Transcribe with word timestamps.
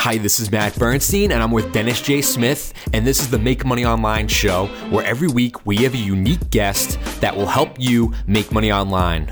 Hi, 0.00 0.16
this 0.16 0.40
is 0.40 0.50
Matt 0.50 0.78
Bernstein, 0.78 1.30
and 1.30 1.42
I'm 1.42 1.50
with 1.50 1.74
Dennis 1.74 2.00
J. 2.00 2.22
Smith, 2.22 2.72
and 2.94 3.06
this 3.06 3.20
is 3.20 3.28
the 3.28 3.38
Make 3.38 3.66
Money 3.66 3.84
Online 3.84 4.28
show, 4.28 4.68
where 4.88 5.04
every 5.04 5.28
week 5.28 5.66
we 5.66 5.76
have 5.76 5.92
a 5.92 5.98
unique 5.98 6.48
guest 6.48 6.98
that 7.20 7.36
will 7.36 7.44
help 7.44 7.78
you 7.78 8.14
make 8.26 8.50
money 8.50 8.72
online. 8.72 9.28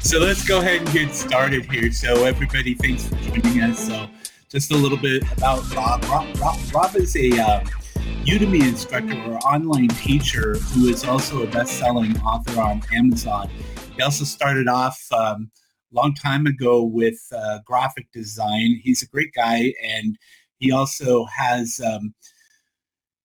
So 0.00 0.18
let's 0.18 0.48
go 0.48 0.60
ahead 0.60 0.80
and 0.80 0.92
get 0.94 1.14
started 1.14 1.70
here. 1.70 1.92
So 1.92 2.24
everybody, 2.24 2.72
thanks 2.72 3.06
for 3.06 3.16
joining 3.16 3.60
us. 3.64 3.86
So 3.86 4.06
just 4.48 4.72
a 4.72 4.76
little 4.76 4.96
bit 4.96 5.30
about 5.32 5.70
Rob. 5.74 6.02
Rob, 6.04 6.40
Rob, 6.40 6.58
Rob 6.72 6.96
is 6.96 7.14
a 7.16 7.32
um, 7.32 7.66
Udemy 8.24 8.66
instructor 8.66 9.22
or 9.30 9.36
online 9.40 9.88
teacher 9.88 10.54
who 10.54 10.88
is 10.88 11.04
also 11.04 11.42
a 11.42 11.46
best-selling 11.48 12.18
author 12.22 12.62
on 12.62 12.80
Amazon. 12.94 13.50
He 13.94 14.02
also 14.02 14.24
started 14.24 14.68
off 14.68 14.98
um, 15.12 15.50
long 15.94 16.14
time 16.14 16.46
ago 16.46 16.82
with 16.82 17.20
uh, 17.32 17.60
graphic 17.64 18.10
design. 18.12 18.80
He's 18.82 19.02
a 19.02 19.08
great 19.08 19.32
guy, 19.34 19.72
and 19.82 20.16
he 20.58 20.72
also 20.72 21.24
has 21.26 21.80
um, 21.84 22.14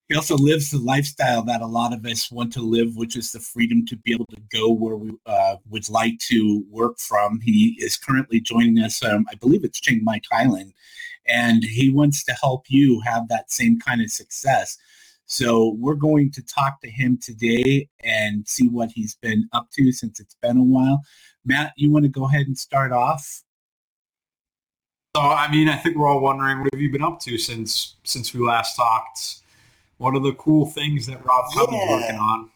he 0.09 0.15
also 0.15 0.35
lives 0.35 0.71
the 0.71 0.79
lifestyle 0.79 1.43
that 1.43 1.61
a 1.61 1.67
lot 1.67 1.93
of 1.93 2.03
us 2.03 2.31
want 2.31 2.51
to 2.53 2.61
live, 2.61 2.95
which 2.95 3.15
is 3.15 3.31
the 3.31 3.39
freedom 3.39 3.85
to 3.85 3.95
be 3.95 4.11
able 4.11 4.25
to 4.31 4.41
go 4.51 4.69
where 4.69 4.97
we 4.97 5.11
uh, 5.27 5.57
would 5.69 5.87
like 5.87 6.17
to 6.29 6.65
work 6.69 6.97
from. 6.97 7.39
He 7.41 7.77
is 7.79 7.95
currently 7.95 8.39
joining 8.39 8.79
us. 8.79 9.03
Um, 9.03 9.25
I 9.31 9.35
believe 9.35 9.63
it's 9.63 9.79
Chiang 9.79 10.03
Mai, 10.03 10.19
Thailand, 10.31 10.73
and 11.27 11.63
he 11.63 11.91
wants 11.91 12.23
to 12.23 12.33
help 12.33 12.65
you 12.69 13.01
have 13.01 13.27
that 13.27 13.51
same 13.51 13.79
kind 13.79 14.01
of 14.01 14.09
success. 14.09 14.77
So 15.27 15.75
we're 15.77 15.93
going 15.93 16.31
to 16.31 16.41
talk 16.43 16.81
to 16.81 16.89
him 16.89 17.19
today 17.21 17.87
and 18.03 18.47
see 18.47 18.67
what 18.67 18.89
he's 18.91 19.13
been 19.13 19.47
up 19.53 19.67
to 19.73 19.91
since 19.91 20.19
it's 20.19 20.35
been 20.41 20.57
a 20.57 20.63
while. 20.63 21.01
Matt, 21.49 21.73
you 21.75 21.89
want 21.89 22.05
to 22.05 22.09
go 22.09 22.25
ahead 22.25 22.45
and 22.45 22.55
start 22.55 22.91
off? 22.91 23.41
So, 25.15 25.23
I 25.23 25.49
mean, 25.51 25.67
I 25.67 25.75
think 25.75 25.97
we're 25.97 26.07
all 26.07 26.19
wondering 26.19 26.59
what 26.59 26.69
have 26.71 26.79
you 26.79 26.91
been 26.91 27.03
up 27.03 27.19
to 27.21 27.39
since 27.39 27.95
since 28.03 28.33
we 28.35 28.39
last 28.39 28.75
talked? 28.75 29.41
What 29.97 30.13
are 30.13 30.19
the 30.19 30.33
cool 30.33 30.67
things 30.67 31.07
that 31.07 31.25
Rob's 31.25 31.55
yeah. 31.55 31.65
been 31.65 31.89
working 31.89 32.15
on? 32.17 32.49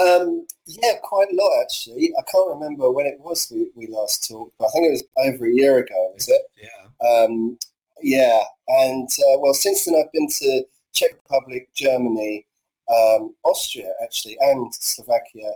um, 0.00 0.46
yeah, 0.64 0.94
quite 1.02 1.28
a 1.30 1.36
lot 1.36 1.60
actually. 1.60 2.10
I 2.18 2.22
can't 2.22 2.54
remember 2.54 2.90
when 2.90 3.04
it 3.04 3.20
was 3.20 3.52
we, 3.54 3.70
we 3.74 3.86
last 3.88 4.26
talked, 4.26 4.54
but 4.58 4.68
I 4.68 4.70
think 4.70 4.86
it 4.86 4.92
was 4.92 5.04
over 5.18 5.44
a 5.44 5.52
year 5.52 5.76
ago. 5.76 6.12
Was 6.14 6.26
it? 6.26 6.40
Yeah. 6.56 7.06
Um, 7.06 7.58
yeah, 8.00 8.42
and 8.68 9.08
uh, 9.08 9.38
well, 9.40 9.52
since 9.52 9.84
then 9.84 9.94
I've 9.94 10.10
been 10.12 10.28
to 10.28 10.64
Czech 10.94 11.10
Republic, 11.22 11.68
Germany, 11.74 12.46
um, 12.88 13.34
Austria 13.44 13.92
actually, 14.02 14.38
and 14.40 14.74
Slovakia 14.74 15.52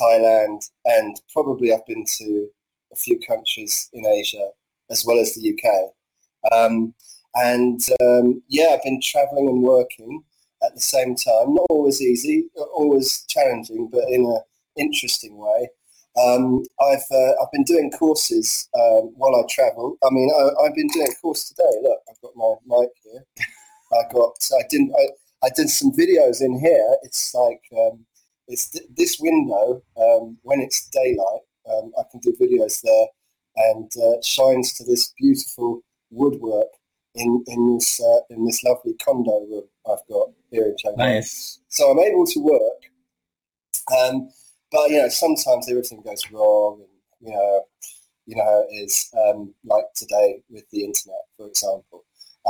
Thailand, 0.00 0.68
and 0.84 1.20
probably 1.32 1.72
I've 1.72 1.86
been 1.86 2.04
to 2.18 2.48
a 2.92 2.96
few 2.96 3.18
countries 3.26 3.88
in 3.92 4.06
Asia 4.06 4.48
as 4.90 5.04
well 5.06 5.18
as 5.18 5.34
the 5.34 5.52
UK. 5.52 6.52
Um, 6.52 6.94
and 7.34 7.80
um, 8.00 8.42
yeah, 8.48 8.68
I've 8.72 8.82
been 8.82 9.00
traveling 9.02 9.48
and 9.48 9.62
working 9.62 10.22
at 10.64 10.74
the 10.74 10.80
same 10.80 11.14
time. 11.14 11.54
Not 11.54 11.66
always 11.70 12.00
easy, 12.00 12.48
always 12.74 13.24
challenging, 13.28 13.88
but 13.92 14.04
in 14.08 14.24
an 14.24 14.40
interesting 14.76 15.36
way. 15.36 15.68
Um, 16.20 16.64
I've 16.80 17.04
uh, 17.12 17.32
I've 17.40 17.52
been 17.52 17.64
doing 17.64 17.90
courses 17.92 18.68
um, 18.74 19.12
while 19.16 19.36
I 19.36 19.42
travel. 19.48 19.96
I 20.04 20.10
mean, 20.10 20.30
I, 20.34 20.64
have 20.64 20.74
been 20.74 20.88
doing 20.88 21.06
a 21.08 21.14
course 21.20 21.48
today. 21.48 21.70
Look, 21.82 21.98
I've 22.10 22.20
got 22.20 22.32
my 22.34 22.54
mic 22.66 22.90
here. 23.04 23.24
I 23.92 24.12
got 24.12 24.36
I 24.52 24.64
didn't 24.68 24.92
I, 24.98 25.46
I 25.46 25.50
did 25.54 25.68
some 25.68 25.92
videos 25.92 26.40
in 26.40 26.58
here. 26.58 26.96
It's 27.02 27.32
like 27.34 27.62
um, 27.72 28.04
it's 28.48 28.70
th- 28.70 28.86
this 28.96 29.18
window 29.20 29.82
um, 29.96 30.38
when 30.42 30.60
it's 30.60 30.88
daylight. 30.88 31.42
Um, 31.70 31.92
I 31.98 32.02
can 32.10 32.20
do 32.20 32.34
videos 32.40 32.80
there, 32.82 33.06
and 33.56 33.90
uh, 34.02 34.22
shines 34.22 34.72
to 34.74 34.84
this 34.84 35.12
beautiful 35.18 35.82
woodwork 36.10 36.68
in 37.14 37.44
in 37.46 37.74
this 37.74 38.00
uh, 38.00 38.20
in 38.30 38.44
this 38.44 38.62
lovely 38.64 38.94
condo 39.04 39.46
room 39.50 39.64
I've 39.86 40.06
got 40.08 40.30
here 40.50 40.66
in 40.66 40.76
Chiang 40.78 40.94
Mai. 40.96 41.14
Nice. 41.14 41.60
So 41.68 41.90
I'm 41.90 41.98
able 41.98 42.26
to 42.26 42.40
work, 42.40 42.90
um, 43.98 44.30
but 44.72 44.90
you 44.90 45.02
know 45.02 45.08
sometimes 45.08 45.68
everything 45.70 46.02
goes 46.02 46.30
wrong, 46.30 46.80
and 46.80 47.28
you 47.28 47.34
know 47.34 47.64
you 48.26 48.36
know 48.36 48.44
how 48.44 48.64
it 48.68 48.74
is 48.74 49.10
um, 49.16 49.54
like 49.64 49.84
today 49.94 50.42
with 50.48 50.68
the 50.70 50.84
internet, 50.84 51.22
for 51.36 51.46
example. 51.48 52.04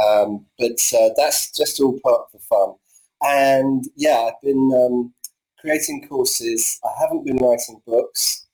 Um, 0.06 0.46
but 0.58 0.78
uh, 0.96 1.10
that's 1.16 1.50
just 1.50 1.80
all 1.80 1.98
part 2.04 2.22
of 2.22 2.32
the 2.32 2.38
fun. 2.38 2.74
And 3.20 3.84
yeah, 3.96 4.28
I've 4.28 4.40
been 4.42 4.70
um, 4.74 5.12
creating 5.68 6.08
courses. 6.08 6.80
I 6.82 6.88
haven't 7.00 7.26
been 7.26 7.36
writing 7.36 7.80
books. 7.86 8.46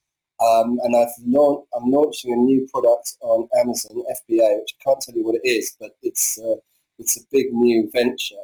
Um, 0.45 0.79
and 0.83 0.97
I've 0.97 1.15
launched, 1.25 1.69
I'm 1.77 1.91
launching 1.91 2.33
a 2.33 2.37
new 2.37 2.67
product 2.73 3.17
on 3.21 3.49
Amazon, 3.57 4.03
FBA, 4.11 4.59
which 4.61 4.75
I 4.81 4.85
can't 4.85 5.01
tell 5.01 5.15
you 5.15 5.25
what 5.25 5.37
it 5.37 5.49
is, 5.49 5.77
but 5.79 5.91
it's, 6.03 6.39
uh, 6.41 6.57
it's 6.99 7.17
a 7.17 7.21
big 7.31 7.53
new 7.53 7.89
venture. 7.93 8.35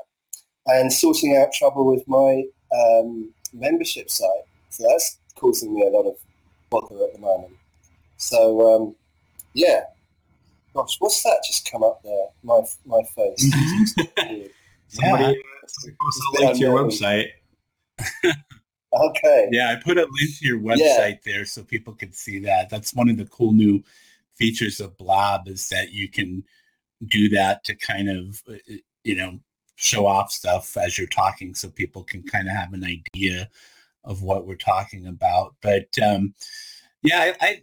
And 0.67 0.93
sorting 0.93 1.37
out 1.37 1.49
trouble 1.53 1.85
with 1.85 2.07
my 2.07 2.45
um, 2.73 3.35
membership 3.53 4.09
site. 4.09 4.29
So 4.71 4.85
that's 4.89 5.19
causing 5.35 5.75
me 5.75 5.85
a 5.85 5.91
lot 5.91 6.07
of 6.07 6.15
bother 6.71 7.05
at 7.05 7.13
the 7.13 7.19
moment. 7.19 7.55
So, 8.19 8.77
um, 8.77 8.95
yeah. 9.55 9.83
Gosh, 10.75 10.97
what's 11.01 11.25
that 11.25 11.43
just 11.45 11.69
come 11.69 11.83
up 11.83 12.01
there? 12.05 12.27
My, 12.45 12.61
my 12.87 13.03
face. 13.17 13.53
Somebody 14.87 15.25
yeah. 15.25 15.93
post 16.01 16.21
a 16.39 16.41
link 16.41 16.53
to 16.55 16.59
your 16.61 16.79
website. 16.79 17.31
okay. 18.93 19.49
Yeah, 19.51 19.71
I 19.71 19.83
put 19.83 19.99
a 19.99 20.03
link 20.03 20.39
to 20.39 20.47
your 20.47 20.59
website 20.59 20.79
yeah. 20.79 21.33
there 21.33 21.45
so 21.45 21.63
people 21.63 21.95
can 21.95 22.13
see 22.13 22.39
that. 22.41 22.71
That's 22.71 22.95
one 22.95 23.09
of 23.09 23.17
the 23.17 23.27
cool 23.27 23.53
new 23.53 23.83
features 24.35 24.81
of 24.81 24.97
Blab 24.97 25.49
is 25.49 25.69
that 25.69 25.93
you 25.93 26.09
can 26.09 26.45
do 27.07 27.29
that 27.31 27.65
to 27.65 27.75
kind 27.75 28.09
of 28.09 28.43
uh, 28.49 28.55
uh, 28.55 28.77
you 29.05 29.15
know 29.15 29.39
show 29.77 30.07
off 30.07 30.31
stuff 30.31 30.77
as 30.77 30.99
you're 30.99 31.07
talking 31.07 31.55
so 31.55 31.69
people 31.69 32.05
can 32.05 32.23
kind 32.23 32.49
of 32.49 32.55
have 32.55 32.73
an 32.75 32.85
idea 32.85 33.49
of 34.05 34.23
what 34.23 34.47
we're 34.47 34.55
talking 34.55 35.07
about 35.07 35.55
but 35.63 35.89
um 36.03 36.35
yeah 37.03 37.33
I, 37.41 37.47
I 37.47 37.63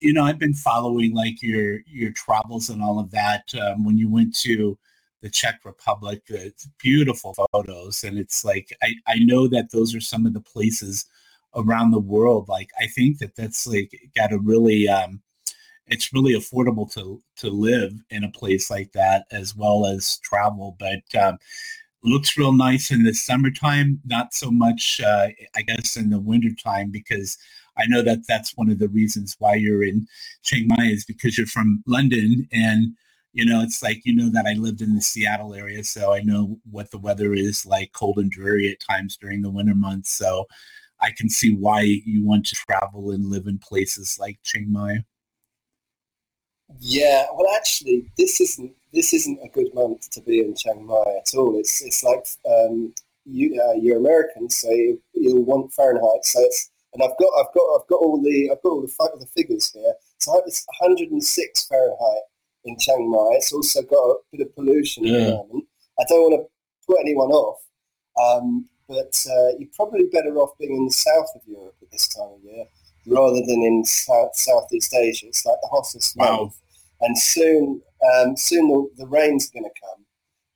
you 0.00 0.14
know 0.14 0.24
i've 0.24 0.38
been 0.38 0.54
following 0.54 1.14
like 1.14 1.42
your 1.42 1.80
your 1.86 2.10
travels 2.12 2.70
and 2.70 2.82
all 2.82 2.98
of 2.98 3.10
that 3.10 3.52
um, 3.60 3.84
when 3.84 3.98
you 3.98 4.08
went 4.08 4.34
to 4.36 4.78
the 5.22 5.30
Czech 5.30 5.60
Republic. 5.64 6.22
It's 6.28 6.68
beautiful 6.78 7.34
photos, 7.52 8.04
and 8.04 8.18
it's 8.18 8.44
like 8.44 8.76
I, 8.82 8.94
I 9.06 9.18
know 9.18 9.48
that 9.48 9.70
those 9.72 9.94
are 9.94 10.00
some 10.00 10.26
of 10.26 10.34
the 10.34 10.40
places 10.40 11.06
around 11.54 11.90
the 11.90 11.98
world. 11.98 12.48
Like 12.48 12.70
I 12.80 12.86
think 12.86 13.18
that 13.18 13.36
that's 13.36 13.66
like 13.66 13.92
got 14.16 14.32
a 14.32 14.38
really 14.38 14.88
um, 14.88 15.22
it's 15.86 16.12
really 16.12 16.34
affordable 16.34 16.92
to 16.94 17.20
to 17.36 17.50
live 17.50 17.92
in 18.10 18.24
a 18.24 18.30
place 18.30 18.70
like 18.70 18.92
that 18.92 19.26
as 19.30 19.54
well 19.54 19.86
as 19.86 20.18
travel. 20.18 20.76
But 20.78 21.20
um, 21.20 21.38
looks 22.04 22.36
real 22.36 22.52
nice 22.52 22.90
in 22.90 23.04
the 23.04 23.14
summertime, 23.14 24.00
not 24.04 24.34
so 24.34 24.50
much 24.50 25.00
uh, 25.04 25.28
I 25.56 25.62
guess 25.62 25.96
in 25.96 26.10
the 26.10 26.20
wintertime 26.20 26.90
because 26.90 27.36
I 27.76 27.86
know 27.86 28.02
that 28.02 28.26
that's 28.26 28.56
one 28.56 28.70
of 28.70 28.78
the 28.78 28.88
reasons 28.88 29.36
why 29.38 29.54
you're 29.54 29.84
in 29.84 30.06
Chiang 30.42 30.68
Mai 30.68 30.86
is 30.86 31.04
because 31.04 31.38
you're 31.38 31.46
from 31.46 31.82
London 31.86 32.48
and 32.52 32.94
you 33.32 33.44
know, 33.44 33.60
it's 33.60 33.82
like, 33.82 34.00
you 34.04 34.14
know, 34.14 34.30
that 34.30 34.46
I 34.46 34.54
lived 34.54 34.80
in 34.80 34.94
the 34.94 35.02
Seattle 35.02 35.54
area, 35.54 35.84
so 35.84 36.12
I 36.12 36.20
know 36.20 36.58
what 36.70 36.90
the 36.90 36.98
weather 36.98 37.34
is 37.34 37.66
like 37.66 37.92
cold 37.92 38.18
and 38.18 38.30
dreary 38.30 38.70
at 38.70 38.80
times 38.80 39.16
during 39.16 39.42
the 39.42 39.50
winter 39.50 39.74
months. 39.74 40.10
So 40.10 40.46
I 41.00 41.10
can 41.16 41.28
see 41.28 41.54
why 41.54 41.82
you 41.82 42.24
want 42.24 42.46
to 42.46 42.56
travel 42.56 43.10
and 43.10 43.26
live 43.26 43.46
in 43.46 43.58
places 43.58 44.18
like 44.18 44.38
Chiang 44.42 44.72
Mai. 44.72 45.04
Yeah, 46.80 47.26
well, 47.34 47.54
actually, 47.54 48.10
this 48.18 48.40
isn't 48.40 48.72
this 48.92 49.12
isn't 49.12 49.40
a 49.42 49.48
good 49.48 49.72
month 49.74 50.10
to 50.10 50.20
be 50.22 50.40
in 50.40 50.54
Chiang 50.54 50.84
Mai 50.84 51.18
at 51.18 51.34
all. 51.36 51.58
It's 51.58 51.82
it's 51.82 52.02
like 52.02 52.26
um, 52.50 52.94
you 53.24 53.60
uh, 53.62 53.74
you're 53.74 53.98
American, 53.98 54.50
so 54.50 54.70
you, 54.70 55.00
will 55.14 55.44
want 55.44 55.72
Fahrenheit. 55.72 56.24
So 56.24 56.40
it's 56.40 56.70
and 56.94 57.02
I've 57.02 57.16
got 57.18 57.32
I've 57.38 57.54
got 57.54 57.80
I've 57.80 57.86
got 57.88 58.00
all 58.00 58.20
the 58.22 58.50
I've 58.50 58.62
got 58.62 58.70
all 58.70 58.80
the, 58.82 59.18
the 59.18 59.26
figures 59.26 59.70
here. 59.72 59.94
So 60.18 60.42
it's 60.46 60.66
106 60.80 61.66
Fahrenheit 61.68 62.22
in 62.64 62.76
Chiang 62.78 63.10
Mai. 63.10 63.36
It's 63.36 63.52
also 63.52 63.82
got 63.82 63.96
a 63.96 64.16
bit 64.32 64.46
of 64.46 64.54
pollution 64.54 65.04
yeah. 65.04 65.14
at 65.14 65.26
the 65.26 65.30
moment. 65.30 65.64
I 66.00 66.04
don't 66.08 66.30
want 66.30 66.42
to 66.42 66.86
put 66.86 67.00
anyone 67.00 67.30
off, 67.30 67.60
um, 68.22 68.66
but 68.88 69.14
uh, 69.28 69.58
you're 69.58 69.68
probably 69.74 70.06
better 70.12 70.36
off 70.38 70.56
being 70.58 70.76
in 70.76 70.86
the 70.86 70.92
south 70.92 71.28
of 71.34 71.42
Europe 71.46 71.76
at 71.82 71.90
this 71.90 72.08
time 72.08 72.28
of 72.34 72.42
year 72.42 72.64
rather 73.08 73.40
than 73.40 73.62
in 73.62 73.84
South, 73.84 74.36
Southeast 74.36 74.94
Asia. 74.94 75.26
It's 75.26 75.44
like 75.44 75.58
the 75.62 75.68
hottest 75.68 76.16
wow. 76.16 76.36
month, 76.36 76.56
and 77.00 77.18
soon, 77.18 77.80
um, 78.14 78.36
soon 78.36 78.68
the, 78.68 79.04
the 79.04 79.06
rain's 79.06 79.50
going 79.50 79.64
to 79.64 79.80
come, 79.80 80.04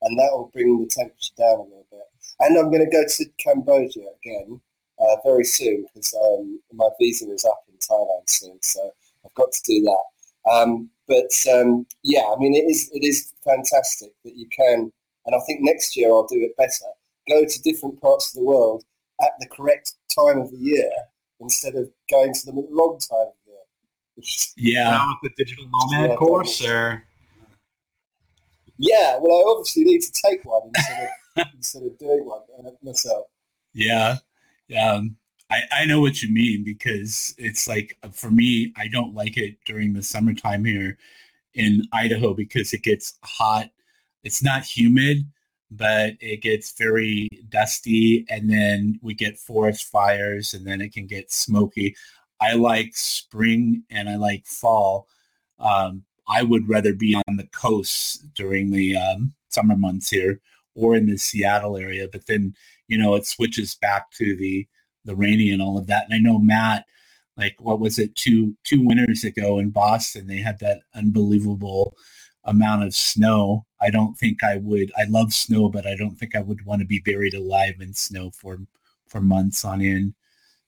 and 0.03 0.19
that 0.19 0.31
will 0.33 0.51
bring 0.53 0.81
the 0.81 0.87
temperature 0.87 1.35
down 1.37 1.61
a 1.61 1.63
little 1.63 1.87
bit. 1.91 2.01
And 2.41 2.59
I'm 2.59 2.71
going 2.71 2.85
to 2.85 2.91
go 2.91 3.05
to 3.07 3.25
Cambodia 3.39 4.05
again 4.23 4.61
uh, 4.99 5.17
very 5.25 5.45
soon 5.45 5.87
because 5.95 6.15
um, 6.15 6.61
my 6.73 6.89
visa 7.01 7.31
is 7.31 7.45
up 7.45 7.65
in 7.69 7.77
Thailand 7.79 8.29
soon, 8.29 8.59
so 8.63 8.91
I've 9.25 9.35
got 9.35 9.53
to 9.53 9.63
do 9.65 9.83
that. 9.83 10.05
Um, 10.51 10.91
but 11.09 11.31
um, 11.53 11.87
yeah, 12.03 12.23
I 12.23 12.37
mean, 12.39 12.55
it 12.55 12.71
is 12.71 12.91
it 12.93 13.05
is 13.05 13.33
fantastic 13.45 14.11
that 14.25 14.37
you 14.37 14.49
can, 14.49 14.93
and 15.27 15.35
I 15.35 15.39
think 15.47 15.61
next 15.63 15.97
year 15.97 16.11
I'll 16.11 16.27
do 16.27 16.41
it 16.41 16.57
better. 16.57 16.91
Go 17.29 17.45
to 17.45 17.63
different 17.63 18.01
parts 18.01 18.35
of 18.35 18.41
the 18.41 18.47
world 18.47 18.85
at 19.21 19.31
the 19.41 19.47
correct 19.47 19.95
time 20.19 20.39
of 20.39 20.51
the 20.51 20.59
year 20.59 20.91
instead 21.41 21.75
of 21.75 21.89
going 22.11 22.33
to 22.35 22.47
them 22.47 22.59
at 22.59 22.69
the 22.69 22.75
wrong 22.75 22.99
time 22.99 23.29
of 23.29 23.35
the 23.45 23.53
year. 23.53 24.75
Yeah, 24.75 25.13
with 25.23 25.33
the 25.37 25.45
digital 25.45 25.69
nomad 25.73 26.11
yeah, 26.11 26.17
course, 26.17 26.65
or 26.65 27.05
yeah, 28.79 29.19
well, 29.21 29.39
I 29.39 29.51
obviously 29.51 29.85
need 29.85 30.01
to 30.01 30.13
take 30.25 30.45
one 30.45 30.71
instead 30.75 31.09
of 31.37 31.47
instead 31.55 31.83
of 31.85 31.99
doing 31.99 32.25
one 32.25 32.41
myself. 32.83 33.27
Yeah, 33.75 34.17
um, 34.81 35.17
I 35.53 35.63
I 35.73 35.85
know 35.85 36.01
what 36.01 36.23
you 36.23 36.33
mean 36.33 36.65
because 36.65 37.35
it's 37.39 37.69
like 37.69 37.99
for 38.13 38.31
me, 38.31 38.73
I 38.77 38.89
don't 38.89 39.15
like 39.15 39.37
it 39.37 39.57
during 39.67 39.93
the 39.93 40.03
summertime 40.03 40.65
here 40.65 40.99
in 41.55 41.83
Idaho 41.93 42.35
because 42.35 42.73
it 42.73 42.83
gets 42.83 43.19
hot. 43.23 43.71
It's 44.25 44.43
not 44.43 44.65
humid, 44.65 45.27
but 45.71 46.15
it 46.21 46.43
gets 46.43 46.73
very 46.79 47.29
dusty 47.49 48.25
and 48.31 48.51
then 48.51 48.99
we 49.03 49.15
get 49.15 49.39
forest 49.39 49.85
fires 49.85 50.55
and 50.55 50.67
then 50.67 50.81
it 50.81 50.93
can 50.93 51.07
get 51.07 51.33
smoky. 51.33 51.97
I 52.41 52.55
like 52.55 52.93
spring 52.95 53.85
and 53.91 54.09
I 54.09 54.17
like 54.17 54.47
fall. 54.47 55.07
Um, 55.59 56.05
I 56.29 56.43
would 56.43 56.69
rather 56.69 56.95
be 56.95 57.15
on 57.15 57.37
the 57.37 57.49
coast 57.49 58.33
during 58.35 58.71
the 58.71 58.97
um, 58.97 59.35
summer 59.49 59.77
months 59.77 60.11
here 60.11 60.41
or 60.75 60.97
in 60.97 61.07
the 61.07 61.19
Seattle 61.19 61.77
area, 61.77 62.09
but 62.11 62.27
then, 62.27 62.55
you 62.89 62.97
know, 62.99 63.15
it 63.15 63.27
switches 63.27 63.75
back 63.75 64.11
to 64.13 64.35
the, 64.37 64.67
the 65.05 65.17
rainy 65.17 65.51
and 65.51 65.63
all 65.63 65.79
of 65.79 65.87
that. 65.89 66.05
And 66.05 66.15
I 66.15 66.19
know 66.19 66.39
Matt, 66.39 66.85
like 67.37 67.57
what 67.59 67.81
was 67.81 67.99
it 67.99 68.15
two 68.15 68.57
two 68.65 68.85
winters 68.85 69.25
ago 69.25 69.59
in 69.59 69.71
Boston 69.71 70.27
they 70.27 70.39
had 70.39 70.59
that 70.61 70.81
unbelievable 70.95 71.97
amount 72.45 72.85
of 72.85 72.95
snow. 72.95 73.67
I 73.81 73.91
don't 73.91 74.17
think 74.17 74.43
I 74.43 74.57
would 74.57 74.93
I 74.99 75.05
love 75.09 75.33
snow 75.33 75.69
but 75.69 75.87
I 75.87 75.97
don't 75.97 76.17
think 76.17 76.37
I 76.37 76.41
would 76.41 76.65
want 76.67 76.81
to 76.81 76.87
be 76.87 77.01
buried 77.01 77.35
alive 77.35 77.75
in 77.81 77.95
snow 77.95 78.31
for 78.31 78.59
for 79.07 79.21
months 79.21 79.65
on 79.65 79.81
end. 79.81 80.15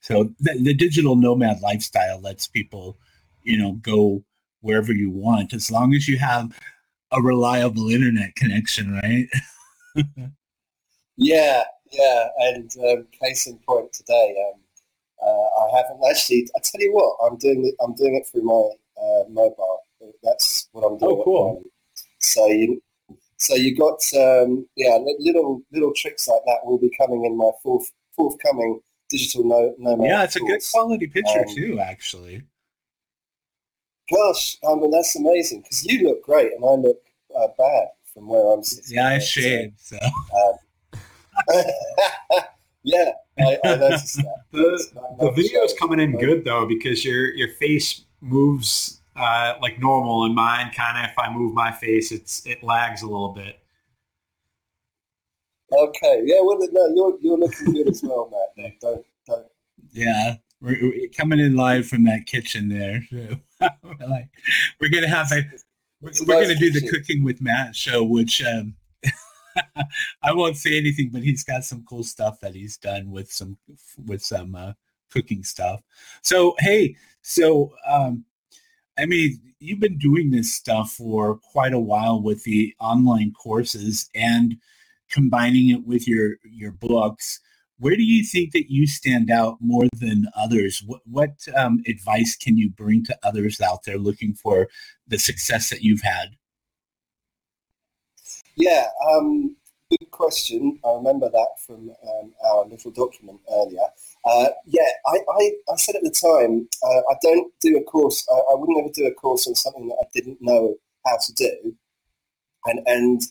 So 0.01 0.31
the, 0.39 0.57
the 0.61 0.73
digital 0.73 1.15
nomad 1.15 1.61
lifestyle 1.61 2.19
lets 2.21 2.47
people 2.47 2.97
you 3.43 3.57
know 3.57 3.73
go 3.73 4.23
wherever 4.61 4.93
you 4.93 5.11
want 5.11 5.53
as 5.53 5.69
long 5.69 5.93
as 5.93 6.07
you 6.07 6.17
have 6.17 6.57
a 7.11 7.21
reliable 7.21 7.89
internet 7.89 8.35
connection 8.35 8.93
right? 8.93 9.27
Yeah 11.17 11.63
yeah 11.91 12.27
and 12.39 12.71
um, 12.89 13.07
case 13.21 13.47
in 13.47 13.57
point 13.59 13.91
today 13.93 14.35
um, 14.47 14.59
uh, 15.25 15.27
I 15.27 15.77
haven't 15.77 16.01
actually. 16.09 16.47
I 16.55 16.59
tell 16.63 16.81
you 16.81 16.93
what, 16.93 17.17
I'm 17.25 17.37
doing 17.37 17.65
it. 17.65 17.75
I'm 17.83 17.95
doing 17.95 18.15
it 18.15 18.27
through 18.27 18.43
my 18.43 18.69
uh, 19.01 19.23
mobile. 19.29 19.81
That's 20.23 20.69
what 20.71 20.83
I'm 20.83 20.97
doing. 20.97 21.17
Oh, 21.19 21.23
cool. 21.23 21.63
So 22.19 22.47
you, 22.47 22.81
so 23.37 23.55
you 23.55 23.75
got 23.75 23.99
um, 24.15 24.67
yeah, 24.75 24.97
little 25.19 25.61
little 25.71 25.93
tricks 25.95 26.27
like 26.27 26.41
that 26.45 26.59
will 26.63 26.77
be 26.77 26.91
coming 26.97 27.25
in 27.25 27.37
my 27.37 27.51
fourth 27.63 27.91
forthcoming 28.15 28.81
digital 29.09 29.43
no 29.45 29.75
nomad. 29.77 30.07
Yeah, 30.07 30.23
it's 30.23 30.35
a 30.35 30.39
good 30.39 30.61
quality 30.71 31.07
picture 31.07 31.45
um, 31.47 31.55
too, 31.55 31.79
actually. 31.79 32.43
Gosh, 34.11 34.57
I 34.67 34.75
mean 34.75 34.91
that's 34.91 35.15
amazing 35.15 35.61
because 35.61 35.85
you 35.85 36.07
look 36.07 36.23
great 36.23 36.51
and 36.53 36.63
I 36.63 36.73
look 36.73 37.01
uh, 37.35 37.47
bad 37.57 37.87
from 38.13 38.27
where 38.27 38.53
I'm 38.53 38.63
sitting. 38.63 38.97
Yeah, 38.97 39.07
I 39.07 39.19
shaved. 39.19 39.79
So. 39.79 39.97
Um, 39.97 40.53
yeah, 42.83 43.11
I, 43.39 43.57
I 43.63 43.75
noticed 43.75 44.17
that. 44.17 44.35
the, 44.51 45.15
the 45.19 45.31
video 45.31 45.61
is 45.61 45.73
coming 45.73 45.99
in 45.99 46.17
good 46.17 46.45
though 46.45 46.65
because 46.65 47.03
your 47.03 47.33
your 47.33 47.49
face 47.49 48.05
moves 48.21 49.01
uh, 49.15 49.55
like 49.61 49.79
normal, 49.79 50.25
and 50.25 50.35
mine 50.35 50.71
kind 50.75 51.03
of 51.03 51.11
if 51.11 51.17
I 51.17 51.31
move 51.31 51.53
my 51.53 51.71
face, 51.71 52.11
it's 52.11 52.45
it 52.45 52.63
lags 52.63 53.01
a 53.01 53.05
little 53.05 53.29
bit. 53.29 53.59
Okay, 55.71 56.21
yeah, 56.25 56.41
well, 56.41 56.57
no, 56.59 56.87
you're 56.93 57.17
you're 57.21 57.37
looking 57.37 57.73
good 57.73 57.89
as 57.89 58.03
well, 58.03 58.29
Matt. 58.31 58.73
No, 58.81 58.89
don't 58.91 59.05
don't. 59.27 59.47
Yeah, 59.91 60.35
we're, 60.61 60.77
we're, 60.81 61.09
coming 61.09 61.39
in 61.39 61.55
live 61.55 61.87
from 61.87 62.03
that 62.05 62.25
kitchen 62.25 62.69
there. 62.69 63.03
we're 63.11 64.07
like, 64.07 64.29
we're 64.79 64.91
gonna 64.91 65.07
have 65.07 65.31
a 65.31 65.43
we're, 66.01 66.11
we're 66.27 66.41
gonna 66.41 66.55
do 66.55 66.71
the 66.71 66.87
cooking 66.89 67.23
with 67.23 67.41
Matt 67.41 67.75
show, 67.75 68.03
which 68.03 68.43
um, 68.43 68.75
I 70.21 70.33
won't 70.33 70.57
say 70.57 70.77
anything, 70.77 71.09
but 71.11 71.23
he's 71.23 71.43
got 71.43 71.63
some 71.63 71.83
cool 71.87 72.03
stuff 72.03 72.39
that 72.41 72.55
he's 72.55 72.77
done 72.77 73.11
with 73.11 73.31
some 73.31 73.57
with 74.05 74.21
some 74.21 74.55
uh, 74.55 74.73
cooking 75.11 75.43
stuff. 75.43 75.81
So 76.21 76.55
hey, 76.59 76.95
so 77.21 77.73
um, 77.87 78.25
I 78.97 79.05
mean, 79.05 79.39
you've 79.59 79.79
been 79.79 79.97
doing 79.97 80.31
this 80.31 80.53
stuff 80.53 80.91
for 80.91 81.37
quite 81.37 81.73
a 81.73 81.79
while 81.79 82.21
with 82.21 82.43
the 82.43 82.73
online 82.79 83.31
courses 83.31 84.09
and 84.15 84.57
combining 85.09 85.69
it 85.69 85.85
with 85.85 86.07
your 86.07 86.35
your 86.43 86.71
books. 86.71 87.39
Where 87.77 87.95
do 87.97 88.03
you 88.03 88.23
think 88.23 88.53
that 88.53 88.71
you 88.71 88.87
stand 88.87 89.29
out 89.29 89.57
more 89.59 89.87
than 89.99 90.27
others? 90.33 90.81
What, 90.85 91.01
what 91.05 91.31
um, 91.57 91.83
advice 91.85 92.37
can 92.37 92.57
you 92.57 92.69
bring 92.69 93.03
to 93.05 93.17
others 93.21 93.59
out 93.59 93.83
there 93.83 93.97
looking 93.97 94.33
for 94.33 94.69
the 95.05 95.19
success 95.19 95.69
that 95.71 95.81
you've 95.81 96.01
had? 96.01 96.37
Yeah, 98.55 98.87
um, 99.09 99.55
good 99.89 100.09
question. 100.11 100.79
I 100.85 100.93
remember 100.93 101.29
that 101.29 101.47
from 101.65 101.89
um, 101.89 102.33
our 102.49 102.65
little 102.65 102.91
document 102.91 103.39
earlier. 103.51 103.85
Uh, 104.23 104.47
yeah, 104.65 104.87
I, 105.07 105.17
I, 105.37 105.51
I, 105.71 105.75
said 105.75 105.95
at 105.95 106.03
the 106.03 106.09
time, 106.09 106.67
uh, 106.83 107.01
I 107.11 107.15
don't 107.21 107.51
do 107.61 107.77
a 107.77 107.83
course, 107.83 108.25
I, 108.31 108.35
I, 108.35 108.55
wouldn't 108.55 108.79
ever 108.79 108.91
do 108.93 109.05
a 109.07 109.13
course 109.13 109.47
on 109.47 109.55
something 109.55 109.87
that 109.89 109.97
I 110.01 110.07
didn't 110.13 110.37
know 110.41 110.75
how 111.05 111.17
to 111.17 111.33
do. 111.33 111.75
And, 112.65 112.79
and 112.87 113.21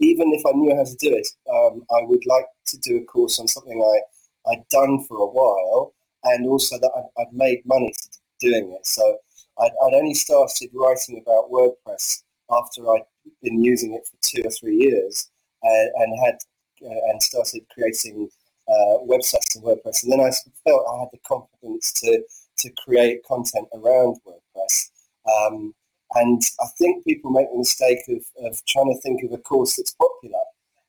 even 0.00 0.32
if 0.32 0.42
I 0.46 0.52
knew 0.56 0.74
how 0.74 0.84
to 0.84 0.96
do 0.96 1.14
it, 1.14 1.28
um, 1.52 1.84
I 1.94 2.02
would 2.02 2.24
like 2.26 2.46
to 2.66 2.78
do 2.78 2.96
a 2.96 3.04
course 3.04 3.38
on 3.38 3.46
something 3.46 3.80
I, 3.80 4.50
I'd 4.50 4.68
done 4.70 5.04
for 5.04 5.18
a 5.18 5.26
while 5.26 5.92
and 6.24 6.46
also 6.46 6.78
that 6.78 6.90
I'd, 6.96 7.22
I'd 7.22 7.32
made 7.32 7.60
money 7.66 7.92
doing 8.40 8.72
it. 8.72 8.86
So 8.86 9.18
I'd, 9.60 9.72
I'd 9.84 9.94
only 9.94 10.14
started 10.14 10.70
writing 10.74 11.22
about 11.22 11.50
WordPress 11.50 12.22
after 12.50 12.90
I'd 12.90 13.02
been 13.42 13.62
using 13.62 13.94
it 13.94 14.06
for 14.06 14.16
two 14.22 14.46
or 14.46 14.50
three 14.50 14.76
years 14.76 15.30
and, 15.62 15.90
and 15.96 16.24
had 16.24 16.38
uh, 16.82 17.10
and 17.10 17.22
started 17.22 17.62
creating 17.72 18.28
uh, 18.68 18.98
websites 19.06 19.56
in 19.56 19.62
WordPress. 19.62 20.02
And 20.02 20.12
then 20.12 20.20
I 20.20 20.30
felt 20.64 20.86
I 20.90 21.00
had 21.00 21.08
the 21.12 21.18
confidence 21.26 21.92
to 22.00 22.22
to 22.58 22.70
create 22.84 23.24
content 23.24 23.68
around 23.74 24.18
WordPress. 24.26 24.90
Um, 25.30 25.74
and 26.14 26.42
I 26.60 26.66
think 26.78 27.04
people 27.04 27.30
make 27.30 27.50
the 27.50 27.58
mistake 27.58 28.00
of, 28.08 28.24
of 28.44 28.60
trying 28.66 28.92
to 28.92 29.00
think 29.00 29.22
of 29.22 29.32
a 29.32 29.38
course 29.38 29.76
that's 29.76 29.94
popular 29.94 30.40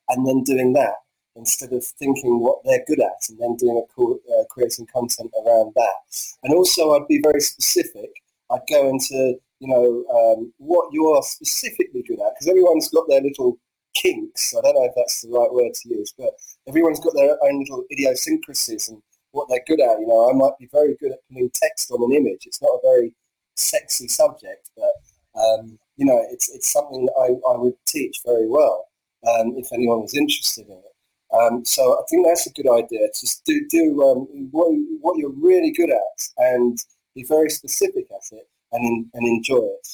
and 0.08 0.26
then 0.26 0.42
doing 0.42 0.72
that 0.72 0.94
instead 1.36 1.72
of 1.72 1.84
thinking 1.84 2.40
what 2.40 2.58
they're 2.64 2.84
good 2.86 3.00
at 3.00 3.28
and 3.28 3.38
then 3.38 3.56
doing 3.56 3.78
a 3.78 3.94
co- 3.94 4.20
uh, 4.30 4.44
creating 4.50 4.86
content 4.92 5.30
around 5.46 5.72
that. 5.76 5.94
And 6.42 6.54
also, 6.54 6.94
I'd 6.94 7.08
be 7.08 7.20
very 7.22 7.40
specific. 7.40 8.10
I'd 8.50 8.66
go 8.68 8.88
into 8.88 9.38
you 9.62 9.68
know, 9.68 10.04
um, 10.10 10.52
what 10.58 10.92
you 10.92 11.08
are 11.10 11.22
specifically 11.22 12.02
good 12.02 12.18
at, 12.18 12.34
because 12.34 12.48
everyone's 12.48 12.88
got 12.88 13.08
their 13.08 13.22
little 13.22 13.58
kinks. 13.94 14.52
I 14.58 14.60
don't 14.60 14.74
know 14.74 14.84
if 14.84 14.94
that's 14.96 15.22
the 15.22 15.28
right 15.28 15.52
word 15.52 15.72
to 15.72 15.88
use, 15.88 16.12
but 16.18 16.30
everyone's 16.66 16.98
got 16.98 17.14
their 17.14 17.38
own 17.44 17.60
little 17.60 17.84
idiosyncrasies 17.92 18.88
and 18.88 19.00
what 19.30 19.48
they're 19.48 19.62
good 19.68 19.80
at. 19.80 20.00
You 20.00 20.08
know, 20.08 20.28
I 20.28 20.32
might 20.32 20.58
be 20.58 20.68
very 20.72 20.96
good 20.98 21.12
at 21.12 21.20
putting 21.28 21.48
text 21.54 21.92
on 21.92 22.02
an 22.02 22.16
image. 22.16 22.42
It's 22.44 22.60
not 22.60 22.74
a 22.74 22.80
very 22.82 23.14
sexy 23.54 24.08
subject, 24.08 24.68
but 24.76 25.40
um, 25.40 25.78
you 25.96 26.06
know, 26.06 26.20
it's 26.32 26.48
it's 26.52 26.72
something 26.72 27.06
that 27.06 27.14
I, 27.16 27.52
I 27.52 27.56
would 27.56 27.74
teach 27.86 28.16
very 28.26 28.48
well 28.48 28.88
um, 29.30 29.54
if 29.56 29.68
anyone 29.72 30.00
was 30.02 30.16
interested 30.16 30.66
in 30.66 30.72
it. 30.72 31.36
Um, 31.38 31.64
so 31.64 32.00
I 32.00 32.02
think 32.10 32.26
that's 32.26 32.48
a 32.48 32.52
good 32.52 32.68
idea. 32.68 33.06
Just 33.18 33.44
do 33.44 33.64
do 33.70 34.02
um, 34.02 34.26
what 34.50 34.72
what 35.00 35.18
you're 35.18 35.30
really 35.30 35.70
good 35.70 35.90
at 35.90 36.18
and 36.38 36.76
be 37.14 37.24
very 37.28 37.48
specific 37.48 38.06
at 38.10 38.36
it 38.36 38.48
and, 38.72 39.06
and 39.14 39.26
enjoy 39.26 39.56
it. 39.56 39.88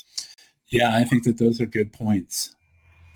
Yeah, 0.69 0.95
I 0.95 1.05
think 1.05 1.25
that 1.25 1.39
those 1.39 1.61
are 1.61 1.67
good 1.67 1.93
points. 1.93 2.55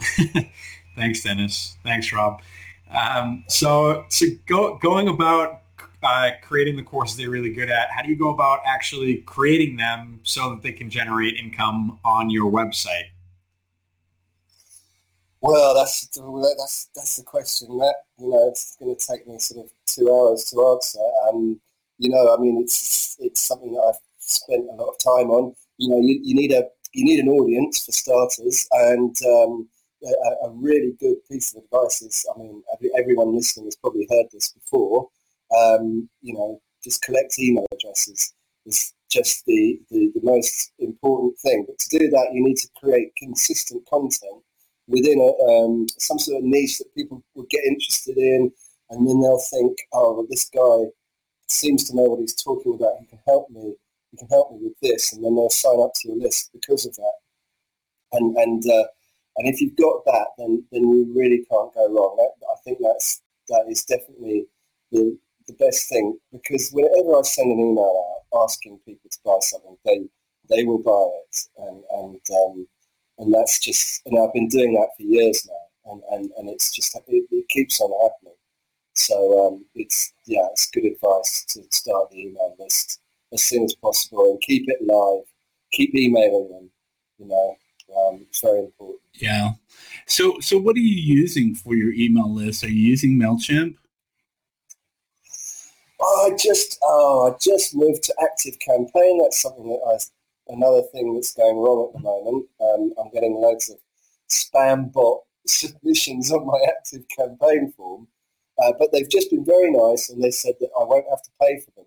Thanks, 0.97 1.23
Dennis. 1.23 1.77
Thanks, 1.85 2.13
Rob. 2.13 2.43
Um, 2.91 3.45
so, 3.49 4.05
so 4.09 4.27
go, 4.47 4.79
going 4.79 5.09
about 5.09 5.63
uh, 6.03 6.31
creating 6.43 6.77
the 6.77 6.83
courses 6.83 7.17
they're 7.17 7.31
really 7.31 7.53
good 7.53 7.71
at, 7.71 7.91
how 7.91 8.03
do 8.03 8.09
you 8.09 8.17
go 8.17 8.31
about 8.31 8.61
actually 8.67 9.19
creating 9.19 9.77
them 9.77 10.21
so 10.23 10.51
that 10.51 10.63
they 10.63 10.73
can 10.73 10.91
generate 10.91 11.37
income 11.37 11.99
on 12.05 12.31
your 12.31 12.51
website? 12.51 13.11
Well, 15.41 15.75
that's 15.75 16.07
that's 16.07 16.89
that's 16.95 17.17
the 17.17 17.25
question. 17.25 17.77
That 17.79 17.95
you 18.17 18.31
know, 18.31 18.49
it's 18.49 18.77
going 18.77 18.95
to 18.95 19.07
take 19.07 19.27
me 19.27 19.41
sort 19.41 19.67
of 19.67 19.73
two 19.87 20.09
hours 20.09 20.45
to 20.45 20.69
answer. 20.69 21.01
Um, 21.29 21.61
you 21.99 22.11
know, 22.11 22.33
I 22.33 22.41
mean, 22.41 22.61
it's 22.63 23.17
it's 23.19 23.41
something 23.41 23.73
that 23.73 23.81
I've 23.81 23.99
spent 24.33 24.69
a 24.69 24.75
lot 24.75 24.89
of 24.89 24.99
time 24.99 25.31
on. 25.31 25.55
You 25.79 25.91
know, 25.91 26.01
you, 26.01 26.21
you 26.23 26.35
need 26.35 26.53
a 26.53 26.65
you 26.93 27.05
need 27.05 27.21
an 27.21 27.29
audience 27.29 27.85
for 27.85 27.93
starters, 27.93 28.67
and 28.73 29.17
um, 29.27 29.69
a, 30.05 30.47
a, 30.47 30.51
really 30.51 30.93
good 31.01 31.17
piece 31.31 31.55
of 31.55 31.63
advice 31.65 32.03
is, 32.03 32.27
I 32.35 32.39
mean, 32.39 32.63
every, 32.75 32.91
everyone 32.99 33.35
listening 33.35 33.67
has 33.67 33.77
probably 33.77 34.07
heard 34.11 34.27
this 34.33 34.53
before. 34.53 35.09
Um, 35.57 36.09
you 36.21 36.35
know, 36.35 36.61
just 36.83 37.03
collect 37.03 37.39
email 37.39 37.67
addresses 37.73 38.35
is 38.67 38.93
just 39.11 39.45
the, 39.47 39.79
the, 39.91 40.11
the 40.15 40.21
most 40.23 40.73
important 40.79 41.39
thing. 41.39 41.65
But 41.67 41.79
to 41.79 41.99
do 41.99 42.11
that, 42.11 42.31
you 42.33 42.43
need 42.43 42.57
to 42.59 42.69
create 42.77 43.15
consistent 43.17 43.87
content 43.89 44.43
within 44.89 45.21
a, 45.21 45.53
um, 45.53 45.87
some 45.99 46.19
sort 46.19 46.39
of 46.39 46.45
niche 46.45 46.79
that 46.79 46.95
people 46.95 47.23
would 47.35 47.49
get 47.49 47.65
interested 47.65 48.17
in, 48.17 48.51
and 48.91 49.09
then 49.09 49.21
they'll 49.21 49.43
think, 49.51 49.79
oh, 49.93 50.15
well, 50.15 50.27
this 50.29 50.49
guy 50.49 50.91
seems 51.49 51.89
to 51.89 51.97
know 51.97 52.05
what 52.05 52.21
he's 52.21 52.35
talking 52.35 52.75
about. 52.75 52.99
He 53.01 53.07
can 53.07 53.21
help 53.27 53.51
me 53.51 53.75
you 54.13 54.19
can 54.19 54.29
help 54.29 54.53
me 54.53 54.59
with 54.63 54.79
this, 54.83 55.13
and 55.13 55.25
then 55.25 55.35
they'll 55.35 55.51
sign 55.51 55.81
up 55.81 55.93
to 55.97 56.09
your 56.09 56.19
list 56.19 56.51
because 56.53 56.87
of 56.87 56.95
that. 56.97 57.15
And 58.13 58.37
and 58.37 58.63
uh, 58.67 58.85
and 59.39 59.49
if 59.49 59.61
you've 59.61 59.77
got 59.77 60.05
that, 60.05 60.27
then 60.39 60.65
then 60.71 60.83
you 60.83 61.13
really 61.17 61.45
can't 61.51 61.73
go 61.75 61.89
wrong. 61.89 62.17
That, 62.19 62.47
I 62.47 62.57
think 62.65 62.79
that's 62.81 63.23
that 63.49 63.65
is 63.69 63.85
definitely 63.85 64.47
the 64.91 65.19
the 65.49 65.55
best 65.55 65.89
thing 65.89 66.19
because 66.31 66.71
whenever 66.71 67.19
I 67.19 67.23
send 67.23 67.51
an 67.51 67.59
email 67.59 68.23
out 68.35 68.45
asking 68.45 68.79
people 68.85 69.11
to 69.11 69.19
buy 69.25 69.39
something, 69.41 69.77
they 69.85 70.01
they 70.51 70.65
will 70.65 70.79
buy 70.79 71.09
it, 71.25 71.37
and 71.59 71.83
and 71.91 72.21
um, 72.45 72.69
and 73.19 73.33
that's 73.33 73.59
just 73.61 74.03
and 74.07 74.19
I've 74.19 74.35
been 74.35 74.49
doing 74.49 74.75
that 74.75 74.91
for 74.97 75.03
years 75.05 75.49
now, 75.49 75.93
and 75.93 76.03
and, 76.11 76.31
and 76.37 76.51
it's 76.51 76.75
just 76.75 76.95
it, 76.97 77.25
it 77.31 77.49
keeps 77.49 77.81
on 77.81 77.91
happening. 78.03 78.37
So 78.95 79.47
um, 79.47 79.65
it's 79.75 80.13
yeah, 80.27 80.47
it's 80.53 80.71
good 80.71 80.85
advice 80.85 81.47
to 81.51 81.63
start 81.71 82.11
the 82.11 82.21
email 82.21 82.55
list 82.59 83.01
as 83.33 83.43
soon 83.45 83.65
as 83.65 83.75
possible 83.75 84.31
and 84.31 84.41
keep 84.41 84.65
it 84.69 84.79
live. 84.83 85.25
Keep 85.73 85.95
emailing 85.95 86.51
them. 86.51 86.71
You 87.19 87.29
know, 87.29 87.57
um, 87.97 88.27
it's 88.29 88.41
very 88.41 88.61
important. 88.61 89.01
Yeah. 89.15 89.53
So 90.07 90.39
so 90.41 90.59
what 90.59 90.77
are 90.77 90.81
you 90.81 91.01
using 91.01 91.55
for 91.55 91.75
your 91.75 91.93
email 91.93 92.33
list? 92.33 92.65
Are 92.65 92.69
you 92.69 92.89
using 92.89 93.19
Mailchimp? 93.19 93.77
Oh, 96.01 96.31
I 96.31 96.37
just 96.37 96.79
oh, 96.83 97.33
I 97.33 97.39
just 97.41 97.75
moved 97.75 98.03
to 98.05 98.15
Active 98.23 98.59
Campaign. 98.59 99.21
That's 99.23 99.41
something 99.41 99.69
that 99.69 99.81
I 99.87 100.53
another 100.53 100.83
thing 100.93 101.15
that's 101.15 101.35
going 101.35 101.57
wrong 101.57 101.89
at 101.89 101.95
the 101.95 102.03
moment. 102.03 102.47
Um, 102.61 102.93
I'm 102.99 103.13
getting 103.13 103.35
loads 103.35 103.71
of 103.71 103.79
spam 104.29 104.93
bot 104.93 105.21
submissions 105.47 106.33
on 106.33 106.47
my 106.47 106.59
Active 106.69 107.05
Campaign 107.17 107.73
form, 107.77 108.09
uh, 108.63 108.73
but 108.79 108.93
they've 108.93 109.09
just 109.09 109.31
been 109.31 109.45
very 109.45 109.71
nice, 109.71 110.11
and 110.11 110.23
they 110.23 110.33
said 110.33 110.55
that 110.61 110.71
I 110.79 110.85
won't 110.85 111.07
have 111.09 111.23
to 111.23 111.31
pay 111.41 111.61
for 111.61 111.71
them 111.77 111.87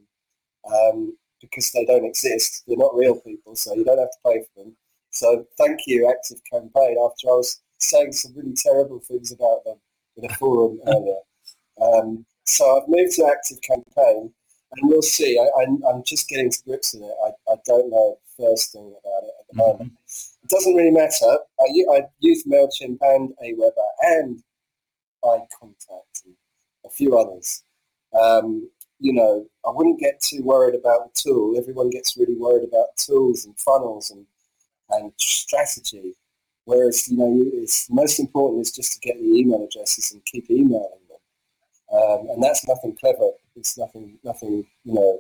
um, 0.74 1.18
because 1.50 1.72
they 1.72 1.86
don't 1.86 2.06
exist. 2.06 2.64
They're 2.68 2.78
not 2.78 2.96
real 2.96 3.20
people, 3.20 3.56
so 3.56 3.74
you 3.74 3.84
don't 3.84 4.00
have 4.00 4.12
to 4.12 4.30
pay 4.30 4.44
for 4.44 4.64
them. 4.64 4.76
So 5.12 5.46
thank 5.58 5.82
you, 5.88 6.10
Active 6.10 6.42
Campaign. 6.52 6.98
After 7.04 7.30
I 7.30 7.38
was 7.38 7.62
saying 7.80 8.12
some 8.12 8.34
really 8.36 8.54
terrible 8.56 9.00
things 9.00 9.32
about 9.32 9.64
them 9.64 9.78
in 10.18 10.30
a 10.30 10.34
forum 10.36 10.80
earlier. 10.88 11.20
Um, 11.82 12.26
so 12.44 12.78
I've 12.78 12.88
moved 12.88 13.14
to 13.14 13.26
Active 13.26 13.62
Campaign, 13.62 14.34
and 14.72 14.90
we'll 14.90 15.02
see. 15.02 15.40
I, 15.40 15.64
am 15.64 16.04
just 16.06 16.28
getting 16.28 16.52
to 16.52 16.64
grips 16.66 16.94
with 16.94 17.04
it. 17.04 17.16
I, 17.26 17.52
I 17.52 17.56
don't 17.66 17.90
know 17.90 18.18
the 18.38 18.44
first 18.44 18.72
thing 18.72 18.94
about 19.00 19.24
it 19.24 19.34
at 19.40 19.48
the 19.48 19.62
mm-hmm. 19.62 19.72
moment. 19.72 19.94
It 20.44 20.50
doesn't 20.50 20.76
really 20.76 20.92
matter. 20.92 21.38
I, 21.60 21.96
I 21.96 22.02
use 22.20 22.44
MailChimp 22.46 22.98
and 23.02 23.34
Aweber 23.44 23.72
and 24.02 24.44
iContact 25.24 26.26
and 26.26 26.36
a 26.86 26.90
few 26.90 27.18
others. 27.18 27.64
Um, 28.20 28.70
you 29.00 29.14
know, 29.14 29.46
I 29.66 29.72
wouldn't 29.72 30.00
get 30.00 30.22
too 30.22 30.42
worried 30.42 30.76
about 30.76 31.14
the 31.14 31.22
tool. 31.22 31.58
Everyone 31.58 31.90
gets 31.90 32.18
really 32.18 32.36
worried 32.36 32.68
about 32.68 32.96
tools 32.98 33.46
and 33.46 33.58
funnels 33.60 34.10
and, 34.10 34.26
and 34.90 35.12
strategy. 35.18 36.16
Whereas, 36.66 37.08
you 37.08 37.18
know, 37.18 37.44
it's 37.54 37.90
most 37.90 38.20
important 38.20 38.62
is 38.62 38.72
just 38.72 38.94
to 38.94 39.00
get 39.00 39.20
the 39.20 39.26
email 39.26 39.68
addresses 39.68 40.12
and 40.12 40.26
keep 40.26 40.50
emailing 40.50 40.90
them. 41.10 42.00
Um, 42.00 42.30
and 42.30 42.44
that's 42.44 42.68
nothing 42.68 42.96
clever. 43.00 43.32
It's 43.56 43.78
nothing, 43.78 44.18
nothing, 44.24 44.66
you 44.84 44.94
know, 44.94 45.20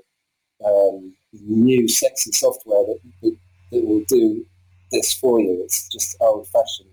um, 0.65 1.13
new 1.33 1.87
sexy 1.87 2.31
software 2.31 2.85
that, 2.85 2.99
that, 3.21 3.37
that, 3.71 3.85
will 3.85 4.03
do 4.07 4.45
this 4.91 5.13
for 5.13 5.39
you. 5.39 5.61
It's 5.63 5.87
just 5.89 6.15
old-fashioned 6.19 6.89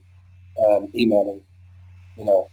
um, 0.66 0.88
emailing, 0.94 1.42
you 2.18 2.24
know. 2.24 2.48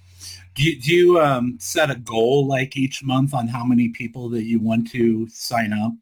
Do 0.59 0.65
you, 0.65 0.81
do 0.81 0.93
you 0.93 1.21
um, 1.21 1.55
set 1.57 1.89
a 1.89 1.95
goal 1.95 2.45
like 2.45 2.75
each 2.75 3.01
month 3.01 3.33
on 3.33 3.47
how 3.47 3.63
many 3.63 3.87
people 3.87 4.27
that 4.31 4.43
you 4.43 4.59
want 4.59 4.91
to 4.91 5.25
sign 5.29 5.71
up 5.71 5.93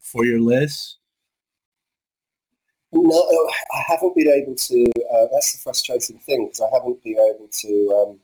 for 0.00 0.24
your 0.24 0.40
list? 0.40 0.98
No, 2.90 3.50
I 3.72 3.84
haven't 3.86 4.16
been 4.16 4.26
able 4.26 4.56
to. 4.56 4.84
Uh, 5.12 5.26
that's 5.32 5.52
the 5.52 5.58
frustrating 5.58 6.18
thing 6.18 6.46
because 6.46 6.60
I 6.60 6.76
haven't 6.76 7.04
been 7.04 7.20
able 7.20 7.48
to 7.48 8.02
um, 8.02 8.18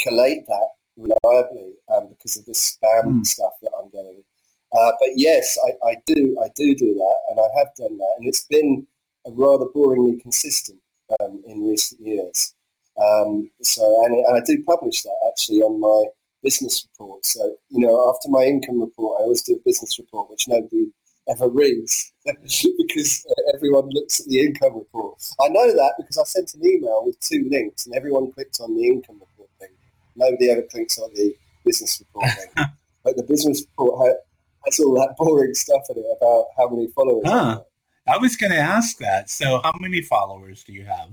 collate 0.00 0.46
that 0.46 0.68
reliably 0.96 1.74
um, 1.94 2.08
because 2.08 2.38
of 2.38 2.46
the 2.46 2.52
spam 2.52 3.04
mm. 3.04 3.26
stuff 3.26 3.52
that 3.60 3.72
I'm 3.78 3.90
getting. 3.90 4.24
Uh, 4.72 4.92
but 4.98 5.10
yes, 5.16 5.58
I, 5.66 5.88
I, 5.88 5.96
do. 6.06 6.38
I 6.42 6.48
do 6.56 6.74
do 6.74 6.94
that, 6.94 7.16
and 7.28 7.38
I 7.38 7.58
have 7.58 7.68
done 7.76 7.98
that, 7.98 8.14
and 8.16 8.26
it's 8.26 8.46
been 8.46 8.86
rather 9.28 9.66
boringly 9.66 10.22
consistent 10.22 10.78
um, 11.20 11.42
in 11.46 11.68
recent 11.68 12.00
years. 12.00 12.54
Um, 13.00 13.50
so, 13.62 14.04
and, 14.04 14.14
and, 14.14 14.36
I 14.36 14.40
do 14.44 14.62
publish 14.64 15.02
that 15.02 15.16
actually 15.30 15.62
on 15.62 15.80
my 15.80 16.10
business 16.42 16.86
report. 16.92 17.24
So, 17.24 17.56
you 17.70 17.86
know, 17.86 18.10
after 18.10 18.28
my 18.28 18.42
income 18.42 18.80
report, 18.80 19.20
I 19.20 19.24
always 19.24 19.42
do 19.42 19.54
a 19.54 19.64
business 19.64 19.98
report, 19.98 20.30
which 20.30 20.46
nobody 20.46 20.92
ever 21.28 21.48
reads 21.48 22.12
because 22.26 23.26
uh, 23.30 23.52
everyone 23.54 23.88
looks 23.90 24.20
at 24.20 24.26
the 24.26 24.40
income 24.40 24.74
report. 24.74 25.22
I 25.40 25.48
know 25.48 25.72
that 25.72 25.94
because 25.96 26.18
I 26.18 26.24
sent 26.24 26.54
an 26.54 26.66
email 26.66 27.02
with 27.06 27.18
two 27.20 27.48
links, 27.50 27.86
and 27.86 27.94
everyone 27.94 28.32
clicked 28.32 28.58
on 28.60 28.74
the 28.76 28.86
income 28.86 29.20
report 29.20 29.48
thing. 29.58 29.70
Nobody 30.16 30.50
ever 30.50 30.62
clicks 30.62 30.98
on 30.98 31.10
the 31.14 31.34
business 31.64 32.00
report 32.00 32.30
thing. 32.32 32.66
but 33.04 33.16
the 33.16 33.22
business 33.22 33.64
report 33.70 34.16
has 34.64 34.78
all 34.80 34.94
that 34.94 35.14
boring 35.16 35.54
stuff 35.54 35.82
in 35.90 35.98
it 35.98 36.06
about 36.20 36.46
how 36.56 36.68
many 36.68 36.88
followers. 36.88 37.24
Huh. 37.26 37.62
I 38.06 38.18
was 38.18 38.36
going 38.36 38.52
to 38.52 38.58
ask 38.58 38.98
that. 38.98 39.30
So, 39.30 39.60
how 39.62 39.72
many 39.80 40.02
followers 40.02 40.64
do 40.64 40.72
you 40.72 40.84
have? 40.84 41.10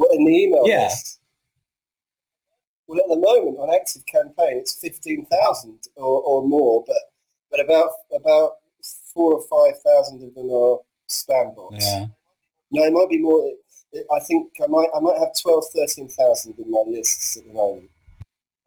Well, 0.00 0.08
in 0.12 0.24
the 0.24 0.32
email 0.32 0.66
yeah. 0.66 0.84
list. 0.84 1.20
Well, 2.86 3.00
at 3.00 3.08
the 3.08 3.16
moment 3.16 3.58
on 3.58 3.74
active 3.74 4.06
campaign, 4.06 4.56
it's 4.56 4.78
fifteen 4.80 5.26
thousand 5.26 5.78
or, 5.94 6.22
or 6.22 6.48
more, 6.48 6.82
but 6.86 6.96
but 7.50 7.60
about 7.60 7.90
about 8.16 8.52
four 9.12 9.34
or 9.34 9.42
five 9.42 9.78
thousand 9.82 10.22
of 10.22 10.34
them 10.34 10.48
are 10.50 10.78
spam 11.06 11.54
bots. 11.54 11.84
Yeah. 11.84 12.06
No, 12.70 12.84
it 12.84 12.94
might 12.94 13.10
be 13.10 13.18
more. 13.18 13.52
I 14.16 14.20
think 14.20 14.52
I 14.64 14.68
might 14.68 14.88
I 14.96 15.00
might 15.00 15.18
have 15.18 15.32
12, 15.42 15.64
13,000 15.74 16.54
in 16.58 16.70
my 16.70 16.82
lists 16.86 17.36
at 17.36 17.44
the 17.44 17.52
moment, 17.52 17.90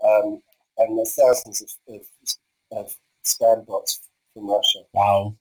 um, 0.05 0.39
and 0.77 0.97
there's 0.97 1.15
thousands 1.15 1.63
of, 1.63 1.95
of 1.95 2.01
of 2.77 2.95
spam 3.25 3.65
bots 3.65 4.01
from 4.35 4.51
Russia. 4.51 4.83
Wow, 4.93 5.35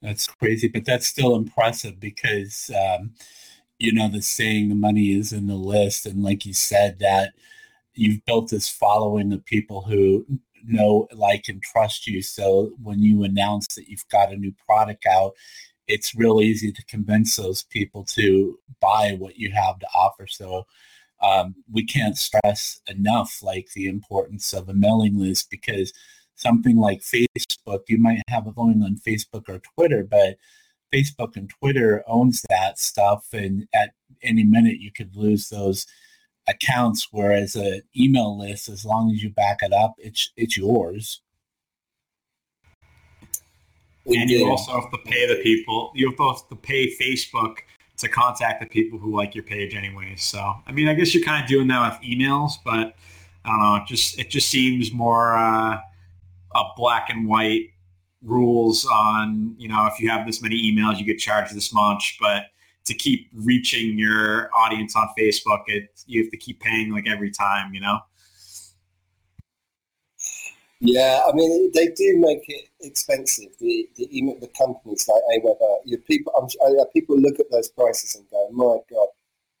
that's 0.00 0.26
crazy, 0.26 0.68
but 0.68 0.86
that's 0.86 1.06
still 1.06 1.36
impressive 1.36 2.00
because 2.00 2.70
um, 2.70 3.12
you 3.78 3.92
know 3.92 4.08
the 4.08 4.22
saying, 4.22 4.68
"The 4.68 4.74
money 4.74 5.12
is 5.12 5.32
in 5.32 5.46
the 5.46 5.54
list," 5.54 6.06
and 6.06 6.22
like 6.22 6.44
you 6.46 6.54
said, 6.54 6.98
that 7.00 7.32
you've 7.94 8.24
built 8.24 8.50
this 8.50 8.68
following 8.68 9.32
of 9.32 9.44
people 9.44 9.82
who 9.82 10.26
know, 10.64 11.08
like, 11.12 11.48
and 11.48 11.62
trust 11.62 12.06
you. 12.06 12.22
So 12.22 12.72
when 12.82 13.02
you 13.02 13.24
announce 13.24 13.66
that 13.74 13.88
you've 13.88 14.08
got 14.10 14.32
a 14.32 14.36
new 14.36 14.52
product 14.66 15.06
out, 15.06 15.34
it's 15.86 16.14
real 16.14 16.40
easy 16.40 16.70
to 16.72 16.84
convince 16.86 17.36
those 17.36 17.64
people 17.64 18.04
to 18.04 18.58
buy 18.80 19.16
what 19.18 19.36
you 19.36 19.50
have 19.52 19.78
to 19.80 19.86
offer. 19.94 20.26
So 20.26 20.66
um, 21.22 21.56
we 21.70 21.84
can't 21.84 22.16
stress 22.16 22.80
enough 22.88 23.40
like 23.42 23.68
the 23.74 23.86
importance 23.86 24.52
of 24.52 24.68
a 24.68 24.74
mailing 24.74 25.18
list 25.18 25.50
because 25.50 25.92
something 26.36 26.76
like 26.76 27.00
Facebook, 27.00 27.80
you 27.88 27.98
might 27.98 28.22
have 28.28 28.46
a 28.46 28.52
following 28.52 28.82
on 28.82 28.96
Facebook 28.96 29.48
or 29.48 29.60
Twitter, 29.74 30.04
but 30.04 30.36
Facebook 30.92 31.36
and 31.36 31.50
Twitter 31.50 32.02
owns 32.06 32.44
that 32.48 32.78
stuff, 32.78 33.26
and 33.32 33.68
at 33.74 33.90
any 34.22 34.44
minute 34.44 34.80
you 34.80 34.90
could 34.92 35.16
lose 35.16 35.48
those 35.48 35.86
accounts. 36.46 37.08
Whereas 37.10 37.56
an 37.56 37.82
email 37.96 38.38
list, 38.38 38.68
as 38.68 38.84
long 38.84 39.10
as 39.10 39.22
you 39.22 39.30
back 39.30 39.58
it 39.62 39.72
up, 39.72 39.94
it's 39.98 40.30
it's 40.36 40.56
yours. 40.56 41.20
And 44.06 44.30
you 44.30 44.48
also 44.48 44.80
have 44.80 44.90
to 44.90 44.98
pay 44.98 45.26
the 45.26 45.42
people. 45.42 45.92
You 45.94 46.14
have 46.18 46.48
to 46.48 46.56
pay 46.56 46.96
Facebook 46.96 47.58
to 47.98 48.08
contact 48.08 48.62
the 48.62 48.66
people 48.66 48.98
who 48.98 49.14
like 49.14 49.34
your 49.34 49.44
page, 49.44 49.74
anyway. 49.74 50.14
So, 50.16 50.54
I 50.66 50.72
mean, 50.72 50.88
I 50.88 50.94
guess 50.94 51.14
you're 51.14 51.24
kind 51.24 51.42
of 51.42 51.48
doing 51.48 51.68
that 51.68 52.00
with 52.00 52.08
emails, 52.08 52.52
but 52.64 52.94
I 53.44 53.48
don't 53.50 53.60
know. 53.60 53.76
It 53.76 53.86
just 53.86 54.18
it 54.18 54.30
just 54.30 54.48
seems 54.48 54.92
more. 54.92 55.36
Uh, 55.36 55.78
a 56.54 56.64
black 56.76 57.10
and 57.10 57.26
white 57.26 57.70
rules 58.22 58.84
on, 58.86 59.54
you 59.58 59.68
know, 59.68 59.86
if 59.86 60.00
you 60.00 60.08
have 60.10 60.26
this 60.26 60.42
many 60.42 60.56
emails, 60.56 60.98
you 60.98 61.04
get 61.04 61.18
charged 61.18 61.54
this 61.54 61.72
much. 61.72 62.18
But 62.20 62.44
to 62.84 62.94
keep 62.94 63.28
reaching 63.34 63.98
your 63.98 64.50
audience 64.56 64.96
on 64.96 65.08
Facebook, 65.18 65.62
it 65.66 65.90
you 66.06 66.22
have 66.22 66.30
to 66.30 66.36
keep 66.36 66.60
paying 66.60 66.92
like 66.92 67.06
every 67.06 67.30
time, 67.30 67.74
you 67.74 67.80
know. 67.80 68.00
Yeah, 70.80 71.22
I 71.28 71.32
mean 71.32 71.72
they 71.72 71.88
do 71.88 72.18
make 72.18 72.44
it 72.48 72.68
expensive. 72.80 73.48
The 73.58 73.88
the 73.96 74.16
email, 74.16 74.38
the 74.40 74.48
companies 74.48 75.08
like 75.08 75.22
Aweber, 75.34 75.78
you 75.84 75.98
people, 75.98 76.32
I'm, 76.40 76.86
people 76.92 77.18
look 77.18 77.40
at 77.40 77.50
those 77.50 77.68
prices 77.68 78.14
and 78.14 78.28
go, 78.30 78.48
"My 78.52 78.78
God, 78.88 79.08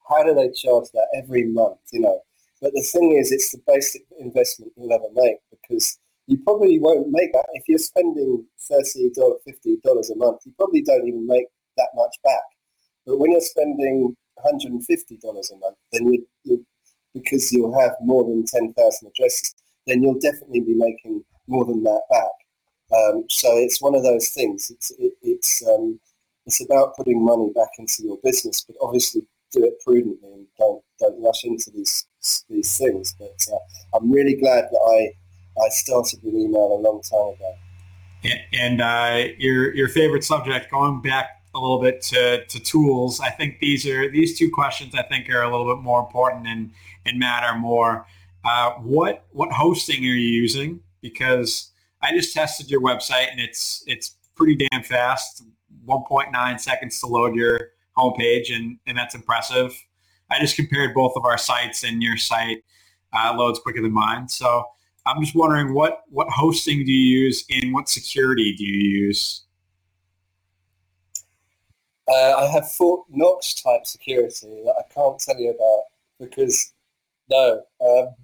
how 0.08 0.22
do 0.22 0.34
they 0.34 0.50
charge 0.50 0.90
that 0.92 1.08
every 1.16 1.44
month?" 1.44 1.78
You 1.92 2.00
know. 2.00 2.22
But 2.60 2.72
the 2.72 2.82
thing 2.82 3.12
is, 3.12 3.30
it's 3.32 3.52
the 3.52 3.62
basic 3.66 4.02
investment 4.18 4.72
you'll 4.76 4.92
ever 4.92 5.08
make 5.12 5.38
because 5.50 5.98
you 6.28 6.36
probably 6.44 6.78
won't 6.78 7.08
make 7.10 7.32
that. 7.32 7.46
If 7.54 7.64
you're 7.68 7.78
spending 7.78 8.44
$30, 8.70 9.14
$50 9.16 10.10
a 10.12 10.16
month, 10.16 10.42
you 10.44 10.52
probably 10.58 10.82
don't 10.82 11.08
even 11.08 11.26
make 11.26 11.46
that 11.78 11.88
much 11.94 12.14
back. 12.22 12.44
But 13.06 13.18
when 13.18 13.32
you're 13.32 13.40
spending 13.40 14.14
$150 14.44 14.72
a 14.74 15.56
month, 15.56 15.76
then 15.90 16.12
you, 16.12 16.26
you 16.44 16.64
because 17.14 17.50
you'll 17.50 17.80
have 17.80 17.92
more 18.02 18.24
than 18.24 18.44
10,000 18.44 18.74
addresses, 19.08 19.54
then 19.86 20.02
you'll 20.02 20.20
definitely 20.20 20.60
be 20.60 20.74
making 20.74 21.24
more 21.46 21.64
than 21.64 21.82
that 21.84 22.02
back. 22.10 22.30
Um, 22.94 23.24
so 23.30 23.48
it's 23.56 23.80
one 23.80 23.94
of 23.94 24.02
those 24.02 24.28
things. 24.28 24.70
It's 24.70 24.90
it, 24.98 25.12
it's 25.22 25.66
um, 25.66 25.98
it's 26.44 26.62
about 26.62 26.94
putting 26.94 27.24
money 27.24 27.50
back 27.54 27.70
into 27.78 28.02
your 28.02 28.18
business, 28.22 28.64
but 28.66 28.76
obviously 28.82 29.22
do 29.50 29.64
it 29.64 29.80
prudently 29.82 30.30
and 30.30 30.46
don't 30.58 30.82
don't 31.00 31.22
rush 31.22 31.44
into 31.44 31.70
these 31.70 32.06
these 32.50 32.76
things. 32.76 33.14
But 33.18 33.36
uh, 33.50 33.96
I'm 33.96 34.10
really 34.10 34.36
glad 34.36 34.64
that 34.70 34.80
I 34.94 35.12
I 35.64 35.68
started 35.70 36.20
with 36.22 36.34
email 36.34 36.74
a 36.74 36.80
long 36.80 37.02
time 37.02 37.34
ago. 37.34 37.54
And 38.52 38.80
uh, 38.80 39.32
your 39.38 39.74
your 39.74 39.88
favorite 39.88 40.24
subject, 40.24 40.70
going 40.70 41.00
back 41.00 41.42
a 41.54 41.60
little 41.60 41.80
bit 41.80 42.02
to, 42.02 42.44
to 42.44 42.60
tools, 42.60 43.20
I 43.20 43.30
think 43.30 43.58
these 43.60 43.86
are 43.86 44.10
these 44.10 44.38
two 44.38 44.50
questions 44.50 44.94
I 44.94 45.02
think 45.02 45.28
are 45.30 45.42
a 45.42 45.50
little 45.50 45.74
bit 45.74 45.82
more 45.82 46.00
important 46.00 46.46
and 46.46 46.72
and 47.06 47.18
matter 47.18 47.56
more. 47.56 48.06
Uh, 48.44 48.72
what 48.72 49.26
what 49.30 49.52
hosting 49.52 49.98
are 49.98 50.06
you 50.06 50.40
using? 50.42 50.80
Because 51.00 51.70
I 52.02 52.12
just 52.12 52.32
tested 52.34 52.70
your 52.70 52.80
website 52.80 53.30
and 53.30 53.40
it's 53.40 53.84
it's 53.86 54.16
pretty 54.34 54.56
damn 54.56 54.82
fast. 54.82 55.44
1.9 55.86 56.60
seconds 56.60 57.00
to 57.00 57.06
load 57.06 57.34
your 57.34 57.70
homepage, 57.96 58.54
and 58.54 58.78
and 58.86 58.96
that's 58.96 59.14
impressive. 59.14 59.74
I 60.30 60.38
just 60.40 60.56
compared 60.56 60.94
both 60.94 61.12
of 61.16 61.24
our 61.24 61.38
sites, 61.38 61.82
and 61.82 62.02
your 62.02 62.16
site 62.16 62.64
uh, 63.12 63.34
loads 63.36 63.58
quicker 63.58 63.80
than 63.80 63.92
mine. 63.92 64.28
So 64.28 64.64
I'm 65.08 65.22
just 65.22 65.34
wondering 65.34 65.74
what 65.74 66.02
what 66.10 66.28
hosting 66.28 66.84
do 66.84 66.92
you 66.92 67.20
use, 67.24 67.44
and 67.50 67.72
what 67.72 67.88
security 67.88 68.54
do 68.56 68.64
you 68.64 69.06
use? 69.06 69.44
Uh, 72.08 72.34
I 72.36 72.46
have 72.46 72.70
Fort 72.72 73.06
Knox 73.10 73.54
type 73.54 73.86
security 73.86 74.62
that 74.64 74.74
I 74.78 74.92
can't 74.92 75.18
tell 75.18 75.38
you 75.38 75.50
about 75.50 75.82
because 76.20 76.72
no, 77.30 77.62
um, 77.80 78.14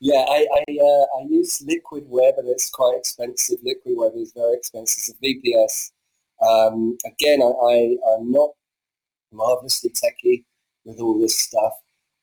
yeah, 0.00 0.24
I 0.28 0.46
I, 0.52 0.72
uh, 0.80 1.20
I, 1.20 1.26
use 1.28 1.62
Liquid 1.66 2.04
Web 2.08 2.34
and 2.38 2.48
it's 2.48 2.70
quite 2.70 2.96
expensive. 2.98 3.58
Liquid 3.62 3.94
Web 3.96 4.12
is 4.16 4.32
very 4.32 4.54
expensive. 4.54 5.14
It's 5.20 5.92
VPS. 6.42 6.46
Um, 6.46 6.96
again, 7.06 7.42
I, 7.42 7.46
I 7.46 7.96
I'm 8.14 8.30
not 8.30 8.50
marvelously 9.32 9.90
techy 9.94 10.44
with 10.84 11.00
all 11.00 11.18
this 11.18 11.38
stuff. 11.38 11.72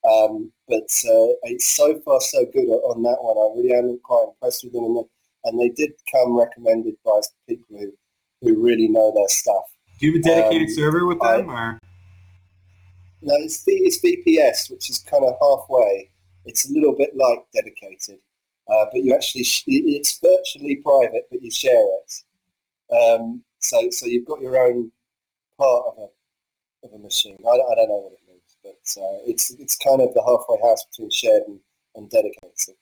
Um, 0.09 0.51
but 0.67 0.83
uh, 0.83 1.33
it's 1.43 1.75
so 1.75 1.99
far 2.01 2.19
so 2.21 2.45
good 2.45 2.67
on 2.67 3.03
that 3.03 3.17
one. 3.21 3.37
I 3.37 3.57
really 3.57 3.75
am 3.75 3.99
quite 4.03 4.25
impressed 4.29 4.63
with 4.63 4.73
them, 4.73 4.85
and 4.85 4.97
they, 4.97 5.03
and 5.45 5.59
they 5.59 5.69
did 5.69 5.91
come 6.11 6.37
recommended 6.37 6.95
by 7.05 7.19
people 7.47 7.77
who, 7.77 7.93
who 8.41 8.61
really 8.61 8.87
know 8.87 9.13
their 9.15 9.27
stuff. 9.27 9.63
Do 9.99 10.07
you 10.07 10.13
have 10.13 10.21
a 10.21 10.23
dedicated 10.23 10.69
um, 10.69 10.75
server 10.75 11.05
with 11.05 11.19
them, 11.19 11.49
I, 11.49 11.53
or 11.53 11.79
no? 13.21 13.33
It's 13.35 13.63
it's 13.67 14.01
VPS, 14.03 14.71
which 14.71 14.89
is 14.89 14.99
kind 14.99 15.23
of 15.23 15.35
halfway. 15.41 16.09
It's 16.45 16.69
a 16.69 16.73
little 16.73 16.95
bit 16.95 17.15
like 17.15 17.39
dedicated, 17.53 18.19
uh, 18.67 18.85
but 18.91 19.03
you 19.03 19.13
actually 19.13 19.45
it's 19.67 20.19
virtually 20.19 20.77
private, 20.77 21.27
but 21.31 21.41
you 21.41 21.51
share 21.51 21.73
it. 21.79 22.93
Um, 22.93 23.43
so 23.59 23.89
so 23.91 24.05
you've 24.05 24.25
got 24.25 24.41
your 24.41 24.57
own 24.57 24.91
part 25.57 25.85
of 25.87 25.97
a 25.99 26.87
of 26.87 26.93
a 26.93 26.99
machine. 26.99 27.37
I, 27.45 27.49
I 27.49 27.75
don't 27.75 27.89
know 27.89 28.09
what 28.09 28.13
it 28.13 28.24
but 28.85 29.01
uh, 29.01 29.17
it's 29.25 29.51
it's 29.51 29.77
kind 29.77 30.01
of 30.01 30.13
the 30.13 30.21
halfway 30.21 30.57
house 30.67 30.85
between 30.85 31.09
shared 31.11 31.43
and, 31.47 31.59
and 31.95 32.09
dedicated, 32.09 32.75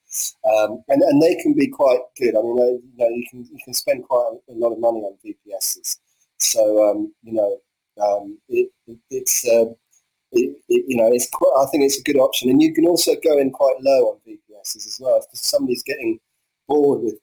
um, 0.45 0.83
and 0.87 1.01
and 1.01 1.21
they 1.21 1.35
can 1.35 1.53
be 1.53 1.67
quite 1.67 1.99
good. 2.17 2.35
I 2.35 2.41
mean, 2.41 2.57
you 2.57 2.97
know, 2.97 3.09
you 3.09 3.25
can 3.29 3.45
you 3.51 3.59
can 3.63 3.73
spend 3.73 4.03
quite 4.03 4.37
a, 4.49 4.53
lot 4.53 4.73
of 4.73 4.79
money 4.79 4.99
on 4.99 5.17
VPSs. 5.25 5.97
So 6.37 6.89
um, 6.89 7.13
you 7.23 7.33
know, 7.33 7.57
um, 8.03 8.37
it, 8.49 8.69
it, 8.87 8.97
it's 9.09 9.47
uh, 9.47 9.65
it, 10.31 10.57
you 10.67 10.97
know, 10.97 11.09
it's 11.11 11.29
quite, 11.29 11.53
I 11.61 11.69
think 11.69 11.83
it's 11.83 11.99
a 11.99 12.03
good 12.03 12.17
option, 12.17 12.49
and 12.49 12.61
you 12.61 12.73
can 12.73 12.87
also 12.87 13.13
go 13.23 13.37
in 13.37 13.51
quite 13.51 13.75
low 13.81 14.11
on 14.11 14.19
VPSs 14.27 14.87
as 14.87 14.97
well. 14.99 15.17
If 15.17 15.39
somebody's 15.39 15.83
getting 15.83 16.19
bored 16.67 17.01
with 17.01 17.15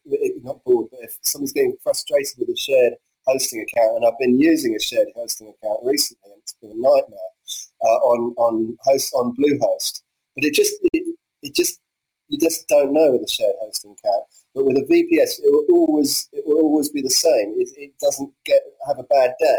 not 0.43 0.63
bored, 0.65 0.89
but 0.91 1.01
if 1.03 1.19
somebody's 1.23 1.53
getting 1.53 1.77
frustrated 1.83 2.35
with 2.39 2.49
a 2.49 2.57
shared 2.57 2.95
hosting 3.27 3.61
account, 3.63 3.97
and 3.97 4.07
I've 4.07 4.19
been 4.19 4.39
using 4.39 4.75
a 4.75 4.81
shared 4.81 5.09
hosting 5.15 5.49
account 5.49 5.81
recently, 5.85 6.33
and 6.33 6.43
it's 6.43 6.55
been 6.61 6.71
a 6.71 6.75
nightmare 6.75 7.31
uh, 7.83 7.99
on 8.11 8.35
on 8.37 8.77
host 8.83 9.13
on 9.15 9.35
Bluehost. 9.37 10.03
But 10.37 10.45
it 10.45 10.55
just 10.55 10.73
it, 10.93 11.17
it, 11.43 11.55
just 11.55 11.81
you 12.29 12.39
just 12.39 12.69
don't 12.69 12.93
know 12.93 13.13
with 13.13 13.23
a 13.23 13.29
shared 13.31 13.57
hosting 13.61 13.93
account. 13.93 14.25
But 14.55 14.65
with 14.65 14.77
a 14.77 14.87
VPS, 14.87 15.41
it 15.41 15.51
will 15.51 15.67
always 15.71 16.29
it 16.33 16.45
will 16.47 16.61
always 16.61 16.89
be 16.89 17.03
the 17.03 17.11
same. 17.11 17.55
It, 17.59 17.69
it 17.77 17.93
doesn't 18.01 18.33
get 18.45 18.61
have 18.87 18.99
a 18.99 19.05
bad 19.05 19.35
day. 19.41 19.59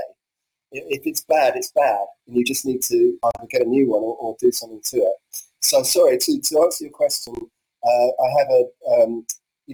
If 0.74 1.02
it's 1.06 1.26
bad, 1.26 1.58
it's 1.58 1.72
bad, 1.76 2.06
and 2.28 2.38
you 2.38 2.46
just 2.46 2.66
need 2.66 2.82
to 2.84 3.18
either 3.24 3.48
get 3.50 3.62
a 3.62 3.66
new 3.66 3.90
one 3.90 4.02
or, 4.02 4.16
or 4.16 4.38
do 4.40 4.52
something 4.54 4.82
to 4.86 4.98
it. 4.98 5.14
So 5.60 5.84
sorry 5.84 6.18
to, 6.18 6.42
to 6.42 6.62
answer 6.64 6.86
your 6.86 6.94
question. 6.94 7.36
Uh, 7.84 8.08
I 8.08 8.40
have 8.40 8.48
a 8.50 9.04
um, 9.04 9.26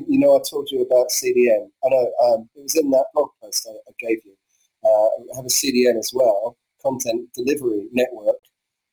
you, 0.07 0.19
know, 0.19 0.35
I 0.35 0.41
told 0.49 0.69
you 0.71 0.81
about 0.81 1.07
CDN. 1.09 1.69
I 1.85 1.89
know 1.89 2.11
um, 2.25 2.49
it 2.55 2.63
was 2.63 2.75
in 2.75 2.89
that 2.91 3.05
blog 3.13 3.29
post 3.41 3.67
I, 3.69 3.73
I 3.73 3.93
gave 3.99 4.19
you. 4.25 4.33
Uh, 4.83 5.33
I 5.33 5.35
have 5.35 5.45
a 5.45 5.49
CDN 5.49 5.97
as 5.97 6.11
well, 6.13 6.57
content 6.81 7.29
delivery 7.33 7.87
network. 7.91 8.37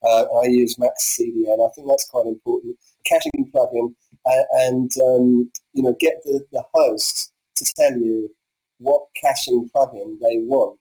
Uh, 0.02 0.24
I 0.42 0.46
use 0.46 0.78
Max 0.78 1.16
CDN. 1.18 1.66
I 1.66 1.72
think 1.74 1.88
that's 1.88 2.08
quite 2.08 2.26
important. 2.26 2.76
Caching 3.04 3.50
plugin 3.54 3.94
uh, 4.26 4.42
and 4.52 4.90
um, 5.02 5.50
you 5.72 5.82
know 5.82 5.94
get 5.98 6.14
the, 6.24 6.44
the 6.52 6.62
host 6.72 7.32
to 7.56 7.64
tell 7.76 7.92
you 7.92 8.30
what 8.78 9.02
caching 9.20 9.68
plugin 9.74 10.18
they 10.20 10.38
want 10.38 10.78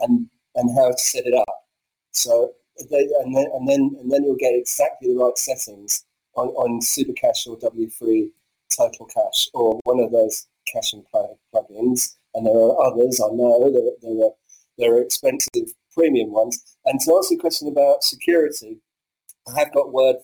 and 0.00 0.26
and 0.54 0.76
how 0.76 0.90
to 0.90 0.98
set 0.98 1.26
it 1.26 1.34
up. 1.34 1.54
So 2.12 2.52
they, 2.90 3.08
and 3.22 3.36
then 3.36 3.46
and 3.54 3.68
then 3.68 3.96
and 4.00 4.10
then 4.10 4.24
you'll 4.24 4.36
get 4.36 4.54
exactly 4.54 5.12
the 5.12 5.18
right 5.18 5.36
settings 5.36 6.04
on, 6.34 6.48
on 6.48 6.80
Supercache 6.80 7.46
or 7.46 7.58
W3 7.58 8.30
Total 8.76 9.06
Cache 9.06 9.48
or 9.54 9.80
one 9.84 10.00
of 10.00 10.12
those 10.12 10.46
caching 10.72 11.04
plugins. 11.12 12.16
And 12.34 12.46
there 12.46 12.54
are 12.54 12.86
others. 12.86 13.20
I 13.20 13.28
know 13.34 13.70
there, 13.70 13.92
there 14.02 14.26
are 14.26 14.32
there 14.78 14.94
are 14.94 15.02
expensive 15.02 15.74
premium 15.94 16.32
ones. 16.32 16.76
And 16.84 16.98
to 17.00 17.16
answer 17.16 17.34
your 17.34 17.40
question 17.40 17.68
about 17.68 18.02
security, 18.02 18.78
I 19.46 19.58
have 19.58 19.72
got 19.72 19.92
word 19.92 20.16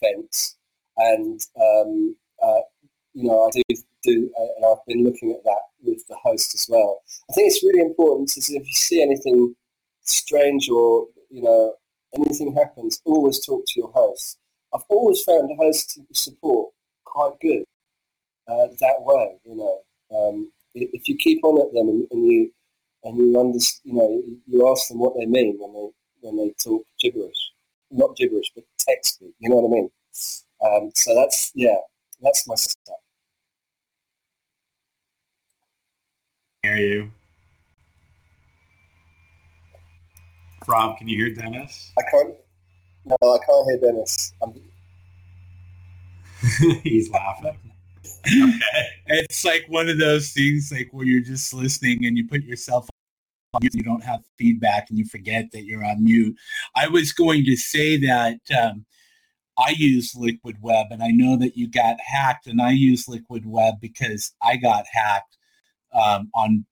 fence, 0.00 0.56
and 0.96 1.40
um, 1.60 2.16
uh, 2.42 2.60
you 3.14 3.24
know 3.24 3.46
I 3.46 3.50
do 3.50 3.62
do, 4.02 4.30
uh, 4.38 4.46
and 4.56 4.64
I've 4.66 4.86
been 4.86 5.04
looking 5.04 5.32
at 5.32 5.42
that 5.44 5.60
with 5.82 6.06
the 6.08 6.16
host 6.22 6.54
as 6.54 6.66
well. 6.68 7.00
I 7.30 7.32
think 7.32 7.48
it's 7.48 7.64
really 7.64 7.80
important 7.80 8.28
to 8.30 8.40
if 8.40 8.66
you 8.66 8.72
see 8.72 9.02
anything 9.02 9.54
strange 10.02 10.68
or 10.68 11.06
you 11.30 11.42
know 11.42 11.74
anything 12.14 12.54
happens, 12.54 13.00
always 13.04 13.44
talk 13.44 13.64
to 13.66 13.80
your 13.80 13.90
host. 13.92 14.38
I've 14.74 14.84
always 14.88 15.22
found 15.22 15.48
the 15.48 15.56
host 15.56 15.98
support 16.12 16.72
quite 17.04 17.32
good 17.40 17.64
uh, 18.48 18.66
that 18.80 18.96
way. 19.00 19.36
You 19.44 19.56
know, 19.56 19.80
um, 20.16 20.52
if 20.74 21.08
you 21.08 21.16
keep 21.16 21.44
on 21.44 21.60
at 21.60 21.72
them 21.72 21.88
and, 21.88 22.06
and 22.10 22.26
you 22.26 22.52
and 23.04 23.16
you 23.18 23.38
understand, 23.38 23.80
you 23.84 23.94
know, 23.94 24.22
you 24.46 24.70
ask 24.70 24.88
them 24.88 24.98
what 24.98 25.14
they 25.16 25.26
mean 25.26 25.56
when 25.58 25.72
they 25.72 25.88
when 26.20 26.36
they 26.36 26.54
talk 26.62 26.84
gibberish, 27.00 27.52
not 27.90 28.16
gibberish, 28.16 28.50
but 28.54 28.64
text 28.78 29.14
speak. 29.14 29.34
You 29.38 29.50
know 29.50 29.56
what 29.56 29.70
I 29.70 29.74
mean? 29.74 29.90
Um, 30.64 30.90
so 30.94 31.14
that's 31.14 31.52
yeah, 31.54 31.76
that's 32.20 32.46
my 32.48 32.54
stuff. 32.54 32.96
Hear 36.62 36.76
you, 36.76 37.10
Rob? 40.66 40.98
Can 40.98 41.08
you 41.08 41.16
hear 41.16 41.34
Dennis? 41.34 41.92
I 41.98 42.02
can't. 42.10 42.34
No, 43.04 43.16
I 43.22 43.38
can't 43.46 43.68
hear 43.68 43.80
Dennis. 43.80 44.32
He's 46.82 47.08
laughing. 47.10 47.56
It's 49.08 49.44
like 49.44 49.64
one 49.68 49.88
of 49.88 49.98
those 49.98 50.30
things 50.30 50.70
like 50.72 50.88
where 50.90 51.06
you're 51.06 51.20
just 51.20 51.54
listening 51.54 52.04
and 52.04 52.16
you 52.18 52.26
put 52.26 52.42
yourself 52.42 52.88
on 53.54 53.60
you 53.62 53.82
don't 53.82 54.02
have 54.02 54.20
feedback 54.36 54.90
and 54.90 54.98
you 54.98 55.04
forget 55.04 55.46
that 55.52 55.64
you're 55.64 55.84
on 55.84 56.04
mute. 56.04 56.36
I 56.74 56.88
was 56.88 57.12
going 57.12 57.44
to 57.44 57.56
say 57.56 57.96
that 57.98 58.40
um, 58.60 58.84
I 59.56 59.74
use 59.76 60.14
Liquid 60.14 60.56
Web 60.60 60.86
and 60.90 61.02
I 61.02 61.08
know 61.08 61.36
that 61.36 61.56
you 61.56 61.68
got 61.68 61.96
hacked 62.00 62.46
and 62.46 62.60
I 62.60 62.72
use 62.72 63.08
Liquid 63.08 63.46
Web 63.46 63.74
because 63.80 64.32
I 64.42 64.56
got 64.56 64.84
hacked 64.92 65.38
um, 65.94 66.30
on 66.34 66.66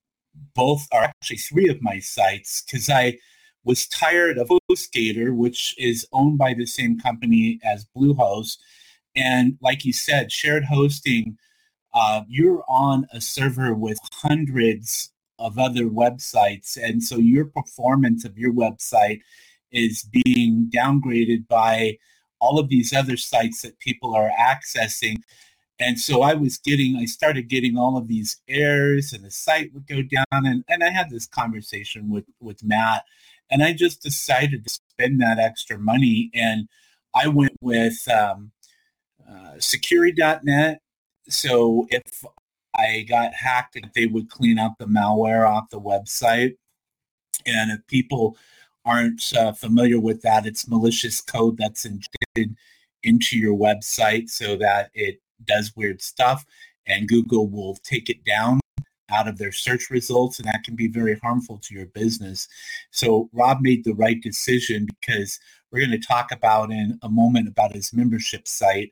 both 0.54 0.86
or 0.92 1.04
actually 1.04 1.38
three 1.38 1.68
of 1.68 1.80
my 1.80 2.00
sites 2.00 2.62
because 2.62 2.90
I 2.90 3.18
was 3.64 3.86
tired 3.88 4.36
of 4.36 4.50
HostGator, 4.70 5.34
which 5.34 5.74
is 5.78 6.06
owned 6.12 6.36
by 6.36 6.52
the 6.52 6.66
same 6.66 6.98
company 6.98 7.60
as 7.64 7.86
Bluehost 7.96 8.58
and 9.16 9.58
like 9.60 9.84
you 9.84 9.92
said, 9.92 10.32
shared 10.32 10.64
hosting, 10.64 11.38
uh, 11.92 12.22
you're 12.28 12.64
on 12.68 13.06
a 13.12 13.20
server 13.20 13.74
with 13.74 13.98
hundreds 14.12 15.12
of 15.38 15.58
other 15.58 15.84
websites. 15.84 16.76
And 16.76 17.02
so 17.02 17.16
your 17.16 17.44
performance 17.44 18.24
of 18.24 18.38
your 18.38 18.52
website 18.52 19.20
is 19.70 20.08
being 20.24 20.70
downgraded 20.74 21.48
by 21.48 21.98
all 22.40 22.58
of 22.58 22.68
these 22.68 22.92
other 22.92 23.16
sites 23.16 23.62
that 23.62 23.78
people 23.78 24.14
are 24.14 24.30
accessing. 24.38 25.16
And 25.78 25.98
so 25.98 26.22
I 26.22 26.34
was 26.34 26.58
getting, 26.58 26.96
I 26.96 27.04
started 27.06 27.48
getting 27.48 27.76
all 27.76 27.96
of 27.96 28.06
these 28.06 28.40
errors 28.48 29.12
and 29.12 29.24
the 29.24 29.30
site 29.30 29.72
would 29.72 29.86
go 29.86 30.02
down. 30.02 30.46
And, 30.46 30.64
and 30.68 30.84
I 30.84 30.90
had 30.90 31.10
this 31.10 31.26
conversation 31.26 32.10
with, 32.10 32.24
with 32.40 32.62
Matt 32.62 33.04
and 33.50 33.62
I 33.62 33.72
just 33.72 34.02
decided 34.02 34.64
to 34.64 34.70
spend 34.90 35.20
that 35.20 35.38
extra 35.38 35.78
money. 35.78 36.30
And 36.34 36.68
I 37.14 37.28
went 37.28 37.56
with 37.60 38.06
um, 38.08 38.52
uh, 39.28 39.56
Sucuri.net. 39.58 40.80
So 41.28 41.86
if 41.90 42.24
I 42.76 43.06
got 43.08 43.34
hacked 43.34 43.78
they 43.94 44.06
would 44.06 44.28
clean 44.28 44.58
out 44.58 44.78
the 44.78 44.86
malware 44.86 45.48
off 45.48 45.70
the 45.70 45.80
website. 45.80 46.56
And 47.46 47.70
if 47.70 47.86
people 47.86 48.36
aren't 48.84 49.32
uh, 49.36 49.52
familiar 49.52 50.00
with 50.00 50.22
that, 50.22 50.46
it's 50.46 50.68
malicious 50.68 51.20
code 51.20 51.56
that's 51.58 51.84
injected 51.84 52.56
into 53.02 53.38
your 53.38 53.56
website 53.56 54.28
so 54.28 54.56
that 54.56 54.90
it 54.94 55.20
does 55.44 55.72
weird 55.76 56.00
stuff 56.00 56.44
and 56.86 57.08
Google 57.08 57.48
will 57.48 57.76
take 57.76 58.10
it 58.10 58.24
down 58.24 58.60
out 59.10 59.28
of 59.28 59.38
their 59.38 59.52
search 59.52 59.90
results 59.90 60.38
and 60.38 60.48
that 60.48 60.64
can 60.64 60.74
be 60.74 60.88
very 60.88 61.18
harmful 61.18 61.58
to 61.58 61.74
your 61.74 61.86
business. 61.86 62.48
So 62.90 63.28
Rob 63.32 63.58
made 63.60 63.84
the 63.84 63.94
right 63.94 64.20
decision 64.20 64.86
because 65.00 65.38
we're 65.70 65.86
going 65.86 66.00
to 66.00 66.06
talk 66.06 66.32
about 66.32 66.70
in 66.70 66.98
a 67.02 67.08
moment 67.08 67.48
about 67.48 67.74
his 67.74 67.92
membership 67.92 68.48
site 68.48 68.90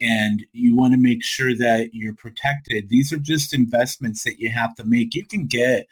and 0.00 0.44
you 0.52 0.76
want 0.76 0.92
to 0.92 0.98
make 0.98 1.24
sure 1.24 1.56
that 1.56 1.90
you're 1.92 2.14
protected. 2.14 2.88
These 2.88 3.12
are 3.12 3.18
just 3.18 3.54
investments 3.54 4.24
that 4.24 4.38
you 4.38 4.50
have 4.50 4.74
to 4.76 4.84
make. 4.84 5.14
You 5.14 5.24
can 5.24 5.46
get 5.46 5.86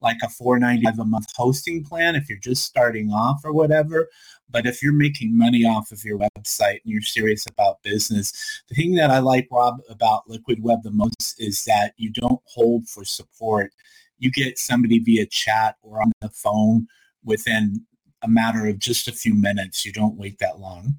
like 0.00 0.18
a 0.22 0.28
495 0.28 0.98
a 0.98 1.04
month 1.04 1.26
hosting 1.34 1.84
plan 1.84 2.14
if 2.14 2.28
you're 2.28 2.38
just 2.38 2.64
starting 2.64 3.10
off 3.10 3.40
or 3.44 3.52
whatever. 3.52 4.08
But 4.50 4.66
if 4.66 4.82
you're 4.82 4.92
making 4.92 5.36
money 5.36 5.64
off 5.64 5.92
of 5.92 6.04
your 6.04 6.18
website 6.18 6.80
and 6.84 6.92
you're 6.92 7.02
serious 7.02 7.46
about 7.46 7.82
business, 7.82 8.62
the 8.68 8.74
thing 8.74 8.94
that 8.94 9.10
I 9.10 9.18
like, 9.18 9.48
Rob, 9.50 9.78
about 9.88 10.28
Liquid 10.28 10.62
Web 10.62 10.82
the 10.82 10.90
most 10.90 11.36
is 11.38 11.64
that 11.64 11.94
you 11.96 12.10
don't 12.10 12.40
hold 12.44 12.88
for 12.88 13.04
support. 13.04 13.72
You 14.18 14.30
get 14.30 14.58
somebody 14.58 15.00
via 15.00 15.26
chat 15.26 15.76
or 15.82 16.00
on 16.00 16.12
the 16.20 16.30
phone 16.30 16.86
within 17.24 17.84
a 18.22 18.28
matter 18.28 18.66
of 18.66 18.78
just 18.78 19.08
a 19.08 19.12
few 19.12 19.34
minutes. 19.34 19.84
You 19.84 19.92
don't 19.92 20.16
wait 20.16 20.38
that 20.38 20.58
long. 20.58 20.96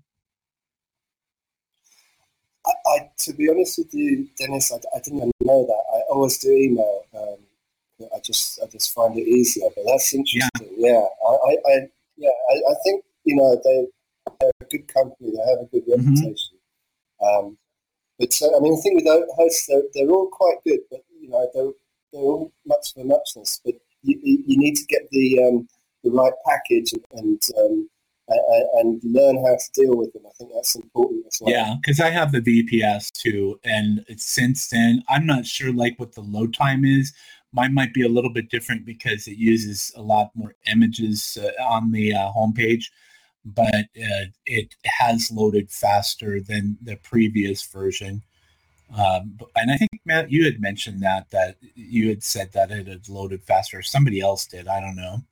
I, 2.90 3.10
to 3.20 3.34
be 3.34 3.50
honest 3.50 3.78
with 3.78 3.94
you, 3.94 4.28
Dennis, 4.38 4.72
I, 4.72 4.78
I, 4.96 5.00
didn't 5.00 5.32
know 5.42 5.66
that. 5.66 5.84
I 5.96 6.02
always 6.12 6.38
do 6.38 6.52
email. 6.52 7.04
Um, 7.16 7.38
I 8.16 8.20
just 8.24 8.60
I 8.64 8.68
just 8.68 8.94
find 8.94 9.18
it 9.18 9.28
easier. 9.28 9.68
But 9.76 9.86
that's 9.88 10.14
interesting. 10.14 10.70
Yeah, 10.78 10.92
yeah. 10.92 11.06
I, 11.28 11.58
I, 11.68 11.88
yeah, 12.18 12.30
I, 12.52 12.54
I, 12.54 12.76
think 12.84 13.04
you 13.26 13.36
know 13.36 13.60
they 13.64 13.88
they're 14.40 14.52
a 14.62 14.66
good 14.66 14.88
company. 14.88 15.32
They 15.32 15.52
have 15.52 15.60
a 15.60 15.66
good 15.66 15.86
mm-hmm. 15.86 16.14
reputation. 16.14 16.58
Um, 17.22 17.58
but 18.18 18.34
uh, 18.42 18.58
I 18.58 18.60
mean, 18.60 18.76
the 18.76 18.82
thing 18.82 18.96
with 18.96 19.30
hosts, 19.36 19.68
they're, 19.68 19.84
they're 19.94 20.10
all 20.10 20.30
quite 20.30 20.58
good, 20.66 20.80
but 20.90 21.02
you 21.20 21.30
know 21.30 21.48
they're 21.54 21.72
they're 22.12 22.22
all 22.22 22.52
much 22.66 22.94
for 22.94 23.04
muchness. 23.04 23.62
But 23.64 23.76
you, 24.04 24.18
you 24.24 24.58
need 24.58 24.76
to 24.76 24.86
get 24.86 25.10
the 25.12 25.44
um, 25.44 25.68
the 26.04 26.12
right 26.12 26.34
package 26.46 26.94
and 27.12 27.42
um, 27.58 27.90
and 28.30 29.02
learn 29.04 29.38
how 29.38 29.56
to 29.56 29.72
deal 29.74 29.96
with 29.96 30.14
them. 30.14 30.24
I 30.28 30.32
think 30.38 30.52
that's 30.54 30.76
important 30.76 31.26
as 31.28 31.40
well. 31.42 31.54
Yeah, 31.54 31.76
because 31.82 32.00
I 32.00 32.10
have 32.10 32.32
the 32.32 32.42
VPS 32.42 33.12
too, 33.12 33.60
and 33.64 34.06
since 34.18 34.70
then, 34.70 35.04
I'm 35.10 35.26
not 35.26 35.46
sure 35.46 35.74
like 35.74 36.00
what 36.00 36.14
the 36.14 36.22
load 36.22 36.54
time 36.54 36.86
is. 36.86 37.14
Mine 37.52 37.74
might 37.74 37.94
be 37.94 38.06
a 38.06 38.10
little 38.10 38.32
bit 38.32 38.50
different 38.50 38.86
because 38.86 39.28
it 39.28 39.38
uses 39.38 39.92
a 39.96 40.02
lot 40.02 40.32
more 40.36 40.56
images 40.72 41.38
uh, 41.42 41.64
on 41.64 41.92
the 41.92 42.14
uh, 42.14 42.32
homepage, 42.32 42.86
but 43.44 43.74
uh, 43.74 44.26
it 44.46 44.76
has 44.84 45.32
loaded 45.32 45.72
faster 45.72 46.40
than 46.40 46.78
the 46.82 46.96
previous 46.98 47.66
version. 47.66 48.22
Um, 48.96 49.38
and 49.56 49.72
I 49.72 49.78
think 49.78 49.90
Matt, 50.06 50.32
you 50.32 50.46
had 50.46 50.62
mentioned 50.62 51.02
that 51.04 51.30
that 51.32 51.58
you 51.76 52.10
had 52.10 52.24
said 52.24 52.52
that 52.54 52.72
it 52.72 52.88
had 52.88 53.08
loaded 53.10 53.44
faster. 53.44 53.82
Somebody 53.82 54.20
else 54.20 54.46
did. 54.46 54.68
I 54.68 54.80
don't 54.80 54.96
know, 54.96 55.24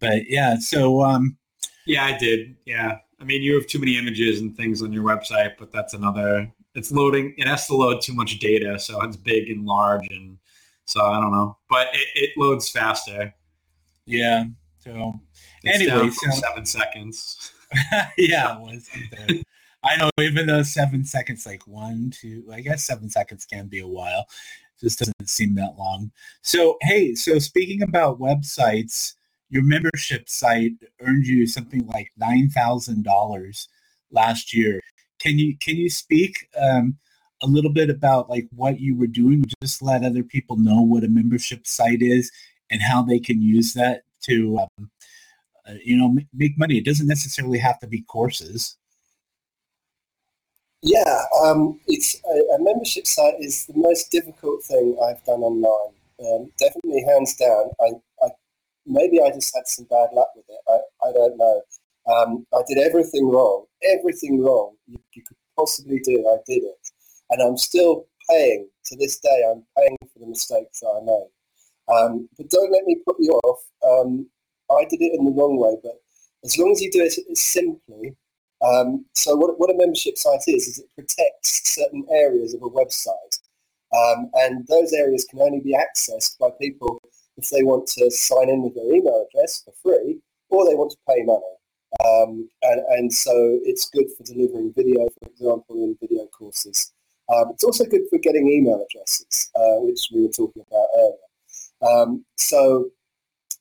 but 0.00 0.28
yeah. 0.28 0.56
So 0.58 1.02
um, 1.02 1.36
yeah, 1.86 2.04
I 2.04 2.16
did. 2.16 2.56
Yeah. 2.64 2.98
I 3.20 3.24
mean, 3.24 3.42
you 3.42 3.54
have 3.54 3.66
too 3.66 3.78
many 3.78 3.96
images 3.96 4.40
and 4.40 4.56
things 4.56 4.82
on 4.82 4.92
your 4.92 5.04
website, 5.04 5.52
but 5.58 5.72
that's 5.72 5.94
another. 5.94 6.50
It's 6.74 6.90
loading. 6.90 7.34
It 7.36 7.46
has 7.46 7.66
to 7.68 7.76
load 7.76 8.00
too 8.00 8.14
much 8.14 8.38
data, 8.38 8.78
so 8.78 9.00
it's 9.02 9.16
big 9.16 9.48
and 9.48 9.64
large, 9.64 10.06
and 10.10 10.38
so 10.84 11.04
I 11.04 11.20
don't 11.20 11.30
know. 11.30 11.56
But 11.70 11.88
it, 11.94 12.08
it 12.14 12.30
loads 12.36 12.68
faster. 12.68 13.32
Yeah. 14.06 14.44
So 14.80 15.20
it's 15.62 15.80
anyway, 15.80 16.10
so, 16.10 16.30
seven 16.32 16.66
seconds. 16.66 17.52
yeah, 18.18 18.58
I 19.84 19.96
know. 19.96 20.10
Even 20.20 20.46
though 20.46 20.62
seven 20.62 21.04
seconds, 21.04 21.46
like 21.46 21.66
one, 21.66 22.10
two, 22.10 22.44
I 22.52 22.60
guess 22.60 22.86
seven 22.86 23.08
seconds 23.08 23.46
can 23.46 23.68
be 23.68 23.78
a 23.78 23.86
while. 23.86 24.26
It 24.76 24.80
just 24.80 24.98
doesn't 24.98 25.30
seem 25.30 25.54
that 25.54 25.76
long. 25.78 26.10
So 26.42 26.76
hey, 26.82 27.14
so 27.14 27.38
speaking 27.38 27.82
about 27.82 28.20
websites 28.20 29.14
your 29.54 29.62
membership 29.62 30.28
site 30.28 30.72
earned 31.00 31.26
you 31.26 31.46
something 31.46 31.86
like 31.86 32.10
nine 32.16 32.50
thousand 32.50 33.04
dollars 33.04 33.68
last 34.10 34.52
year. 34.52 34.80
Can 35.20 35.38
you 35.38 35.56
can 35.58 35.76
you 35.76 35.88
speak 35.88 36.48
um, 36.60 36.98
a 37.40 37.46
little 37.46 37.72
bit 37.72 37.88
about 37.88 38.28
like 38.28 38.48
what 38.50 38.80
you 38.80 38.96
were 38.96 39.06
doing? 39.06 39.44
Just 39.62 39.80
let 39.80 40.04
other 40.04 40.24
people 40.24 40.56
know 40.56 40.80
what 40.80 41.04
a 41.04 41.08
membership 41.08 41.68
site 41.68 42.02
is 42.02 42.32
and 42.68 42.82
how 42.82 43.02
they 43.02 43.20
can 43.20 43.40
use 43.40 43.74
that 43.74 44.02
to 44.22 44.58
um, 44.58 44.90
uh, 45.68 45.74
you 45.84 45.96
know 45.96 46.16
make 46.34 46.58
money. 46.58 46.76
It 46.78 46.84
doesn't 46.84 47.06
necessarily 47.06 47.60
have 47.60 47.78
to 47.78 47.86
be 47.86 48.02
courses. 48.02 48.76
Yeah, 50.82 51.22
um, 51.42 51.80
it's 51.86 52.20
a, 52.26 52.56
a, 52.56 52.62
membership 52.62 53.06
site 53.06 53.36
is 53.38 53.64
the 53.64 53.72
most 53.74 54.10
difficult 54.10 54.62
thing 54.64 54.98
I've 55.02 55.24
done 55.24 55.40
online. 55.40 55.94
Um, 56.20 56.50
definitely, 56.58 57.02
hands 57.08 57.36
down. 57.36 57.70
I 57.80 57.92
maybe 58.86 59.20
I 59.20 59.30
just 59.30 59.54
had 59.54 59.66
some 59.66 59.86
bad 59.90 60.08
luck 60.12 60.28
with 60.34 60.44
it. 60.48 60.60
I, 60.68 61.08
I 61.08 61.12
don't 61.12 61.36
know. 61.36 61.62
Um, 62.06 62.46
I 62.54 62.62
did 62.68 62.78
everything 62.78 63.28
wrong, 63.28 63.64
everything 63.82 64.42
wrong 64.42 64.76
you, 64.86 64.98
you, 65.14 65.22
could 65.26 65.36
possibly 65.56 66.00
do. 66.00 66.28
I 66.28 66.36
did 66.46 66.62
it, 66.62 66.88
and 67.30 67.40
I'm 67.40 67.56
still 67.56 68.06
paying 68.28 68.68
to 68.86 68.96
this 68.96 69.18
day. 69.20 69.42
I'm 69.50 69.64
paying 69.78 69.96
for 70.12 70.18
the 70.18 70.26
mistakes 70.26 70.80
that 70.80 70.88
I 70.88 71.04
made. 71.04 71.30
Um, 71.96 72.28
but 72.36 72.50
don't 72.50 72.72
let 72.72 72.84
me 72.84 72.96
put 73.06 73.16
you 73.18 73.32
off. 73.44 73.62
Um, 73.86 74.28
I 74.70 74.84
did 74.84 75.00
it 75.00 75.12
in 75.18 75.24
the 75.24 75.30
wrong 75.30 75.56
way, 75.58 75.76
but 75.82 75.94
as 76.44 76.58
long 76.58 76.72
as 76.72 76.82
you 76.82 76.90
do 76.90 77.02
it 77.02 77.38
simply. 77.38 78.16
Um, 78.62 79.04
so 79.14 79.36
what, 79.36 79.58
what 79.58 79.70
a 79.70 79.76
membership 79.76 80.16
site 80.16 80.40
is 80.46 80.68
is 80.68 80.78
it 80.78 80.86
protects 80.94 81.74
certain 81.74 82.06
areas 82.10 82.54
of 82.54 82.62
a 82.62 82.70
website, 82.70 83.38
um, 83.96 84.30
and 84.34 84.66
those 84.68 84.92
areas 84.92 85.26
can 85.28 85.40
only 85.40 85.60
be 85.60 85.74
accessed 85.74 86.38
by 86.38 86.48
people 86.60 86.98
if 87.36 87.48
they 87.50 87.62
want 87.62 87.86
to 87.86 88.10
sign 88.10 88.48
in 88.48 88.62
with 88.62 88.74
their 88.74 88.92
email 88.94 89.26
address 89.28 89.62
for 89.64 89.72
free 89.82 90.20
or 90.50 90.68
they 90.68 90.74
want 90.74 90.90
to 90.92 90.96
pay 91.08 91.22
money. 91.22 91.42
Um, 92.04 92.48
and, 92.62 92.80
and, 92.88 93.12
so 93.12 93.60
it's 93.62 93.88
good 93.90 94.06
for 94.16 94.24
delivering 94.24 94.72
video, 94.74 95.08
for 95.08 95.28
example, 95.28 95.76
in 95.76 95.96
video 96.00 96.26
courses. 96.26 96.92
Um, 97.32 97.50
it's 97.50 97.62
also 97.62 97.84
good 97.84 98.02
for 98.10 98.18
getting 98.18 98.50
email 98.50 98.84
addresses, 98.84 99.50
uh, 99.54 99.78
which 99.80 100.08
we 100.12 100.22
were 100.22 100.32
talking 100.32 100.64
about 100.68 100.86
earlier. 100.98 102.02
Um, 102.02 102.24
so 102.36 102.90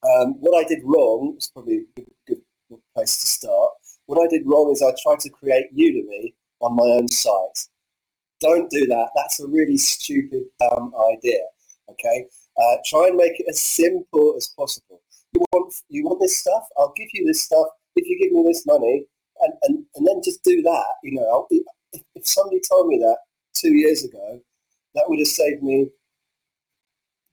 um, 0.03 0.33
what 0.39 0.57
I 0.63 0.67
did 0.67 0.79
wrong 0.83 1.35
is 1.37 1.49
probably 1.53 1.85
a 1.97 2.01
good, 2.27 2.41
good 2.69 2.79
place 2.95 3.17
to 3.21 3.27
start. 3.27 3.71
What 4.07 4.21
I 4.21 4.27
did 4.27 4.43
wrong 4.45 4.71
is 4.71 4.81
I 4.81 4.93
tried 5.03 5.19
to 5.21 5.29
create 5.29 5.75
Udemy 5.75 6.33
on 6.59 6.75
my 6.75 6.83
own 6.83 7.07
site. 7.07 7.67
Don't 8.41 8.69
do 8.69 8.85
that. 8.87 9.09
That's 9.15 9.39
a 9.39 9.47
really 9.47 9.77
stupid, 9.77 10.43
idea. 10.61 11.39
Okay, 11.89 12.25
uh, 12.57 12.75
try 12.85 13.07
and 13.07 13.17
make 13.17 13.39
it 13.39 13.45
as 13.49 13.61
simple 13.61 14.35
as 14.37 14.53
possible. 14.57 15.01
You 15.33 15.41
want 15.51 15.73
you 15.89 16.03
want 16.05 16.21
this 16.21 16.39
stuff? 16.39 16.63
I'll 16.77 16.93
give 16.95 17.09
you 17.13 17.25
this 17.25 17.43
stuff 17.43 17.67
if 17.95 18.07
you 18.07 18.17
give 18.19 18.31
me 18.31 18.43
this 18.43 18.65
money, 18.65 19.05
and, 19.41 19.53
and, 19.63 19.85
and 19.95 20.07
then 20.07 20.21
just 20.23 20.43
do 20.43 20.61
that. 20.61 20.85
You 21.03 21.19
know, 21.19 21.47
if, 21.49 22.01
if 22.15 22.27
somebody 22.27 22.61
told 22.69 22.87
me 22.87 22.97
that 22.99 23.17
two 23.55 23.73
years 23.73 24.03
ago, 24.03 24.41
that 24.95 25.05
would 25.07 25.19
have 25.19 25.27
saved 25.27 25.63
me 25.63 25.89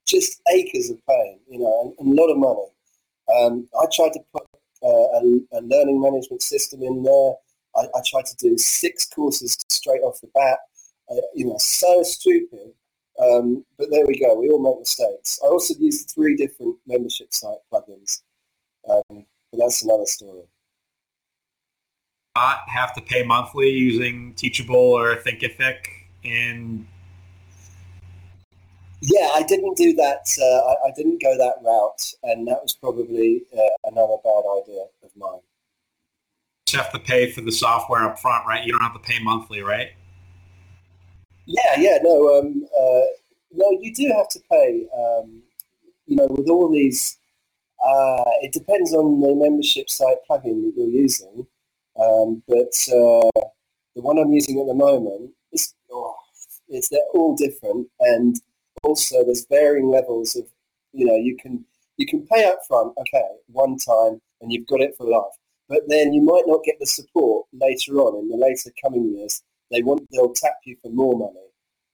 just 0.06 0.40
acres 0.52 0.90
of 0.90 0.98
pain, 1.06 1.38
you 1.48 1.58
know, 1.58 1.82
and, 1.82 1.94
and 1.98 2.18
a 2.18 2.22
lot 2.22 2.30
of 2.30 2.38
money. 2.38 2.66
Um, 3.38 3.68
I 3.80 3.86
tried 3.94 4.12
to 4.14 4.20
put 4.32 4.42
uh, 4.82 4.88
a, 4.88 5.20
a, 5.52 5.60
learning 5.62 6.00
management 6.00 6.42
system 6.42 6.82
in 6.82 7.02
there. 7.02 7.32
I, 7.76 7.82
I, 7.82 8.02
tried 8.06 8.26
to 8.26 8.36
do 8.40 8.58
six 8.58 9.06
courses 9.06 9.56
straight 9.68 10.00
off 10.00 10.20
the 10.20 10.28
bat. 10.34 10.58
Uh, 11.08 11.20
you 11.34 11.46
know, 11.46 11.56
so 11.58 12.02
stupid. 12.02 12.72
Um, 13.20 13.64
but 13.78 13.90
there 13.90 14.06
we 14.06 14.18
go. 14.18 14.38
We 14.38 14.48
all 14.48 14.62
make 14.62 14.80
mistakes. 14.80 15.38
I 15.44 15.48
also 15.48 15.74
used 15.78 16.10
three 16.10 16.36
different 16.36 16.76
membership 16.86 17.32
site 17.32 17.58
plugins, 17.72 18.22
um, 18.88 19.26
but 19.52 19.58
that's 19.58 19.82
another 19.82 20.06
story. 20.06 20.44
Not 22.36 22.60
have 22.68 22.94
to 22.94 23.02
pay 23.02 23.22
monthly 23.24 23.70
using 23.70 24.32
Teachable 24.34 24.76
or 24.76 25.16
Thinkific 25.16 25.86
and 26.24 26.86
yeah, 29.02 29.30
I 29.34 29.42
didn't 29.42 29.76
do 29.76 29.94
that. 29.94 30.26
Uh, 30.38 30.44
I, 30.44 30.88
I, 30.88 30.92
didn't 30.94 31.22
go 31.22 31.36
that 31.38 31.54
route, 31.64 32.14
and 32.22 32.46
that 32.48 32.58
was 32.62 32.74
probably 32.74 33.42
uh, 33.50 33.88
another 33.90 34.16
bad 34.22 34.42
idea 34.62 34.84
of 35.02 35.10
mine. 35.16 35.40
You 36.70 36.78
have 36.78 36.92
to 36.92 36.98
pay 36.98 37.30
for 37.30 37.40
the 37.40 37.50
software 37.50 38.04
up 38.04 38.18
front, 38.18 38.46
right? 38.46 38.64
You 38.64 38.72
don't 38.72 38.82
have 38.82 38.92
to 38.92 38.98
pay 38.98 39.18
monthly, 39.22 39.62
right? 39.62 39.92
Yeah, 41.46 41.74
yeah, 41.78 41.98
no, 42.02 42.38
um, 42.38 42.64
uh, 42.76 43.04
no, 43.52 43.70
you 43.80 43.92
do 43.94 44.12
have 44.16 44.28
to 44.28 44.40
pay. 44.50 44.86
Um, 44.96 45.42
you 46.06 46.16
know, 46.16 46.26
with 46.30 46.48
all 46.48 46.70
these, 46.70 47.18
uh, 47.84 48.24
it 48.42 48.52
depends 48.52 48.94
on 48.94 49.20
the 49.20 49.34
membership 49.34 49.90
site 49.90 50.18
plugin 50.28 50.62
that 50.64 50.74
you're 50.76 50.88
using. 50.88 51.46
Um, 52.00 52.42
but 52.48 52.74
uh, 52.90 53.30
the 53.96 54.02
one 54.02 54.18
I'm 54.18 54.32
using 54.32 54.60
at 54.60 54.66
the 54.66 54.74
moment 54.74 55.32
is, 55.52 55.74
oh, 55.92 56.16
it's 56.68 56.88
they're 56.88 57.00
all 57.14 57.36
different, 57.36 57.88
and 58.00 58.36
also 58.84 59.24
there's 59.24 59.46
varying 59.46 59.90
levels 59.90 60.36
of, 60.36 60.46
you 60.92 61.06
know, 61.06 61.16
you 61.16 61.36
can 61.36 61.64
you 61.96 62.06
can 62.06 62.26
pay 62.26 62.46
up 62.46 62.60
front, 62.68 62.94
okay, 62.98 63.26
one 63.48 63.76
time, 63.78 64.20
and 64.40 64.52
you've 64.52 64.66
got 64.66 64.80
it 64.80 64.94
for 64.96 65.06
life. 65.06 65.34
But 65.68 65.82
then 65.88 66.12
you 66.12 66.22
might 66.22 66.44
not 66.46 66.64
get 66.64 66.76
the 66.80 66.86
support 66.86 67.46
later 67.52 67.94
on 68.00 68.18
in 68.18 68.28
the 68.28 68.36
later 68.36 68.70
coming 68.82 69.16
years. 69.16 69.42
They 69.70 69.82
want 69.82 70.06
they'll 70.12 70.32
tap 70.34 70.54
you 70.64 70.76
for 70.82 70.90
more 70.90 71.16
money, 71.18 71.46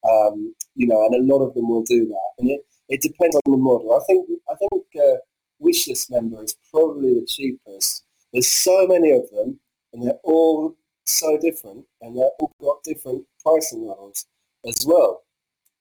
um, 0.08 0.54
you 0.74 0.86
know, 0.86 1.04
and 1.06 1.14
a 1.14 1.32
lot 1.34 1.44
of 1.44 1.54
them 1.54 1.68
will 1.68 1.82
do 1.84 2.06
that. 2.06 2.28
And 2.38 2.50
it, 2.50 2.60
it 2.88 3.02
depends 3.02 3.36
on 3.36 3.52
the 3.52 3.58
model. 3.58 3.92
I 3.94 4.04
think 4.06 4.28
I 4.50 4.54
think 4.54 4.84
uh, 4.96 5.16
wishlist 5.62 6.10
member 6.10 6.42
is 6.42 6.56
probably 6.72 7.14
the 7.14 7.26
cheapest. 7.26 8.04
There's 8.32 8.50
so 8.50 8.86
many 8.86 9.12
of 9.12 9.28
them, 9.30 9.60
and 9.92 10.02
they're 10.06 10.20
all 10.24 10.74
so 11.04 11.38
different, 11.38 11.84
and 12.00 12.16
they've 12.16 12.30
all 12.40 12.52
got 12.60 12.82
different 12.84 13.24
pricing 13.44 13.86
levels 13.86 14.26
as 14.66 14.84
well. 14.86 15.22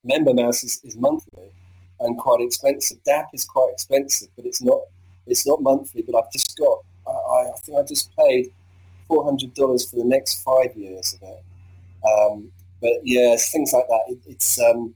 Member 0.04 0.34
Mouse 0.34 0.64
is, 0.64 0.80
is 0.84 0.96
monthly 0.96 1.52
and 2.00 2.18
quite 2.18 2.42
expensive. 2.42 3.04
DAP 3.04 3.30
is 3.34 3.46
quite 3.46 3.72
expensive, 3.74 4.30
but 4.36 4.46
it's 4.46 4.62
not 4.62 4.82
it's 5.28 5.48
not 5.48 5.62
monthly. 5.62 6.04
But 6.04 6.16
I've 6.18 6.32
just 6.32 6.58
got 6.58 6.80
I, 7.08 7.12
I 7.12 7.52
think 7.64 7.78
I 7.78 7.84
just 7.84 8.16
paid 8.18 8.52
four 9.08 9.24
hundred 9.26 9.54
dollars 9.54 9.90
for 9.90 9.98
the 9.98 10.06
next 10.06 10.44
five 10.44 10.76
years 10.76 11.14
of 11.16 11.28
it. 11.28 11.44
Um, 12.06 12.52
but 12.82 12.94
yeah, 13.04 13.36
things 13.38 13.74
like 13.74 13.88
that. 13.88 14.02
It, 14.10 14.20
it's 14.28 14.60
um, 14.60 14.94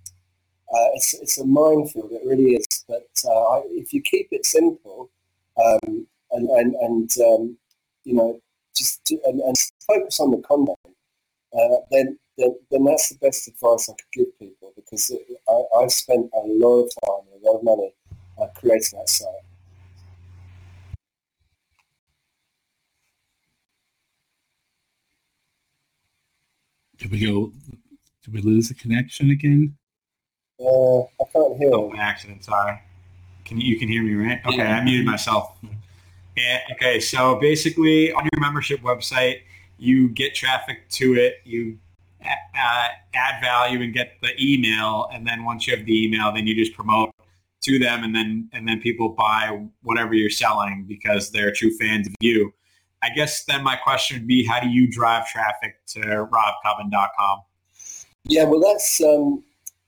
uh, 0.71 0.89
it's 0.93 1.13
it's 1.15 1.37
a 1.39 1.45
minefield. 1.45 2.11
It 2.11 2.21
really 2.25 2.51
is. 2.55 2.65
But 2.87 3.09
uh, 3.27 3.61
if 3.71 3.93
you 3.93 4.01
keep 4.01 4.27
it 4.31 4.45
simple 4.45 5.09
um, 5.63 6.07
and 6.31 6.49
and 6.49 6.75
and 6.75 7.11
um, 7.21 7.57
you 8.03 8.13
know 8.15 8.39
just 8.75 9.03
to, 9.05 9.19
and, 9.25 9.41
and, 9.41 9.55
focus 9.85 10.19
on 10.19 10.31
the 10.31 10.37
content, 10.37 10.77
uh, 10.85 11.77
then, 11.91 12.17
then 12.37 12.55
then 12.69 12.83
that's 12.85 13.09
the 13.09 13.17
best 13.17 13.47
advice 13.47 13.89
I 13.89 13.93
could 13.93 14.11
give 14.13 14.39
people 14.39 14.71
because 14.75 15.09
it, 15.09 15.21
I, 15.49 15.79
I've 15.79 15.91
spent 15.91 16.29
a 16.33 16.45
lot 16.45 16.83
of 16.83 16.91
time 17.03 17.33
and 17.33 17.43
a 17.43 17.49
lot 17.49 17.57
of 17.57 17.63
money 17.63 17.93
uh, 18.39 18.47
creating 18.55 18.99
that 18.99 19.09
site. 19.09 19.48
Did 26.99 27.11
we 27.11 27.25
go? 27.25 27.51
Did 28.23 28.33
we 28.33 28.41
lose 28.41 28.67
the 28.67 28.75
connection 28.75 29.31
again? 29.31 29.75
Uh, 30.59 31.01
I 31.01 31.25
can't 31.33 31.57
hear. 31.57 31.73
Oh, 31.73 31.93
accident. 31.97 32.43
Sorry. 32.43 32.79
Can 33.45 33.59
you, 33.59 33.71
you 33.71 33.79
can 33.79 33.87
hear 33.87 34.03
me, 34.03 34.13
right? 34.13 34.41
Okay, 34.45 34.57
yeah. 34.57 34.77
I 34.77 34.83
muted 34.83 35.05
myself. 35.05 35.57
Yeah, 36.35 36.59
okay, 36.73 36.99
so 36.99 37.35
basically 37.35 38.13
on 38.13 38.27
your 38.31 38.39
membership 38.39 38.81
website, 38.81 39.41
you 39.77 40.09
get 40.09 40.35
traffic 40.35 40.87
to 40.91 41.15
it, 41.15 41.35
you 41.43 41.79
uh, 42.23 42.87
add 43.13 43.41
value 43.41 43.81
and 43.81 43.93
get 43.93 44.13
the 44.21 44.31
email, 44.39 45.09
and 45.11 45.25
then 45.25 45.45
once 45.45 45.65
you 45.65 45.75
have 45.75 45.85
the 45.85 46.05
email, 46.05 46.31
then 46.31 46.45
you 46.47 46.55
just 46.55 46.73
promote 46.73 47.11
to 47.63 47.79
them, 47.79 48.03
and 48.03 48.15
then 48.15 48.49
and 48.53 48.67
then 48.67 48.79
people 48.79 49.09
buy 49.09 49.67
whatever 49.81 50.13
you're 50.13 50.29
selling 50.29 50.85
because 50.87 51.31
they're 51.31 51.51
true 51.51 51.75
fans 51.77 52.07
of 52.07 52.13
you. 52.21 52.53
I 53.01 53.09
guess 53.09 53.45
then 53.45 53.63
my 53.63 53.75
question 53.75 54.17
would 54.17 54.27
be, 54.27 54.45
how 54.45 54.59
do 54.59 54.69
you 54.69 54.89
drive 54.89 55.27
traffic 55.27 55.75
to 55.87 55.99
robcubbon.com? 55.99 57.41
Yeah, 58.25 58.43
well, 58.43 58.59
that's 58.59 59.01
um, 59.01 59.43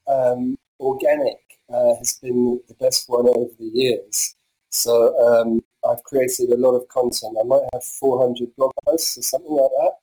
um, 0.08 0.58
organic 0.80 1.38
uh, 1.74 1.96
has 1.96 2.20
been 2.22 2.62
the 2.68 2.74
best 2.76 3.10
one 3.10 3.28
over 3.28 3.52
the 3.60 3.66
years. 3.66 4.36
So 4.70 5.18
um, 5.20 5.62
I've 5.88 6.04
created 6.04 6.50
a 6.52 6.58
lot 6.58 6.76
of 6.76 6.88
content. 6.88 7.38
I 7.40 7.44
might 7.44 7.64
have 7.74 7.84
400 7.84 8.56
blog 8.56 8.72
posts 8.86 9.18
or 9.18 9.22
something 9.22 9.52
like 9.52 9.72
that 9.72 9.94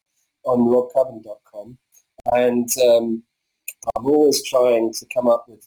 on 0.44 0.61
robcubbon.com. 0.61 1.79
And 2.33 2.68
um, 2.87 3.23
I'm 3.97 4.07
always 4.07 4.42
trying 4.44 4.92
to 4.92 5.07
come 5.12 5.29
up 5.29 5.47
with, 5.49 5.66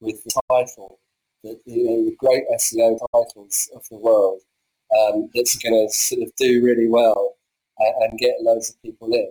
with 0.00 0.22
the 0.24 0.40
title, 0.50 0.98
the, 1.42 1.58
you 1.64 1.84
know, 1.84 2.04
the 2.04 2.16
great 2.18 2.44
SEO 2.54 2.98
titles 3.12 3.70
of 3.74 3.88
the 3.90 3.96
world 3.96 4.42
um, 4.98 5.28
that's 5.34 5.56
going 5.58 5.74
to 5.74 5.92
sort 5.92 6.22
of 6.22 6.34
do 6.36 6.62
really 6.64 6.88
well 6.88 7.34
and, 7.78 7.94
and 8.04 8.18
get 8.18 8.40
loads 8.40 8.70
of 8.70 8.82
people 8.82 9.12
in. 9.12 9.30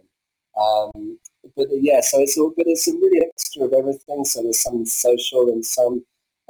Um, 0.60 1.18
but 1.56 1.68
yeah, 1.72 2.02
so 2.02 2.20
it's 2.20 2.38
all, 2.38 2.54
but 2.56 2.68
it's 2.68 2.88
a 2.88 2.94
really 2.94 3.26
extra 3.26 3.64
of 3.64 3.74
everything. 3.74 4.26
So 4.26 4.44
there's 4.44 4.62
some 4.62 4.86
social 4.86 5.50
and 5.50 5.66
some 5.66 6.04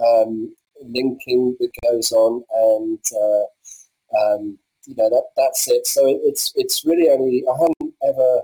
um, 0.04 0.54
linking 0.84 1.56
that 1.60 1.71
goes 1.84 2.12
on, 2.12 2.43
and 2.54 3.00
uh, 3.15 4.17
um, 4.17 4.58
you 4.86 4.95
know 4.97 5.10
that 5.10 5.24
that's 5.38 5.67
it. 5.67 5.86
So 5.88 6.02
it's 6.24 6.52
it's 6.56 6.86
really 6.86 7.10
only 7.10 7.43
I 7.47 7.54
haven't 7.54 7.93
ever 8.08 8.41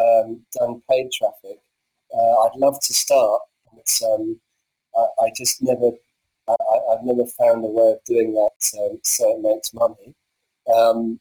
um, 0.00 0.40
done 0.58 0.82
paid 0.90 1.10
traffic. 1.12 1.58
Uh, 2.14 2.42
I'd 2.42 2.56
love 2.56 2.78
to 2.80 2.94
start, 2.94 3.42
but 3.72 4.06
um, 4.06 4.38
I, 4.96 5.24
I, 5.24 5.32
just 5.36 5.62
never 5.62 5.90
I, 6.48 6.94
have 6.94 7.04
never 7.04 7.26
found 7.26 7.64
a 7.64 7.68
way 7.68 7.92
of 7.92 8.04
doing 8.04 8.32
that 8.34 8.80
um, 8.80 8.98
so 9.02 9.36
it 9.36 9.42
makes 9.42 9.74
money. 9.74 10.14
Um, 10.74 11.20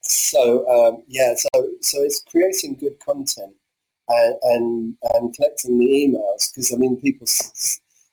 so 0.00 0.66
um, 0.68 1.02
yeah, 1.06 1.34
so 1.34 1.48
so 1.80 2.02
it's 2.02 2.22
creating 2.30 2.76
good 2.76 2.98
content 3.00 3.54
and 4.08 4.36
and, 4.42 4.94
and 5.14 5.34
collecting 5.34 5.78
the 5.78 5.86
emails 5.86 6.50
because 6.52 6.72
I 6.72 6.76
mean 6.76 7.00
people 7.00 7.26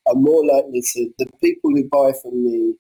are 0.08 0.16
more 0.16 0.46
likely 0.46 0.82
to 0.82 1.10
the 1.18 1.28
people 1.42 1.72
who 1.72 1.88
buy 1.90 2.12
from 2.22 2.44
me 2.44 2.76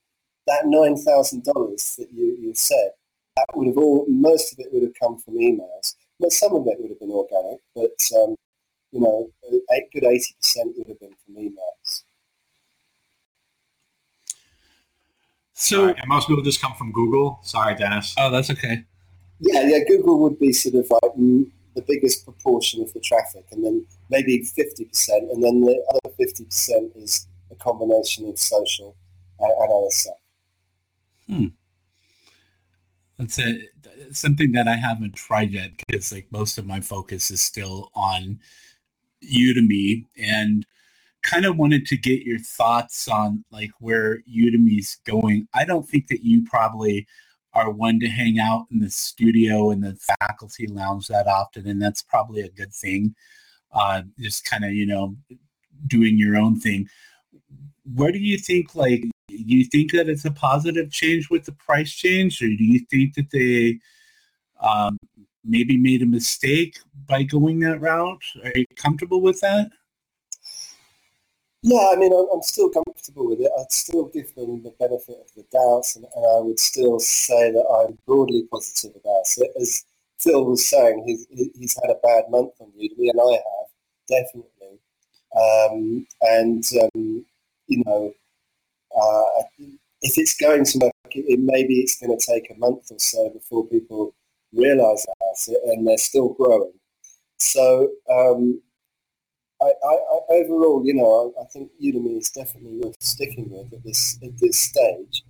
that 0.47 0.65
nine 0.65 0.97
thousand 0.97 1.43
dollars 1.43 1.95
that 1.97 2.07
you, 2.13 2.37
you 2.39 2.53
said 2.53 2.91
that 3.37 3.45
would 3.55 3.67
have 3.67 3.77
all 3.77 4.05
most 4.07 4.53
of 4.53 4.59
it 4.59 4.71
would 4.71 4.83
have 4.83 4.93
come 5.01 5.17
from 5.19 5.35
emails 5.35 5.95
but 6.19 6.31
some 6.31 6.53
of 6.53 6.65
it 6.67 6.77
would 6.79 6.89
have 6.89 6.99
been 6.99 7.11
organic 7.11 7.59
but 7.73 8.21
um, 8.21 8.35
you 8.91 8.99
know 8.99 9.29
a 9.71 9.81
good 9.93 10.03
80% 10.03 10.21
would 10.77 10.87
have 10.87 10.99
been 10.99 11.15
from 11.25 11.35
emails 11.35 11.84
so 15.55 15.87
and 15.87 16.07
most 16.07 16.27
people 16.27 16.43
just 16.43 16.61
come 16.61 16.73
from 16.75 16.91
google 16.91 17.39
sorry 17.41 17.73
dennis 17.75 18.13
oh 18.19 18.29
that's 18.29 18.51
okay 18.51 18.83
yeah 19.39 19.61
yeah 19.67 19.79
google 19.87 20.19
would 20.19 20.39
be 20.39 20.53
sort 20.53 20.75
of 20.75 20.89
like 20.91 21.13
the 21.75 21.81
biggest 21.81 22.23
proportion 22.23 22.81
of 22.81 22.91
the 22.93 22.99
traffic 22.99 23.45
and 23.51 23.63
then 23.63 23.85
maybe 24.09 24.39
50%, 24.39 24.87
and 25.09 25.43
then 25.43 25.61
the 25.61 25.83
other 25.89 26.15
50% 26.19 27.03
is 27.03 27.27
a 27.51 27.55
combination 27.55 28.27
of 28.27 28.39
social 28.39 28.95
and, 29.39 29.51
and 29.51 29.71
other 29.71 29.91
stuff. 29.91 30.15
Hmm. 31.27 31.47
That's 33.17 33.39
a, 33.39 33.59
something 34.11 34.51
that 34.53 34.67
I 34.67 34.75
haven't 34.75 35.15
tried 35.15 35.51
yet 35.51 35.71
because 35.77 36.11
like 36.11 36.27
most 36.31 36.57
of 36.57 36.65
my 36.65 36.81
focus 36.81 37.29
is 37.29 37.41
still 37.41 37.91
on 37.93 38.39
Udemy 39.23 40.05
and 40.17 40.65
kind 41.25 41.45
of 41.45 41.57
wanted 41.57 41.85
to 41.87 41.97
get 41.97 42.23
your 42.23 42.39
thoughts 42.39 43.07
on 43.07 43.43
like 43.51 43.71
where 43.79 44.19
Udemy's 44.33 44.99
going. 45.05 45.47
I 45.53 45.65
don't 45.65 45.87
think 45.87 46.07
that 46.07 46.23
you 46.23 46.45
probably 46.45 47.07
are 47.53 47.71
one 47.71 47.99
to 48.01 48.07
hang 48.07 48.37
out 48.39 48.65
in 48.71 48.79
the 48.79 48.89
studio 48.89 49.71
and 49.71 49.83
the 49.83 49.97
faculty 50.19 50.67
lounge 50.67 51.07
that 51.07 51.27
often, 51.27 51.67
and 51.67 51.81
that's 51.81 52.01
probably 52.01 52.41
a 52.41 52.49
good 52.49 52.73
thing 52.73 53.15
uh, 53.75 54.01
just 54.19 54.49
kind 54.49 54.65
of 54.65 54.73
you 54.73 54.85
know 54.85 55.15
doing 55.85 56.17
your 56.17 56.37
own 56.37 56.59
thing. 56.59 56.87
Where 57.93 58.11
do 58.11 58.17
you 58.17 58.39
think 58.39 58.73
like 58.73 59.01
do 59.27 59.35
you 59.37 59.65
think 59.65 59.91
that 59.91 60.09
it's 60.09 60.25
a 60.25 60.31
positive 60.31 60.91
change 60.91 61.29
with 61.29 61.45
the 61.45 61.51
price 61.51 61.91
change, 61.91 62.41
or 62.41 62.47
do 62.47 62.63
you 62.63 62.79
think 62.89 63.13
that 63.15 63.29
they 63.31 63.79
um, 64.61 64.97
maybe 65.43 65.77
made 65.77 66.01
a 66.01 66.07
mistake 66.07 66.79
by 67.05 67.23
going 67.23 67.59
that 67.59 67.81
route? 67.81 68.23
Are 68.43 68.51
you 68.55 68.65
comfortable 68.75 69.21
with 69.21 69.39
that? 69.41 69.69
Yeah, 71.67 71.89
I 71.93 71.95
mean, 71.95 72.13
I'm 72.13 72.43
still 72.43 72.69
comfortable 72.69 73.27
with 73.27 73.39
it. 73.39 73.49
I'd 73.59 73.71
still 73.71 74.05
give 74.05 74.33
them 74.35 74.61
the 74.61 74.69
benefit 74.79 75.17
of 75.19 75.33
the 75.35 75.43
doubt, 75.51 75.85
and, 75.95 76.05
and 76.15 76.25
I 76.37 76.39
would 76.41 76.59
still 76.59 76.99
say 76.99 77.51
that 77.51 77.65
I'm 77.65 77.97
broadly 78.05 78.43
positive 78.51 78.91
about 78.95 79.25
it. 79.37 79.51
As 79.59 79.83
Phil 80.19 80.45
was 80.45 80.67
saying, 80.67 81.03
he's, 81.07 81.25
he's 81.55 81.75
had 81.81 81.89
a 81.89 81.99
bad 82.03 82.25
month 82.29 82.51
on 82.59 82.67
Udemy, 82.79 83.09
and 83.09 83.19
I 83.19 83.31
have 83.33 83.69
definitely. 84.07 84.79
Um, 85.35 86.07
and 86.21 86.63
um, 86.83 87.25
you 87.67 87.83
know, 87.83 88.13
uh, 88.95 89.43
if 90.01 90.17
it's 90.17 90.37
going 90.37 90.65
to 90.65 90.79
work, 90.79 90.93
it, 91.11 91.39
maybe 91.39 91.79
it's 91.79 91.99
going 91.99 92.17
to 92.17 92.25
take 92.25 92.51
a 92.51 92.59
month 92.59 92.91
or 92.91 92.99
so 92.99 93.29
before 93.31 93.67
people 93.67 94.13
realise 94.53 95.05
about 95.05 95.55
it, 95.55 95.61
and 95.65 95.87
they're 95.87 95.97
still 95.97 96.29
growing. 96.29 96.73
So 97.39 97.89
um, 98.11 98.61
I, 99.61 99.65
I, 99.65 99.93
I, 99.93 100.19
overall, 100.29 100.81
you 100.85 100.93
know, 100.93 101.33
I, 101.37 101.41
I, 101.41 101.45
think 101.45 101.71
Udemy 101.81 102.17
is 102.17 102.29
definitely 102.29 102.79
worth 102.83 103.01
sticking 103.01 103.49
with 103.49 103.71
at 103.73 103.83
this 103.83 104.19
at 104.23 104.37
this 104.37 104.59
stage. 104.59 105.23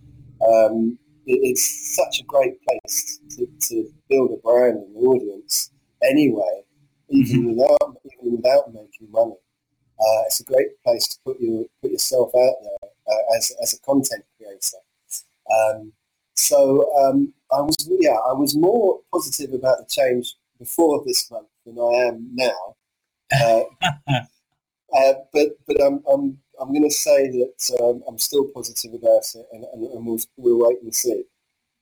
Um, 0.47 0.97
it, 1.25 1.39
it's 1.43 1.95
such 1.95 2.21
a 2.21 2.23
great 2.23 2.57
place 2.65 3.19
to, 3.35 3.47
to 3.69 3.93
build 4.09 4.31
a 4.31 4.41
brand 4.41 4.77
and 4.77 4.95
an 4.95 5.01
audience 5.01 5.71
anyway, 6.03 6.63
even 7.09 7.41
mm-hmm. 7.41 7.59
without 7.59 7.97
even 8.05 8.35
without 8.37 8.73
making 8.73 9.11
money. 9.11 9.35
Uh, 9.99 10.21
it's 10.25 10.41
a 10.41 10.43
great 10.43 10.81
place 10.83 11.07
to 11.07 11.19
put 11.25 11.39
your 11.39 11.65
put 11.81 11.91
yourself 11.91 12.29
out 12.29 12.55
there 12.63 12.89
uh, 13.07 13.37
as 13.37 13.51
as 13.61 13.73
a 13.73 13.79
content 13.81 14.25
creator. 14.37 14.77
Um, 15.51 15.93
so 16.33 16.91
um, 17.03 17.33
I 17.51 17.61
was 17.61 17.75
yeah 17.87 18.17
I 18.27 18.33
was 18.33 18.55
more 18.55 19.01
positive 19.13 19.53
about 19.53 19.77
the 19.77 19.85
change 19.87 20.35
before 20.59 21.03
this 21.05 21.29
month 21.29 21.47
than 21.65 21.77
I 21.77 22.07
am 22.07 22.29
now. 22.33 22.75
Uh, 23.33 23.61
uh, 24.07 25.13
but 25.33 25.49
but 25.67 25.81
I'm, 25.81 26.03
I'm 26.11 26.37
I'm 26.59 26.69
going 26.69 26.87
to 26.87 26.95
say 26.95 27.27
that 27.29 27.77
um, 27.81 28.03
I'm 28.07 28.17
still 28.17 28.45
positive 28.53 28.93
about 28.93 29.23
it, 29.33 29.45
and, 29.51 29.65
and, 29.73 29.83
and 29.83 30.05
we'll, 30.05 30.19
we'll 30.37 30.67
wait 30.67 30.81
and 30.81 30.93
see. 30.93 31.23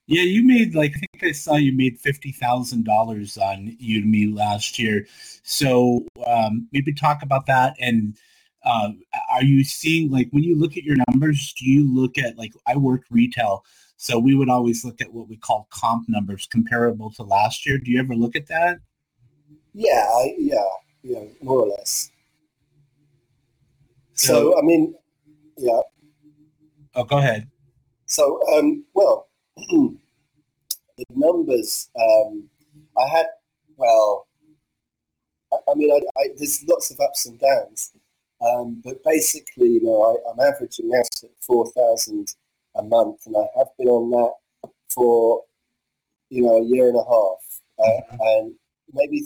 Yeah, 0.06 0.22
you 0.22 0.46
made 0.46 0.74
like 0.74 0.92
I 0.96 0.98
think 0.98 1.24
I 1.24 1.32
saw 1.32 1.54
you 1.54 1.72
made 1.72 1.98
fifty 1.98 2.32
thousand 2.32 2.84
dollars 2.84 3.38
on 3.38 3.76
Udemy 3.82 4.34
last 4.34 4.78
year. 4.78 5.06
So 5.42 6.06
um, 6.26 6.68
maybe 6.72 6.92
talk 6.92 7.22
about 7.22 7.46
that. 7.46 7.74
And 7.80 8.16
uh, 8.64 8.90
are 9.32 9.42
you 9.42 9.64
seeing 9.64 10.10
like 10.10 10.28
when 10.30 10.42
you 10.42 10.58
look 10.58 10.76
at 10.76 10.84
your 10.84 10.96
numbers? 11.08 11.54
Do 11.58 11.64
you 11.64 11.90
look 11.90 12.18
at 12.18 12.36
like 12.36 12.52
I 12.66 12.76
work 12.76 13.04
retail, 13.10 13.64
so 13.96 14.18
we 14.18 14.34
would 14.34 14.50
always 14.50 14.84
look 14.84 15.00
at 15.00 15.12
what 15.12 15.28
we 15.28 15.38
call 15.38 15.68
comp 15.70 16.06
numbers 16.08 16.46
comparable 16.50 17.10
to 17.12 17.22
last 17.22 17.64
year. 17.64 17.78
Do 17.78 17.90
you 17.90 17.98
ever 17.98 18.14
look 18.14 18.36
at 18.36 18.48
that? 18.48 18.78
Yeah, 19.72 20.06
I, 20.06 20.34
yeah, 20.36 20.62
yeah, 21.04 21.24
more 21.42 21.60
or 21.60 21.68
less. 21.68 22.10
So, 24.14 24.26
so 24.26 24.58
I 24.58 24.62
mean, 24.62 24.94
yeah. 25.58 25.80
Oh, 26.94 27.04
go 27.04 27.18
ahead. 27.18 27.48
So, 28.06 28.40
um, 28.56 28.84
well, 28.94 29.28
the 29.56 29.96
numbers, 31.10 31.90
um, 32.00 32.48
I 32.96 33.08
had, 33.08 33.26
well, 33.76 34.26
I, 35.52 35.56
I 35.70 35.74
mean, 35.74 35.90
I, 35.90 36.20
I, 36.20 36.28
there's 36.36 36.64
lots 36.68 36.90
of 36.90 37.00
ups 37.00 37.26
and 37.26 37.38
downs, 37.38 37.92
um, 38.40 38.80
but 38.84 39.02
basically, 39.04 39.68
you 39.68 39.82
know, 39.82 40.16
I, 40.26 40.30
am 40.30 40.52
averaging 40.52 40.90
out 40.96 41.08
at 41.22 41.30
4,000 41.40 42.28
a 42.76 42.82
month, 42.82 43.26
and 43.26 43.36
I 43.36 43.46
have 43.58 43.68
been 43.78 43.88
on 43.88 44.10
that 44.10 44.70
for, 44.90 45.42
you 46.30 46.42
know, 46.42 46.58
a 46.58 46.64
year 46.64 46.88
and 46.88 46.96
a 46.96 47.04
half. 47.04 47.60
Uh, 47.76 48.14
mm-hmm. 48.14 48.16
and 48.20 48.54
maybe 48.92 49.22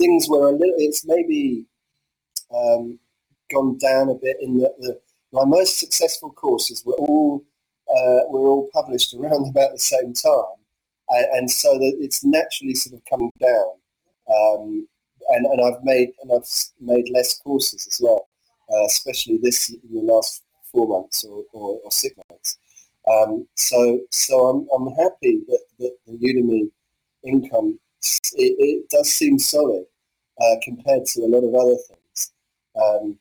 things 0.00 0.28
were 0.28 0.48
a 0.48 0.52
little, 0.52 0.74
it's 0.78 1.06
maybe 1.06 1.66
um, 2.54 2.98
gone 3.50 3.76
down 3.78 4.08
a 4.08 4.14
bit 4.14 4.36
in 4.40 4.58
that 4.58 4.74
the, 4.80 4.98
my 5.32 5.44
most 5.44 5.78
successful 5.78 6.30
courses 6.32 6.82
were 6.84 6.94
all 6.94 7.44
uh, 7.88 8.22
were 8.30 8.48
all 8.48 8.68
published 8.72 9.14
around 9.14 9.48
about 9.50 9.72
the 9.72 9.78
same 9.78 10.12
time, 10.12 10.58
and, 11.10 11.26
and, 11.32 11.50
so 11.50 11.74
that 11.74 11.96
it's 12.00 12.24
naturally 12.24 12.74
sort 12.74 12.94
of 12.94 13.04
coming 13.08 13.30
down. 13.40 13.70
Um, 14.28 14.88
and, 15.30 15.46
and 15.46 15.60
I've 15.60 15.82
made 15.84 16.10
and 16.22 16.32
I've 16.32 16.48
made 16.80 17.08
less 17.12 17.38
courses 17.38 17.86
as 17.86 17.98
well, 18.00 18.28
uh, 18.72 18.84
especially 18.86 19.38
this 19.42 19.70
in 19.70 19.94
the 19.94 20.12
last 20.12 20.42
four 20.72 20.88
months 20.88 21.24
or, 21.24 21.44
or, 21.52 21.80
or 21.84 21.90
six 21.90 22.16
months. 22.30 22.58
Um, 23.10 23.46
so 23.56 24.00
so 24.10 24.48
I'm, 24.48 24.68
I'm 24.74 24.94
happy 24.96 25.42
that, 25.48 25.60
that 25.78 25.96
the 26.06 26.18
Udemy 26.18 26.70
income 27.24 27.78
it, 28.34 28.56
it 28.58 28.90
does 28.90 29.10
seem 29.10 29.38
solid 29.38 29.84
uh, 30.40 30.56
compared 30.62 31.04
to 31.06 31.20
a 31.20 31.28
lot 31.28 31.44
of 31.44 31.54
other 31.54 31.76
things. 31.88 32.32
Um, 32.80 33.18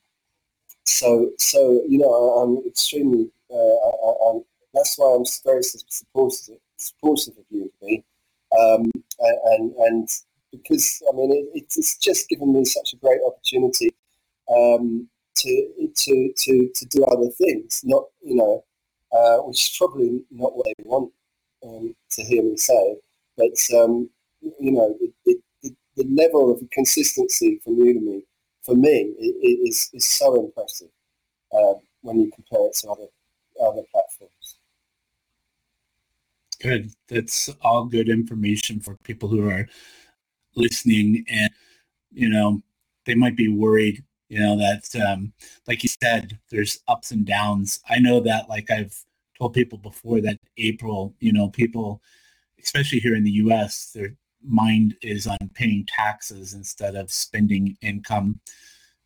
so 0.85 1.31
so 1.37 1.83
you 1.87 1.97
know 1.97 2.11
I, 2.11 2.43
am 2.43 2.63
extremely 2.67 3.29
uh, 3.51 3.55
I, 3.55 4.29
I'm 4.29 4.43
that's 4.73 4.97
why 4.97 5.15
I'm 5.15 5.25
very 5.45 5.63
supportive, 5.63 6.57
supportive 6.77 7.35
of 7.37 7.45
Udemy, 7.53 8.03
um, 8.59 8.91
and 9.19 9.73
and 9.77 10.09
because 10.51 11.01
I 11.11 11.15
mean 11.15 11.31
it, 11.31 11.65
it's 11.75 11.97
just 11.97 12.29
given 12.29 12.53
me 12.53 12.65
such 12.65 12.93
a 12.93 12.97
great 12.97 13.19
opportunity 13.25 13.91
um, 14.51 15.07
to 15.37 15.91
to 15.95 16.33
to 16.35 16.69
to 16.73 16.85
do 16.85 17.03
other 17.05 17.29
things. 17.29 17.81
Not 17.83 18.05
you 18.23 18.35
know, 18.35 18.63
uh, 19.11 19.37
which 19.43 19.63
is 19.63 19.77
probably 19.77 20.23
not 20.31 20.55
what 20.55 20.65
they 20.65 20.83
want 20.83 21.11
um, 21.65 21.95
to 22.11 22.23
hear 22.23 22.43
me 22.43 22.57
say, 22.57 22.97
but 23.37 23.57
um, 23.77 24.09
you 24.41 24.71
know, 24.71 24.95
it, 25.01 25.13
it, 25.25 25.37
the, 25.63 25.71
the 25.95 26.07
level 26.15 26.51
of 26.51 26.61
consistency 26.71 27.59
from 27.63 27.77
Udemy 27.77 28.23
for 28.61 28.75
me 28.75 29.13
is 29.41 29.89
is 29.93 30.07
so 30.07 30.45
impressive 30.45 30.89
uh, 31.51 31.73
when 32.01 32.19
you 32.19 32.31
compare 32.33 32.67
it 32.67 32.73
to 32.75 32.89
other 32.89 33.07
other 33.61 33.81
platforms. 33.91 34.59
Good. 36.61 36.91
That's 37.07 37.49
all 37.61 37.85
good 37.85 38.09
information 38.09 38.81
for 38.81 38.95
people 39.03 39.29
who 39.29 39.49
are 39.49 39.67
listening 40.55 41.25
and, 41.29 41.49
you 42.11 42.29
know, 42.29 42.61
they 43.05 43.15
might 43.15 43.37
be 43.37 43.47
worried, 43.47 44.03
you 44.27 44.39
know, 44.39 44.57
that, 44.57 44.83
um, 45.01 45.31
like 45.67 45.83
you 45.83 45.89
said, 46.03 46.37
there's 46.51 46.79
ups 46.87 47.11
and 47.11 47.25
downs. 47.25 47.79
I 47.89 47.99
know 47.99 48.19
that, 48.21 48.49
like 48.49 48.69
I've 48.69 48.93
told 49.37 49.53
people 49.53 49.77
before 49.77 50.19
that 50.21 50.37
April, 50.57 51.15
you 51.19 51.31
know, 51.31 51.47
people, 51.49 52.01
especially 52.61 52.99
here 52.99 53.15
in 53.15 53.23
the 53.23 53.31
US, 53.31 53.91
their 53.95 54.15
mind 54.43 54.95
is 55.01 55.27
on 55.27 55.37
paying 55.53 55.85
taxes 55.87 56.53
instead 56.53 56.95
of 56.95 57.11
spending 57.11 57.77
income, 57.81 58.39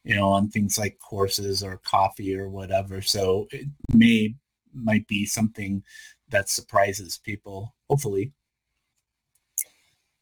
you 0.03 0.15
know, 0.15 0.29
on 0.29 0.49
things 0.49 0.77
like 0.77 0.97
courses 0.99 1.63
or 1.63 1.81
coffee 1.83 2.35
or 2.35 2.49
whatever. 2.49 3.01
So 3.01 3.47
it 3.51 3.67
may 3.93 4.35
might 4.73 5.07
be 5.07 5.25
something 5.25 5.83
that 6.29 6.49
surprises 6.49 7.19
people, 7.23 7.75
hopefully. 7.89 8.33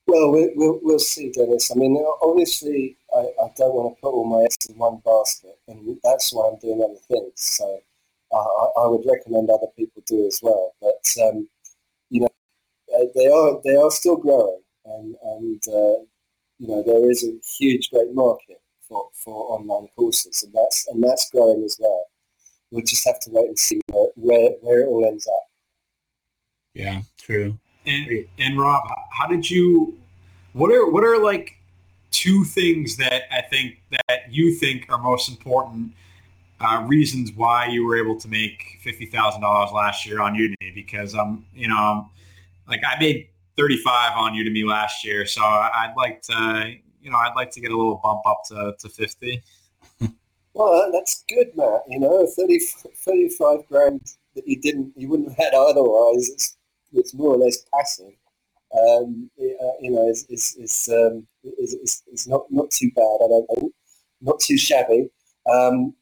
Well, 0.08 0.32
we'll, 0.32 0.80
we'll 0.82 1.00
see, 1.00 1.32
Dennis. 1.32 1.72
I 1.72 1.76
mean, 1.76 1.96
obviously, 2.22 2.98
I, 3.16 3.20
I, 3.20 3.48
don't 3.56 3.74
want 3.74 3.96
to 3.96 4.02
put 4.02 4.10
all 4.10 4.26
my 4.26 4.44
eggs 4.44 4.58
in 4.68 4.76
one 4.78 5.02
basket, 5.06 5.58
and 5.70 5.98
that's 6.04 6.34
why 6.34 6.50
I'm 6.50 6.60
doing 6.60 6.84
other 6.84 7.00
things. 7.08 7.32
So 7.36 7.80
I, 8.34 8.82
I 8.82 8.88
would 8.88 9.06
recommend 9.06 9.50
other 9.50 9.68
people 9.78 10.04
do 10.06 10.26
as 10.28 10.40
well. 10.42 10.74
But 10.82 11.06
um, 11.24 11.48
you 12.10 12.22
know, 12.22 12.28
they 13.16 13.28
are 13.28 13.62
they 13.64 13.76
are 13.76 13.92
still 13.92 14.18
growing, 14.18 14.61
and 14.86 15.16
and 15.24 15.62
uh, 15.68 16.04
you 16.60 16.68
know 16.68 16.84
there 16.84 17.10
is 17.10 17.24
a 17.24 17.34
huge, 17.58 17.90
great 17.92 18.14
market 18.14 18.62
for, 18.88 19.08
for 19.14 19.54
online 19.54 19.88
courses, 19.96 20.44
and 20.44 20.54
that's 20.54 20.88
and 20.88 21.04
that's 21.04 21.30
growing 21.32 21.64
as 21.64 21.78
well. 21.80 22.06
We'll 22.72 22.86
just 22.86 23.06
have 23.06 23.20
to 23.22 23.32
wait 23.32 23.50
and 23.50 23.60
see 23.60 23.82
where, 23.88 24.10
where, 24.16 24.52
where 24.62 24.82
it 24.82 24.88
all 24.88 25.06
ends 25.06 25.28
up. 25.28 25.44
Yeah, 26.74 27.02
true. 27.18 27.60
And, 27.86 28.26
and 28.38 28.58
Rob, 28.58 28.84
how 29.12 29.28
did 29.28 29.50
you? 29.50 29.98
What 30.54 30.72
are 30.72 30.90
what 30.90 31.04
are 31.04 31.22
like 31.22 31.58
two 32.12 32.44
things 32.44 32.98
that 32.98 33.24
I 33.32 33.42
think 33.42 33.82
that 33.92 34.32
you 34.32 34.54
think 34.54 34.86
are 34.90 34.98
most 34.98 35.30
important 35.30 35.94
uh, 36.60 36.84
reasons 36.88 37.32
why 37.34 37.68
you 37.68 37.86
were 37.86 37.98
able 37.98 38.20
to 38.20 38.28
make 38.28 38.80
fifty 38.82 39.06
thousand 39.06 39.42
dollars 39.42 39.72
last 39.72 40.06
year 40.06 40.22
on 40.22 40.36
Udemy? 40.36 40.76
Because 40.76 41.16
I'm, 41.16 41.46
you 41.54 41.68
know, 41.68 41.78
I'm, 41.78 42.06
like 42.68 42.82
I 42.86 43.00
made 43.00 43.30
thirty 43.58 43.78
five 43.78 44.18
on 44.18 44.34
Udemy 44.34 44.66
last 44.66 45.06
year, 45.06 45.26
so 45.26 45.42
I'd 45.42 45.94
like 45.98 46.22
to, 46.24 46.74
you 47.02 47.12
know, 47.12 47.18
I'd 47.18 47.36
like 47.36 47.52
to 47.52 47.62
get 47.62 47.72
a 47.72 47.78
little 47.78 48.00
bump 48.04 48.22
up 48.26 48.42
to, 48.50 48.76
to 48.80 48.90
fifty. 48.90 49.44
Well, 50.54 50.92
that's 50.92 51.24
good, 51.30 51.56
Matt. 51.56 51.84
You 51.88 52.00
know, 52.00 52.28
30, 52.28 52.60
35 53.06 53.60
grand 53.70 54.02
that 54.36 54.46
you 54.46 54.60
didn't, 54.60 54.92
you 54.98 55.08
wouldn't 55.08 55.30
have 55.30 55.38
had 55.38 55.54
otherwise. 55.54 56.30
It's 56.30 56.58
it's 56.94 57.14
more 57.14 57.36
or 57.36 57.38
less 57.38 57.64
passive, 57.74 58.14
um, 58.78 59.30
uh, 59.40 59.76
you 59.80 59.92
know, 59.92 60.10
is 60.10 60.26
is 60.30 60.56
is, 60.60 60.90
um, 60.92 61.26
is, 61.44 62.28
not 62.28 62.44
not 62.50 62.70
too 62.70 62.92
bad. 62.96 63.02
I 63.02 63.28
don't 63.28 63.48
think, 63.56 63.74
not 64.22 64.40
too 64.40 64.58
shabby. 64.58 65.10
Um, 65.52 65.94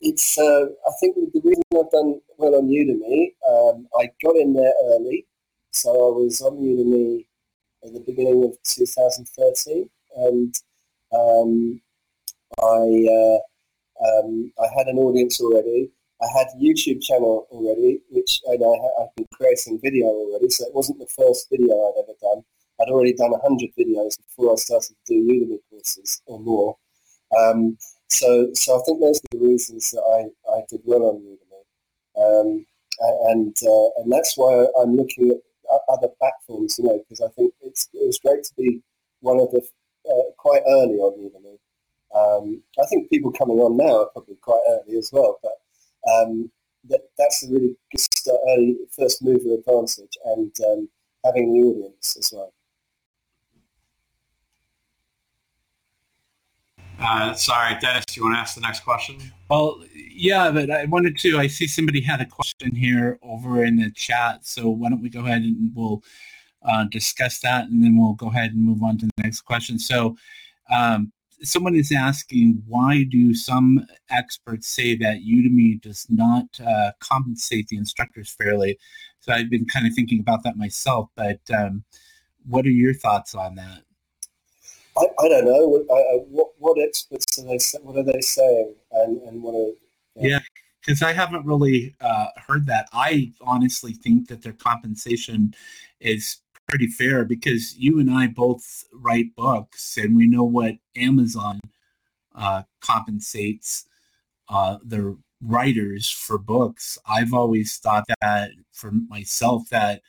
it's 0.00 0.38
uh, 0.38 0.66
I 0.66 0.92
think 1.00 1.16
the 1.16 1.40
reason 1.42 1.62
I've 1.74 1.90
done 1.90 2.20
well 2.36 2.54
on 2.54 2.68
Udemy, 2.68 3.34
um, 3.48 3.88
I 3.98 4.10
got 4.22 4.36
in 4.36 4.54
there 4.54 4.72
early, 4.84 5.26
so 5.70 5.90
I 5.90 6.16
was 6.16 6.40
on 6.40 6.56
Udemy 6.58 7.26
at 7.84 7.92
the 7.92 8.00
beginning 8.00 8.44
of 8.44 8.56
2013, 8.64 9.88
and 10.16 10.54
um, 11.12 11.80
I 12.60 13.06
uh, 13.18 13.38
um, 14.04 14.52
I 14.60 14.66
had 14.76 14.86
an 14.86 14.98
audience 14.98 15.40
already. 15.40 15.90
I 16.20 16.26
had 16.36 16.48
a 16.48 16.58
YouTube 16.58 17.00
channel 17.02 17.46
already, 17.50 18.00
which 18.10 18.40
and 18.46 18.62
I, 18.62 19.02
I've 19.02 19.14
been 19.16 19.26
creating 19.34 19.80
video 19.82 20.06
already, 20.06 20.50
so 20.50 20.66
it 20.66 20.74
wasn't 20.74 20.98
the 20.98 21.06
first 21.16 21.48
video 21.50 21.74
I'd 21.74 22.02
ever 22.02 22.16
done. 22.20 22.44
I'd 22.80 22.90
already 22.90 23.12
done 23.12 23.30
100 23.30 23.70
videos 23.78 24.18
before 24.18 24.52
I 24.52 24.56
started 24.56 24.94
to 25.06 25.14
do 25.14 25.26
Udemy 25.26 25.58
courses 25.70 26.22
or 26.26 26.38
more. 26.38 26.76
Um, 27.36 27.76
so, 28.08 28.48
so 28.54 28.78
I 28.78 28.82
think 28.84 29.00
those 29.00 29.18
are 29.18 29.38
the 29.38 29.46
reasons 29.46 29.90
that 29.90 30.02
I, 30.02 30.56
I 30.56 30.62
did 30.68 30.80
well 30.84 31.02
on 31.02 31.20
Udemy. 31.20 31.46
Um, 32.16 32.66
and, 33.30 33.56
uh, 33.62 33.88
and 34.00 34.10
that's 34.12 34.36
why 34.36 34.66
I'm 34.80 34.96
looking 34.96 35.30
at 35.30 35.36
other 35.88 36.08
platforms, 36.18 36.76
you 36.78 36.84
know, 36.84 36.98
because 36.98 37.20
I 37.20 37.28
think 37.34 37.52
it's, 37.62 37.88
it 37.92 38.06
was 38.06 38.18
great 38.18 38.44
to 38.44 38.54
be 38.56 38.82
one 39.20 39.38
of 39.38 39.50
the, 39.50 39.62
uh, 40.08 40.30
quite 40.36 40.62
early 40.66 40.96
on 40.96 41.18
Udemy. 41.18 41.58
Um, 42.14 42.62
I 42.82 42.86
think 42.86 43.10
people 43.10 43.32
coming 43.32 43.58
on 43.58 43.76
now 43.76 44.02
are 44.02 44.06
probably 44.06 44.36
quite 44.36 44.62
early 44.70 44.96
as 44.96 45.10
well, 45.12 45.38
but 45.42 45.60
um, 46.10 46.50
that, 46.88 47.00
that's 47.18 47.44
a 47.44 47.50
really 47.50 47.76
good 47.92 48.00
start, 48.00 48.40
early 48.50 48.76
first 48.96 49.22
mover 49.22 49.54
advantage 49.54 50.16
and 50.24 50.52
um, 50.70 50.88
having 51.24 51.52
the 51.52 51.60
audience 51.60 52.16
as 52.18 52.30
well. 52.32 52.52
Uh, 57.00 57.32
sorry, 57.34 57.76
Dennis, 57.80 58.04
do 58.06 58.20
you 58.20 58.24
want 58.24 58.36
to 58.36 58.40
ask 58.40 58.54
the 58.54 58.60
next 58.60 58.80
question? 58.80 59.16
Well, 59.48 59.84
yeah, 59.94 60.50
but 60.50 60.70
I 60.70 60.84
wanted 60.86 61.16
to. 61.18 61.38
I 61.38 61.46
see 61.46 61.66
somebody 61.66 62.00
had 62.00 62.20
a 62.20 62.26
question 62.26 62.74
here 62.74 63.18
over 63.22 63.64
in 63.64 63.76
the 63.76 63.90
chat, 63.92 64.44
so 64.44 64.68
why 64.68 64.88
don't 64.88 65.00
we 65.00 65.08
go 65.08 65.20
ahead 65.20 65.42
and 65.42 65.70
we'll 65.74 66.02
uh, 66.62 66.84
discuss 66.90 67.38
that, 67.40 67.68
and 67.68 67.82
then 67.82 67.96
we'll 67.96 68.14
go 68.14 68.28
ahead 68.28 68.52
and 68.52 68.64
move 68.64 68.82
on 68.82 68.98
to 68.98 69.06
the 69.06 69.22
next 69.22 69.42
question. 69.42 69.78
So, 69.78 70.16
um, 70.70 71.12
someone 71.42 71.76
is 71.76 71.92
asking 71.92 72.62
why 72.66 73.04
do 73.04 73.32
some 73.32 73.86
experts 74.10 74.68
say 74.68 74.96
that 74.96 75.18
Udemy 75.18 75.80
does 75.80 76.06
not 76.10 76.46
uh, 76.66 76.92
compensate 77.00 77.68
the 77.68 77.76
instructors 77.76 78.30
fairly? 78.30 78.76
So 79.20 79.32
I've 79.32 79.50
been 79.50 79.66
kind 79.66 79.86
of 79.86 79.94
thinking 79.94 80.20
about 80.20 80.42
that 80.44 80.56
myself, 80.56 81.10
but 81.14 81.40
um, 81.56 81.84
what 82.46 82.66
are 82.66 82.70
your 82.70 82.94
thoughts 82.94 83.34
on 83.34 83.54
that? 83.56 83.82
I, 84.98 85.06
I 85.20 85.28
don't 85.28 85.44
know. 85.44 85.84
Uh, 85.88 86.18
what, 86.28 86.48
what 86.58 86.78
experts 86.80 87.38
are 87.38 87.44
they? 87.44 87.58
What 87.82 87.96
are 87.96 88.02
they 88.02 88.20
saying? 88.20 88.74
And, 88.92 89.22
and 89.22 89.42
what 89.42 89.54
are 89.54 89.72
yeah, 90.16 90.40
because 90.80 91.02
I 91.02 91.12
haven't 91.12 91.46
really 91.46 91.94
uh, 92.00 92.28
heard 92.36 92.66
that. 92.66 92.88
I 92.92 93.32
honestly 93.40 93.92
think 93.92 94.28
that 94.28 94.42
their 94.42 94.52
compensation 94.52 95.54
is 96.00 96.38
pretty 96.68 96.88
fair 96.88 97.24
because 97.24 97.76
you 97.76 98.00
and 98.00 98.10
I 98.10 98.26
both 98.26 98.84
write 98.92 99.34
books 99.36 99.96
and 99.96 100.16
we 100.16 100.26
know 100.26 100.44
what 100.44 100.74
Amazon 100.96 101.60
uh, 102.34 102.62
compensates 102.80 103.86
uh, 104.48 104.78
their 104.84 105.14
writers 105.40 106.10
for 106.10 106.36
books. 106.36 106.98
I've 107.06 107.32
always 107.32 107.76
thought 107.76 108.04
that 108.20 108.50
for 108.72 108.90
myself 108.90 109.68
that 109.70 110.02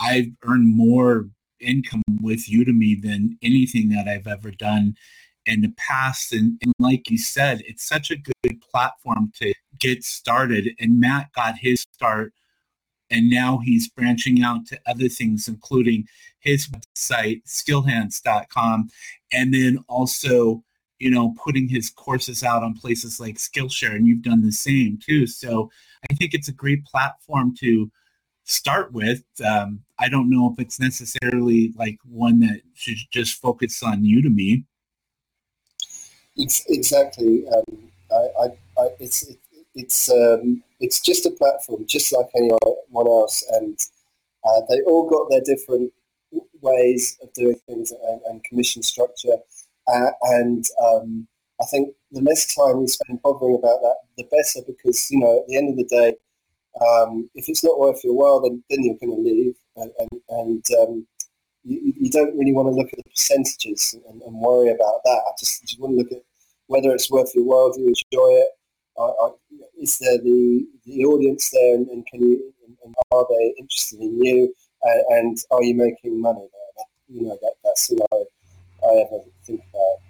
I've 0.00 0.28
earned 0.44 0.76
more 0.76 1.28
income 1.60 2.02
with 2.20 2.46
Udemy 2.46 3.00
than 3.00 3.38
anything 3.42 3.88
that 3.90 4.08
I've 4.08 4.26
ever 4.26 4.50
done 4.50 4.96
in 5.46 5.62
the 5.62 5.72
past. 5.76 6.32
And, 6.32 6.58
and, 6.62 6.72
like 6.78 7.10
you 7.10 7.18
said, 7.18 7.62
it's 7.66 7.86
such 7.86 8.10
a 8.10 8.16
good 8.16 8.60
platform 8.60 9.32
to 9.36 9.54
get 9.78 10.04
started. 10.04 10.70
And 10.78 11.00
Matt 11.00 11.32
got 11.32 11.56
his 11.58 11.84
start, 11.94 12.32
and 13.10 13.30
now 13.30 13.58
he's 13.64 13.88
branching 13.88 14.42
out 14.42 14.66
to 14.66 14.80
other 14.86 15.08
things, 15.08 15.48
including 15.48 16.06
his 16.38 16.68
website, 16.68 17.42
skillhance.com, 17.46 18.88
and 19.32 19.54
then 19.54 19.78
also, 19.88 20.62
you 20.98 21.10
know, 21.10 21.34
putting 21.42 21.68
his 21.68 21.90
courses 21.90 22.42
out 22.42 22.62
on 22.62 22.74
places 22.74 23.18
like 23.18 23.36
Skillshare. 23.36 23.94
And 23.96 24.06
you've 24.06 24.22
done 24.22 24.42
the 24.42 24.52
same 24.52 24.98
too. 24.98 25.26
So 25.26 25.70
I 26.10 26.14
think 26.14 26.34
it's 26.34 26.48
a 26.48 26.52
great 26.52 26.84
platform 26.84 27.54
to 27.56 27.90
start 28.48 28.92
with. 28.92 29.22
Um, 29.44 29.80
I 29.98 30.08
don't 30.08 30.30
know 30.30 30.52
if 30.52 30.60
it's 30.60 30.80
necessarily 30.80 31.72
like 31.76 31.98
one 32.04 32.40
that 32.40 32.62
should 32.74 32.98
just 33.10 33.40
focus 33.40 33.82
on 33.82 34.02
Udemy 34.02 34.64
exactly. 36.38 37.44
Um, 37.48 37.90
I, 38.10 38.42
I, 38.42 38.46
I, 38.78 38.88
it's 39.00 39.28
it, 39.28 39.38
it's 39.74 40.10
um, 40.10 40.62
it's 40.80 41.00
just 41.00 41.26
a 41.26 41.30
platform, 41.30 41.84
just 41.86 42.12
like 42.12 42.26
anyone 42.36 42.58
else, 42.94 43.44
and 43.52 43.78
uh, 44.44 44.60
they 44.68 44.80
all 44.82 45.08
got 45.08 45.30
their 45.30 45.42
different 45.44 45.92
ways 46.60 47.18
of 47.22 47.32
doing 47.34 47.56
things 47.66 47.92
and, 48.08 48.20
and 48.28 48.44
commission 48.44 48.82
structure. 48.82 49.36
Uh, 49.86 50.10
and 50.22 50.64
um, 50.84 51.26
I 51.60 51.64
think 51.66 51.94
the 52.12 52.20
less 52.20 52.54
time 52.54 52.80
you 52.80 52.88
spend 52.88 53.22
bothering 53.22 53.54
about 53.54 53.80
that, 53.82 53.96
the 54.16 54.24
better, 54.24 54.64
because 54.66 55.10
you 55.10 55.20
know 55.20 55.38
at 55.38 55.46
the 55.48 55.56
end 55.56 55.70
of 55.70 55.76
the 55.76 55.84
day, 55.84 56.14
um, 56.80 57.28
if 57.34 57.48
it's 57.48 57.64
not 57.64 57.78
worth 57.78 58.04
your 58.04 58.14
while, 58.14 58.40
then 58.40 58.62
then 58.70 58.84
you're 58.84 58.98
going 59.00 59.16
to 59.16 59.22
leave, 59.22 59.54
and 59.76 59.90
and, 59.98 60.20
and 60.28 60.64
um, 60.80 61.06
you, 61.64 61.92
you, 61.96 62.10
don't 62.10 62.36
really 62.38 62.52
want 62.52 62.68
to 62.68 62.74
look 62.74 62.92
at 62.92 62.96
the 62.96 63.10
percentages 63.10 63.94
and, 64.08 64.22
and 64.22 64.34
worry 64.34 64.70
about 64.70 65.00
that. 65.04 65.22
I 65.26 65.32
just, 65.38 65.62
just 65.62 65.80
want 65.80 65.92
to 65.92 65.98
look 65.98 66.12
at 66.12 66.22
whether 66.66 66.92
it's 66.92 67.10
worth 67.10 67.34
your 67.34 67.44
while, 67.44 67.72
do 67.72 67.80
you 67.80 67.88
enjoy 67.88 68.28
it? 68.40 68.48
is 69.80 69.98
there 69.98 70.18
the, 70.18 70.66
the 70.84 71.04
audience 71.04 71.50
there 71.50 71.76
and, 71.76 71.88
and 71.88 72.06
can 72.06 72.20
you 72.20 72.52
and 72.84 72.94
are 73.12 73.26
they 73.28 73.54
interested 73.58 74.00
in 74.00 74.22
you 74.22 74.54
and, 75.10 75.38
are 75.50 75.62
you 75.62 75.74
making 75.74 76.20
money 76.20 76.40
there? 76.40 76.84
You 77.08 77.28
know, 77.28 77.38
that, 77.40 77.54
that's 77.64 77.90
what 77.90 78.06
I, 78.12 78.86
I 78.86 79.00
ever 79.02 79.22
think 79.44 79.60
about. 79.70 80.07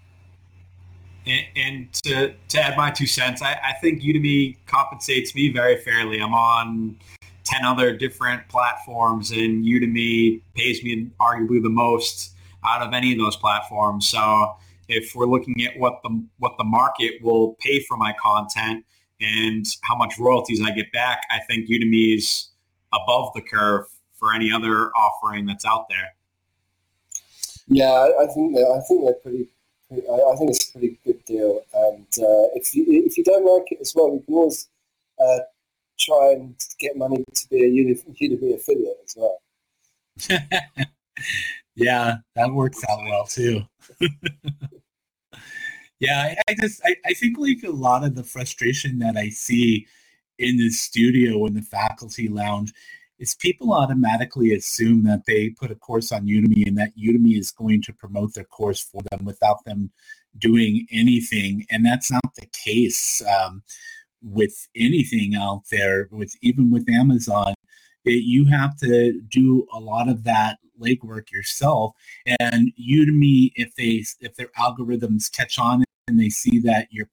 And, 1.29 1.93
to, 2.05 2.35
to 2.49 2.61
add 2.61 2.77
my 2.77 2.91
two 2.91 3.07
cents, 3.07 3.43
I, 3.43 3.53
I 3.53 3.75
think 3.81 4.03
Udemy 4.03 4.57
compensates 4.67 5.35
me 5.35 5.51
very 5.51 5.77
fairly. 5.77 6.21
I'm 6.21 6.35
on 6.35 6.97
10 7.45 7.65
other 7.65 7.97
different 7.97 8.49
platforms 8.49 9.31
and 9.31 9.65
Udemy 9.65 10.41
pays 10.55 10.83
me 10.83 11.11
arguably 11.21 11.63
the 11.63 11.71
most 11.71 12.35
out 12.67 12.83
of 12.83 12.93
any 12.93 13.13
of 13.13 13.19
those 13.19 13.37
platforms. 13.37 14.09
So 14.09 14.55
if 14.89 15.15
we're 15.15 15.27
looking 15.27 15.65
at 15.65 15.79
what 15.79 16.01
the 16.03 16.25
what 16.39 16.57
the 16.59 16.65
market 16.65 17.23
will 17.23 17.55
pay 17.61 17.81
for 17.81 17.97
my 17.97 18.15
content 18.21 18.85
and 19.21 19.65
how 19.83 19.97
much 19.97 20.19
royalties 20.19 20.61
I 20.63 20.71
get 20.71 20.91
back, 20.93 21.23
I 21.31 21.41
think 21.41 21.69
Udemy 21.69 22.17
is 22.17 22.49
above 22.93 23.33
the 23.35 23.43
curve 23.43 23.87
for 24.15 24.35
any 24.35 24.51
other 24.51 24.91
offering 24.97 25.47
that's 25.47 25.65
out 25.65 25.87
there. 25.89 26.15
Yeah, 27.69 27.93
I, 27.93 28.27
think 28.27 28.57
I 28.57 28.81
think 28.81 29.05
they're 29.05 29.15
pretty. 29.15 29.49
I, 29.91 29.95
I, 29.95 30.37
think 30.37 30.51
it's 30.51 30.69
a 30.69 30.73
pretty 30.73 30.99
good 31.05 31.25
deal, 31.25 31.63
and 31.73 32.07
uh, 32.19 32.53
if 32.55 32.75
you 32.75 32.85
if 32.89 33.17
you 33.17 33.25
don't 33.25 33.45
like 33.45 33.73
it 33.73 33.79
as 33.81 33.95
well, 33.95 34.13
you 34.13 34.21
can 34.21 34.35
always 34.35 34.69
uh, 35.19 35.39
try 35.99 36.33
and 36.33 36.55
get 36.79 36.97
money 36.97 37.25
to 37.35 37.49
be 37.49 37.65
a 37.65 37.71
Udemy 37.71 38.55
affiliate 38.55 38.99
as 39.05 39.17
well. 39.17 39.41
yeah, 41.75 42.17
that 42.35 42.53
works 42.53 42.85
out 42.89 43.01
well 43.05 43.25
too. 43.25 43.63
yeah, 46.01 46.23
I, 46.23 46.37
I 46.49 46.55
just 46.61 46.83
I, 46.85 46.97
I 47.07 47.15
think 47.15 47.39
like 47.39 47.63
a 47.65 47.71
lot 47.71 48.05
of 48.05 48.15
the 48.15 48.25
frustration 48.25 48.99
that 48.99 49.17
I 49.17 49.31
see 49.31 49.87
in 50.39 50.59
the 50.59 50.71
studio 50.71 51.47
in 51.47 51.55
the 51.55 51.63
faculty 51.63 52.29
lounge 52.29 52.73
is 53.19 53.35
people 53.35 53.73
automatically 53.73 54.53
assume 54.53 55.05
that 55.05 55.25
they 55.27 55.51
put 55.51 55.71
a 55.71 55.75
course 55.75 56.13
on 56.13 56.27
Udemy 56.27 56.67
and 56.67 56.79
that 56.79 56.97
Udemy 56.97 57.39
is 57.39 57.51
going 57.51 57.83
to 57.83 57.93
promote 57.93 58.35
their 58.35 58.45
course 58.45 58.81
for 58.81 59.03
them 59.11 59.25
without 59.25 59.65
them 59.65 59.91
doing 60.37 60.87
anything, 60.91 61.67
and 61.71 61.85
that's 61.85 62.11
not 62.11 62.35
the 62.37 62.47
case 62.53 63.23
um, 63.27 63.63
with 64.23 64.69
anything 64.77 65.35
out 65.35 65.63
there. 65.71 66.09
With 66.11 66.35
even 66.43 66.71
with 66.71 66.89
Amazon, 66.89 67.55
it, 68.05 68.25
you 68.25 68.47
have 68.47 68.77
to 68.79 69.21
do 69.29 69.67
a 69.73 69.81
lot 69.81 70.09
of 70.09 70.25
that 70.25 70.59
legwork 70.81 71.31
yourself. 71.31 71.95
And 72.41 72.73
Udemy, 72.81 73.53
if 73.57 73.75
they 73.75 74.05
if 74.21 74.37
their 74.37 74.51
algorithms 74.59 75.31
catch 75.31 75.59
on 75.59 75.85
and 76.07 76.21
they 76.21 76.31
see 76.31 76.59
that 76.61 76.89
your 76.91 77.09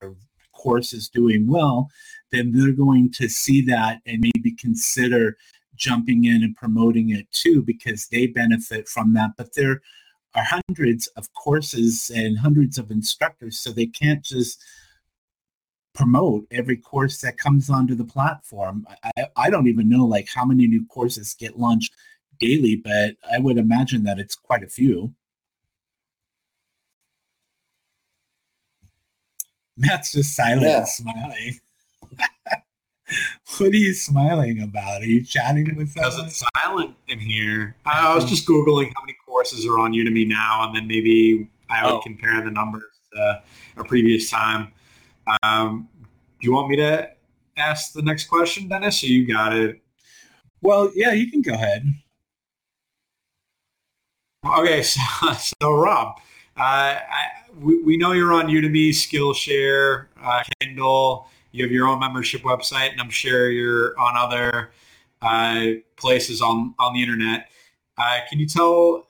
course 0.53 0.93
is 0.93 1.09
doing 1.09 1.47
well, 1.47 1.89
then 2.31 2.51
they're 2.51 2.71
going 2.71 3.11
to 3.13 3.29
see 3.29 3.61
that 3.61 4.01
and 4.05 4.21
maybe 4.21 4.55
consider 4.55 5.37
jumping 5.75 6.25
in 6.25 6.43
and 6.43 6.55
promoting 6.55 7.09
it 7.09 7.31
too 7.31 7.61
because 7.61 8.07
they 8.07 8.27
benefit 8.27 8.87
from 8.87 9.13
that. 9.13 9.31
But 9.37 9.53
there 9.55 9.81
are 10.35 10.43
hundreds 10.67 11.07
of 11.15 11.33
courses 11.33 12.11
and 12.13 12.39
hundreds 12.39 12.77
of 12.77 12.91
instructors, 12.91 13.59
so 13.59 13.71
they 13.71 13.87
can't 13.87 14.23
just 14.23 14.63
promote 15.93 16.45
every 16.51 16.77
course 16.77 17.21
that 17.21 17.37
comes 17.37 17.69
onto 17.69 17.95
the 17.95 18.03
platform. 18.03 18.85
I, 19.17 19.27
I 19.35 19.49
don't 19.49 19.67
even 19.67 19.89
know 19.89 20.05
like 20.05 20.27
how 20.33 20.45
many 20.45 20.67
new 20.67 20.85
courses 20.87 21.33
get 21.33 21.57
launched 21.57 21.93
daily, 22.39 22.75
but 22.75 23.15
I 23.31 23.39
would 23.39 23.57
imagine 23.57 24.03
that 24.03 24.19
it's 24.19 24.35
quite 24.35 24.63
a 24.63 24.67
few. 24.67 25.13
Matt's 29.77 30.13
just 30.13 30.35
silent 30.35 30.63
yeah. 30.63 30.85
smiling. 30.85 31.59
what 33.57 33.71
are 33.71 33.77
you 33.77 33.93
smiling 33.93 34.61
about? 34.61 35.01
Are 35.01 35.05
you 35.05 35.23
chatting 35.23 35.75
with 35.75 35.93
Because 35.93 36.17
it's 36.19 36.43
silent 36.55 36.95
in 37.07 37.19
here. 37.19 37.75
I 37.85 38.15
was 38.15 38.25
just 38.25 38.47
Googling 38.47 38.91
how 38.95 39.03
many 39.03 39.15
courses 39.25 39.65
are 39.65 39.79
on 39.79 39.93
Udemy 39.93 40.27
now, 40.27 40.65
and 40.67 40.75
then 40.75 40.87
maybe 40.87 41.49
I 41.69 41.85
would 41.85 41.95
oh. 41.95 41.99
compare 41.99 42.41
the 42.41 42.51
numbers 42.51 42.83
to 43.13 43.41
a 43.77 43.83
previous 43.83 44.29
time. 44.29 44.71
Um, 45.43 45.87
do 46.39 46.47
you 46.47 46.53
want 46.53 46.69
me 46.69 46.75
to 46.77 47.09
ask 47.57 47.93
the 47.93 48.01
next 48.01 48.25
question, 48.25 48.67
Dennis, 48.67 49.03
or 49.03 49.07
you 49.07 49.27
got 49.27 49.55
it? 49.55 49.81
Well, 50.61 50.91
yeah, 50.95 51.11
you 51.11 51.29
can 51.29 51.41
go 51.41 51.53
ahead. 51.53 51.85
Okay, 54.45 54.81
so, 54.83 55.01
so 55.33 55.73
Rob, 55.73 56.17
uh, 56.57 56.59
I, 56.59 57.27
we, 57.59 57.81
we 57.83 57.97
know 57.97 58.11
you're 58.11 58.33
on 58.33 58.47
Udemy, 58.47 58.89
Skillshare, 58.89 60.07
uh, 60.21 60.43
Kindle. 60.59 61.27
You 61.55 61.63
have 61.63 61.71
your 61.71 61.87
own 61.87 61.99
membership 61.99 62.41
website, 62.41 62.91
and 62.91 62.99
I'm 62.99 63.09
sure 63.09 63.49
you're 63.49 63.97
on 63.97 64.17
other 64.17 64.71
uh, 65.21 65.79
places 65.95 66.41
on, 66.41 66.75
on 66.79 66.93
the 66.93 67.01
internet. 67.01 67.49
Uh, 67.97 68.19
can 68.29 68.39
you 68.39 68.45
tell 68.45 69.07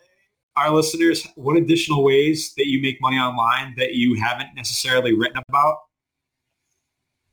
our 0.56 0.70
listeners 0.70 1.28
what 1.34 1.58
additional 1.58 2.04
ways 2.04 2.54
that 2.54 2.68
you 2.68 2.80
make 2.84 3.02
money 3.02 3.18
online 3.18 3.74
that 3.78 3.96
you 3.96 4.14
haven't 4.14 4.50
necessarily 4.56 5.16
written 5.16 5.42
about? 5.50 5.80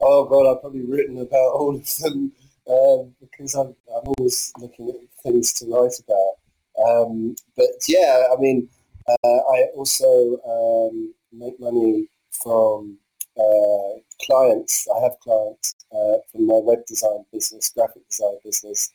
Oh 0.00 0.24
God, 0.24 0.50
I've 0.50 0.62
probably 0.62 0.86
written 0.86 1.18
about 1.18 1.52
all 1.52 1.76
of 1.76 1.98
them 1.98 2.32
um, 2.70 3.14
because 3.20 3.54
I'm, 3.54 3.76
I'm 3.94 4.14
always 4.16 4.50
looking 4.58 4.88
at 4.88 4.96
things 5.22 5.52
to 5.54 5.66
write 5.66 5.92
about. 6.08 6.88
Um, 6.88 7.36
but 7.54 7.66
yeah, 7.86 8.28
I 8.32 8.40
mean, 8.40 8.66
uh, 9.06 9.28
I 9.28 9.64
also 9.76 10.38
um, 10.48 11.12
make 11.32 11.60
money 11.60 12.08
from 12.30 12.96
uh, 13.38 14.00
clients. 14.26 14.86
I 14.94 15.02
have 15.02 15.18
clients 15.20 15.74
uh, 15.92 16.18
from 16.30 16.46
my 16.46 16.60
web 16.62 16.84
design 16.86 17.24
business, 17.32 17.72
graphic 17.74 18.06
design 18.08 18.36
business, 18.44 18.92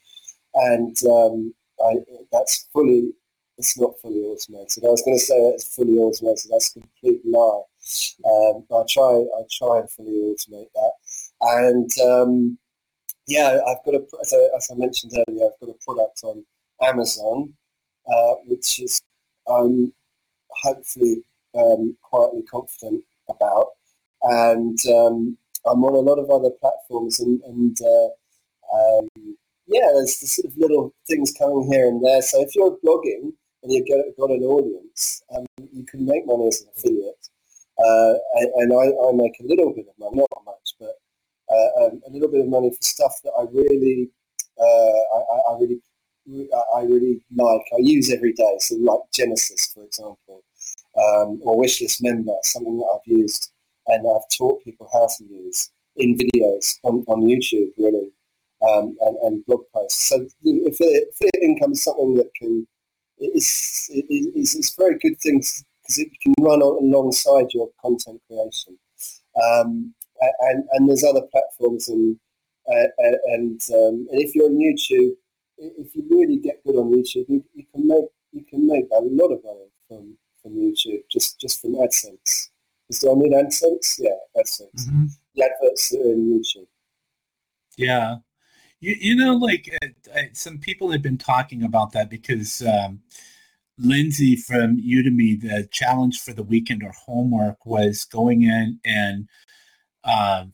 and 0.54 0.96
um, 1.06 1.54
I, 1.84 1.94
that's 2.32 2.68
fully. 2.72 3.12
It's 3.56 3.76
not 3.76 3.98
fully 4.00 4.20
automated. 4.20 4.84
I 4.84 4.88
was 4.88 5.02
going 5.02 5.18
to 5.18 5.24
say 5.24 5.34
it's 5.34 5.74
fully 5.74 5.98
automated. 5.98 6.48
That's 6.48 6.76
a 6.76 6.80
complete 6.80 7.20
lie. 7.24 7.62
Um, 8.24 8.64
I 8.70 8.84
try 8.88 9.24
I 9.36 9.42
try 9.58 9.80
and 9.80 9.90
fully 9.90 10.12
automate 10.12 10.70
that, 10.74 10.92
and 11.40 11.90
um, 12.08 12.58
yeah, 13.26 13.58
I've 13.66 13.84
got 13.84 13.94
a 13.94 14.04
as 14.20 14.32
I, 14.32 14.56
as 14.56 14.68
I, 14.70 14.74
mentioned 14.76 15.12
earlier, 15.14 15.46
I've 15.46 15.60
got 15.60 15.74
a 15.74 15.84
product 15.84 16.20
on 16.22 16.44
Amazon, 16.82 17.52
uh, 18.06 18.34
which 18.46 18.80
is 18.80 19.02
I'm 19.48 19.92
hopefully 20.50 21.22
um, 21.54 21.96
quietly 22.02 22.42
confident 22.42 23.04
about, 23.28 23.66
and 24.22 24.78
um, 24.88 25.36
I'm 25.66 25.84
on 25.84 25.94
a 25.94 25.98
lot 25.98 26.18
of 26.18 26.30
other 26.30 26.50
platforms, 26.60 27.20
and, 27.20 27.40
and 27.42 27.76
uh, 27.80 28.08
um, 28.74 29.08
yeah, 29.66 29.88
there's 29.94 30.18
the 30.20 30.26
sort 30.26 30.46
of 30.46 30.56
little 30.56 30.94
things 31.06 31.32
coming 31.38 31.70
here 31.70 31.86
and 31.86 32.04
there. 32.04 32.22
So 32.22 32.42
if 32.42 32.54
you're 32.54 32.78
blogging 32.84 33.32
and 33.62 33.72
you've 33.72 33.86
got, 33.88 34.30
an 34.30 34.42
audience, 34.42 35.22
um, 35.34 35.46
you 35.72 35.84
can 35.84 36.06
make 36.06 36.26
money 36.26 36.48
as 36.48 36.62
an 36.62 36.68
affiliate. 36.76 37.28
Uh, 37.78 38.14
and, 38.34 38.50
and 38.56 38.72
I, 38.72 38.86
I, 38.86 39.12
make 39.12 39.38
a 39.40 39.46
little 39.46 39.72
bit 39.72 39.86
of 39.88 39.94
money, 39.98 40.16
not 40.16 40.44
much, 40.44 40.74
but 40.80 40.94
uh, 41.50 41.84
um, 41.84 42.00
a 42.06 42.10
little 42.10 42.28
bit 42.28 42.40
of 42.40 42.48
money 42.48 42.70
for 42.70 42.82
stuff 42.82 43.12
that 43.22 43.32
I 43.38 43.44
really, 43.52 44.10
uh, 44.58 44.64
I, 44.64 45.52
I, 45.52 45.58
really, 45.60 45.80
I 46.74 46.80
really 46.82 47.20
like. 47.36 47.62
I 47.72 47.80
use 47.80 48.10
every 48.12 48.32
day. 48.32 48.56
So 48.58 48.76
like 48.76 49.00
Genesis, 49.12 49.70
for 49.72 49.84
example, 49.84 50.42
um, 50.96 51.40
or 51.42 51.62
Wishlist 51.62 52.02
Member, 52.02 52.34
something 52.42 52.78
that 52.78 52.88
I've 52.94 53.06
used 53.06 53.52
and 53.88 54.06
I've 54.06 54.28
taught 54.36 54.64
people 54.64 54.88
how 54.92 55.08
to 55.18 55.24
use 55.24 55.70
in 55.96 56.16
videos 56.16 56.78
on, 56.84 57.04
on 57.08 57.22
YouTube, 57.22 57.70
really, 57.76 58.10
um, 58.62 58.96
and, 59.00 59.16
and, 59.22 59.46
blog 59.46 59.62
posts. 59.74 60.08
So 60.08 60.26
affiliate, 60.66 61.14
income 61.42 61.72
is 61.72 61.82
something 61.82 62.14
that 62.14 62.30
can 62.34 62.66
is 63.18 63.90
is, 63.90 64.54
is 64.54 64.74
a 64.78 64.82
very 64.82 64.98
good 64.98 65.18
thing 65.20 65.38
because 65.38 65.98
it 65.98 66.10
can 66.22 66.34
run 66.40 66.62
alongside 66.62 67.52
your 67.52 67.68
content 67.80 68.20
creation. 68.28 68.78
Um, 69.42 69.94
and, 70.40 70.64
and 70.72 70.88
there's 70.88 71.04
other 71.04 71.22
platforms 71.32 71.88
and 71.88 72.18
uh, 72.70 72.88
and 73.26 73.60
um, 73.72 74.06
and 74.10 74.20
if 74.20 74.34
you're 74.34 74.46
on 74.46 74.58
YouTube, 74.58 75.12
if 75.56 75.94
you 75.94 76.06
really 76.10 76.36
get 76.36 76.62
good 76.64 76.76
on 76.76 76.92
YouTube, 76.92 77.24
you, 77.28 77.44
you 77.54 77.64
can 77.72 77.86
make 77.88 78.04
you 78.32 78.44
can 78.44 78.66
make 78.66 78.86
a 78.92 79.00
lot 79.00 79.32
of 79.32 79.42
money 79.42 79.70
from 79.88 80.18
from 80.42 80.52
YouTube 80.52 81.02
just 81.10 81.40
just 81.40 81.60
from 81.60 81.74
AdSense. 81.74 82.50
Do 82.90 83.12
I 83.12 83.14
need 83.16 83.32
AdSense? 83.32 83.98
Yeah, 83.98 84.10
AdSense. 84.36 84.88
Mm-hmm. 84.88 85.06
The 85.34 85.44
adverts 85.44 85.94
are 85.94 86.12
in 86.12 86.40
YouTube. 86.40 86.66
Yeah. 87.76 88.16
You, 88.80 88.96
you 88.98 89.16
know, 89.16 89.34
like 89.36 89.68
uh, 89.82 90.20
some 90.32 90.58
people 90.58 90.90
have 90.90 91.02
been 91.02 91.18
talking 91.18 91.64
about 91.64 91.92
that 91.92 92.08
because 92.08 92.62
um, 92.62 93.00
Lindsay 93.78 94.36
from 94.36 94.80
Udemy, 94.80 95.40
the 95.40 95.68
challenge 95.70 96.20
for 96.20 96.32
the 96.32 96.42
weekend 96.42 96.82
or 96.82 96.92
homework 96.92 97.66
was 97.66 98.04
going 98.04 98.42
in 98.42 98.80
and 98.84 99.28
uh, 100.04 100.46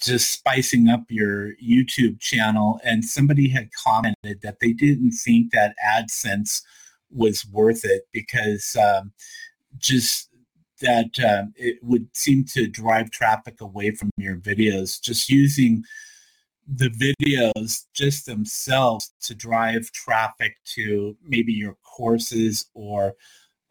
just 0.00 0.32
spicing 0.32 0.88
up 0.88 1.04
your 1.08 1.52
YouTube 1.56 2.20
channel. 2.20 2.80
And 2.84 3.04
somebody 3.04 3.48
had 3.48 3.70
commented 3.72 4.40
that 4.42 4.58
they 4.60 4.72
didn't 4.72 5.12
think 5.12 5.52
that 5.52 5.76
AdSense 5.86 6.62
was 7.10 7.46
worth 7.46 7.84
it 7.84 8.02
because 8.12 8.76
um, 8.76 9.12
just 9.78 10.28
that 10.80 11.18
um, 11.20 11.52
it 11.56 11.78
would 11.82 12.08
seem 12.14 12.44
to 12.44 12.66
drive 12.66 13.10
traffic 13.10 13.60
away 13.60 13.90
from 13.92 14.10
your 14.16 14.36
videos. 14.36 15.00
Just 15.00 15.28
using 15.28 15.84
the 16.66 16.90
videos 16.90 17.84
just 17.94 18.26
themselves 18.26 19.14
to 19.22 19.34
drive 19.34 19.90
traffic 19.92 20.56
to 20.74 21.16
maybe 21.22 21.52
your 21.52 21.76
courses 21.82 22.66
or 22.74 23.14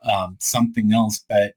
um, 0.04 0.38
something 0.40 0.94
else. 0.94 1.24
But 1.28 1.54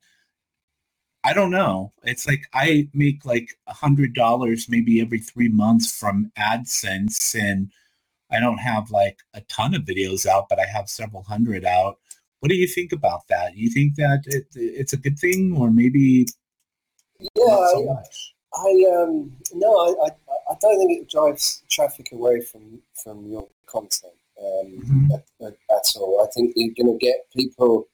I 1.25 1.33
don't 1.33 1.51
know. 1.51 1.93
It's 2.05 2.27
like 2.27 2.43
I 2.55 2.89
make 2.95 3.25
like 3.25 3.51
a 3.67 3.75
hundred 3.75 4.15
dollars 4.15 4.67
maybe 4.69 5.01
every 5.01 5.19
three 5.19 5.49
months 5.49 5.93
from 5.97 6.33
AdSense, 6.39 7.35
and 7.35 7.71
I 8.31 8.41
don't 8.41 8.59
have 8.59 8.91
like 8.91 9.19
a 9.35 9.41
ton 9.43 9.75
of 9.75 9.83
videos 9.83 10.27
out, 10.27 10.49
but 10.49 10.59
I 10.59 10.67
have 10.67 10.89
several 10.89 11.23
hundred 11.25 11.65
out. 11.65 11.99
What 12.41 12.51
do 12.51 12.57
you 12.57 12.69
think 12.69 12.93
about 12.93 13.23
that? 13.29 13.57
You 13.57 13.71
think 13.71 13.97
that 13.97 14.23
it, 14.27 14.47
it's 14.55 14.93
a 14.93 14.97
good 14.97 15.19
thing, 15.19 15.57
or 15.57 15.71
maybe 15.71 16.27
yeah, 17.21 17.29
so 17.47 17.99
I, 18.55 18.59
I, 18.59 19.03
um 19.03 19.33
no, 19.53 19.77
I, 19.77 20.07
I, 20.07 20.11
I 20.51 20.57
don't 20.61 20.79
think 20.79 21.03
it 21.03 21.11
drives 21.11 21.63
traffic 21.69 22.11
away 22.13 22.41
from 22.41 22.81
from 23.03 23.27
your 23.27 23.49
content 23.67 24.13
um, 24.41 24.67
mm-hmm. 24.67 25.13
at, 25.13 25.25
at, 25.47 25.55
at, 25.71 25.97
all. 25.97 26.25
I 26.25 26.31
think 26.33 26.53
you're 26.57 26.75
going 26.85 26.99
to 26.99 27.05
get 27.05 27.27
people. 27.37 27.89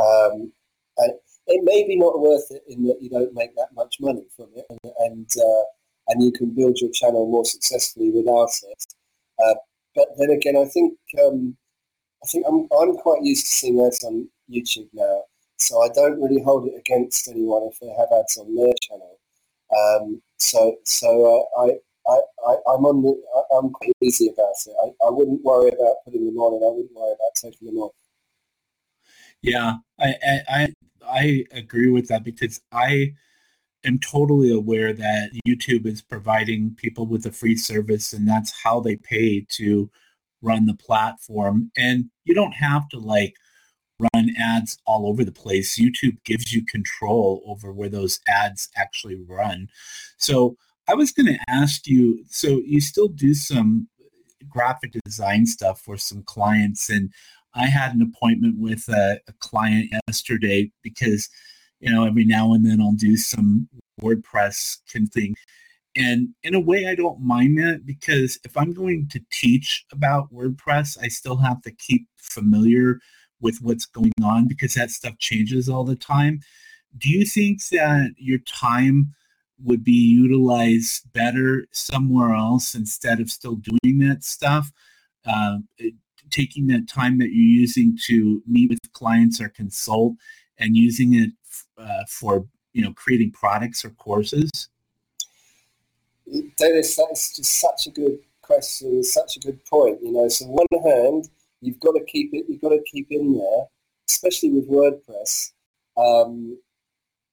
Um, 0.00 0.52
it 1.48 1.64
may 1.64 1.86
be 1.86 1.96
not 1.96 2.20
worth 2.20 2.46
it 2.50 2.62
in 2.68 2.84
that 2.84 2.98
you 3.00 3.10
don't 3.10 3.34
make 3.34 3.54
that 3.56 3.74
much 3.74 3.96
money 4.00 4.24
from 4.36 4.48
it, 4.54 4.64
and 4.70 4.92
and, 5.00 5.28
uh, 5.36 5.64
and 6.08 6.22
you 6.22 6.32
can 6.32 6.50
build 6.50 6.78
your 6.80 6.90
channel 6.92 7.28
more 7.28 7.44
successfully 7.44 8.10
without 8.10 8.50
it. 8.68 8.86
Uh, 9.44 9.54
but 9.94 10.08
then 10.18 10.30
again, 10.30 10.56
I 10.56 10.66
think 10.66 10.94
um, 11.24 11.56
I 12.22 12.26
think 12.26 12.44
I'm, 12.48 12.68
I'm 12.78 12.96
quite 12.96 13.22
used 13.22 13.46
to 13.46 13.52
seeing 13.52 13.84
ads 13.84 14.04
on 14.04 14.28
YouTube 14.50 14.88
now, 14.92 15.22
so 15.56 15.82
I 15.82 15.88
don't 15.88 16.20
really 16.20 16.42
hold 16.42 16.68
it 16.68 16.74
against 16.78 17.28
anyone 17.28 17.68
if 17.70 17.80
they 17.80 17.88
have 17.88 18.08
ads 18.16 18.36
on 18.36 18.54
their 18.54 18.72
channel. 18.82 19.18
Um, 19.76 20.22
so 20.38 20.76
so 20.84 21.48
uh, 21.56 21.62
I, 21.62 21.70
I, 22.06 22.20
I, 22.46 22.74
am 22.74 22.84
on 22.84 23.02
the, 23.02 23.22
I, 23.52 23.58
am 23.58 23.70
quite 23.70 23.92
easy 24.02 24.28
about 24.28 24.54
it. 24.66 24.74
I, 24.82 25.06
I 25.06 25.10
wouldn't 25.10 25.42
worry 25.42 25.68
about 25.68 25.96
putting 26.04 26.26
them 26.26 26.36
on 26.36 26.54
and 26.54 26.64
I 26.64 26.68
wouldn't 26.68 26.94
worry 26.94 27.12
about 27.12 27.34
taking 27.36 27.68
them 27.68 27.78
off. 27.78 27.94
Yeah, 29.40 29.76
I, 29.98 30.14
I, 30.48 30.74
I 31.08 31.44
agree 31.52 31.88
with 31.88 32.08
that 32.08 32.22
because 32.24 32.60
I 32.70 33.14
am 33.84 33.98
totally 33.98 34.52
aware 34.52 34.92
that 34.92 35.30
YouTube 35.46 35.86
is 35.86 36.02
providing 36.02 36.74
people 36.76 37.06
with 37.06 37.26
a 37.26 37.32
free 37.32 37.56
service 37.56 38.12
and 38.12 38.28
that's 38.28 38.52
how 38.62 38.80
they 38.80 38.96
pay 38.96 39.44
to 39.50 39.90
run 40.42 40.66
the 40.66 40.74
platform. 40.74 41.70
And 41.76 42.06
you 42.24 42.34
don't 42.34 42.54
have 42.54 42.88
to 42.90 42.98
like 42.98 43.34
run 43.98 44.30
ads 44.38 44.78
all 44.86 45.06
over 45.06 45.24
the 45.24 45.32
place. 45.32 45.78
YouTube 45.78 46.22
gives 46.24 46.52
you 46.52 46.64
control 46.64 47.42
over 47.46 47.72
where 47.72 47.88
those 47.88 48.20
ads 48.28 48.68
actually 48.76 49.16
run. 49.28 49.68
So 50.18 50.56
I 50.88 50.94
was 50.94 51.12
going 51.12 51.26
to 51.26 51.38
ask 51.48 51.86
you, 51.86 52.24
so 52.28 52.60
you 52.66 52.80
still 52.80 53.08
do 53.08 53.34
some 53.34 53.88
graphic 54.48 54.92
design 55.04 55.46
stuff 55.46 55.80
for 55.80 55.96
some 55.96 56.22
clients 56.24 56.90
and 56.90 57.12
I 57.54 57.66
had 57.66 57.94
an 57.94 58.02
appointment 58.02 58.58
with 58.58 58.88
a, 58.88 59.20
a 59.28 59.32
client 59.40 59.92
yesterday 60.08 60.70
because, 60.82 61.28
you 61.80 61.92
know, 61.92 62.06
every 62.06 62.24
now 62.24 62.54
and 62.54 62.64
then 62.64 62.80
I'll 62.80 62.92
do 62.92 63.16
some 63.16 63.68
WordPress 64.00 64.78
thing 65.12 65.34
and 65.94 66.30
in 66.42 66.54
a 66.54 66.60
way, 66.60 66.86
I 66.86 66.94
don't 66.94 67.20
mind 67.20 67.58
that 67.58 67.84
because 67.84 68.38
if 68.44 68.56
I'm 68.56 68.72
going 68.72 69.08
to 69.08 69.20
teach 69.30 69.84
about 69.92 70.32
WordPress, 70.32 70.96
I 71.02 71.08
still 71.08 71.36
have 71.38 71.60
to 71.62 71.70
keep 71.70 72.06
familiar 72.16 72.98
with 73.40 73.58
what's 73.60 73.84
going 73.84 74.12
on 74.22 74.48
because 74.48 74.74
that 74.74 74.90
stuff 74.90 75.18
changes 75.18 75.68
all 75.68 75.84
the 75.84 75.96
time. 75.96 76.40
Do 76.96 77.10
you 77.10 77.26
think 77.26 77.66
that 77.68 78.14
your 78.16 78.38
time 78.38 79.14
would 79.62 79.84
be 79.84 79.92
utilized 79.92 81.12
better 81.12 81.66
somewhere 81.72 82.34
else 82.34 82.74
instead 82.74 83.20
of 83.20 83.30
still 83.30 83.56
doing 83.56 83.98
that 83.98 84.24
stuff? 84.24 84.72
Uh, 85.26 85.58
taking 86.30 86.66
that 86.68 86.88
time 86.88 87.18
that 87.18 87.30
you're 87.32 87.60
using 87.60 87.98
to 88.06 88.42
meet 88.46 88.70
with 88.70 88.78
clients 88.92 89.40
or 89.40 89.48
consult 89.48 90.14
and 90.58 90.76
using 90.76 91.14
it 91.14 91.30
uh, 91.76 92.04
for 92.08 92.46
you 92.72 92.82
know 92.82 92.92
creating 92.94 93.30
products 93.30 93.84
or 93.84 93.90
courses? 93.90 94.68
Dennis, 96.56 96.96
that's 96.96 97.36
just 97.36 97.60
such 97.60 97.86
a 97.86 97.90
good 97.90 98.18
question, 98.42 99.02
such 99.02 99.36
a 99.36 99.40
good 99.40 99.64
point. 99.64 99.98
You 100.02 100.12
know, 100.12 100.28
so 100.28 100.46
on 100.46 100.66
one 100.70 100.92
hand, 100.92 101.28
you've 101.60 101.80
got 101.80 101.92
to 101.92 102.04
keep 102.04 102.30
it, 102.32 102.46
you've 102.48 102.60
got 102.60 102.70
to 102.70 102.82
keep 102.90 103.08
in 103.10 103.38
there, 103.38 103.64
especially 104.08 104.50
with 104.50 104.68
WordPress. 104.68 105.52
Um, 105.96 106.58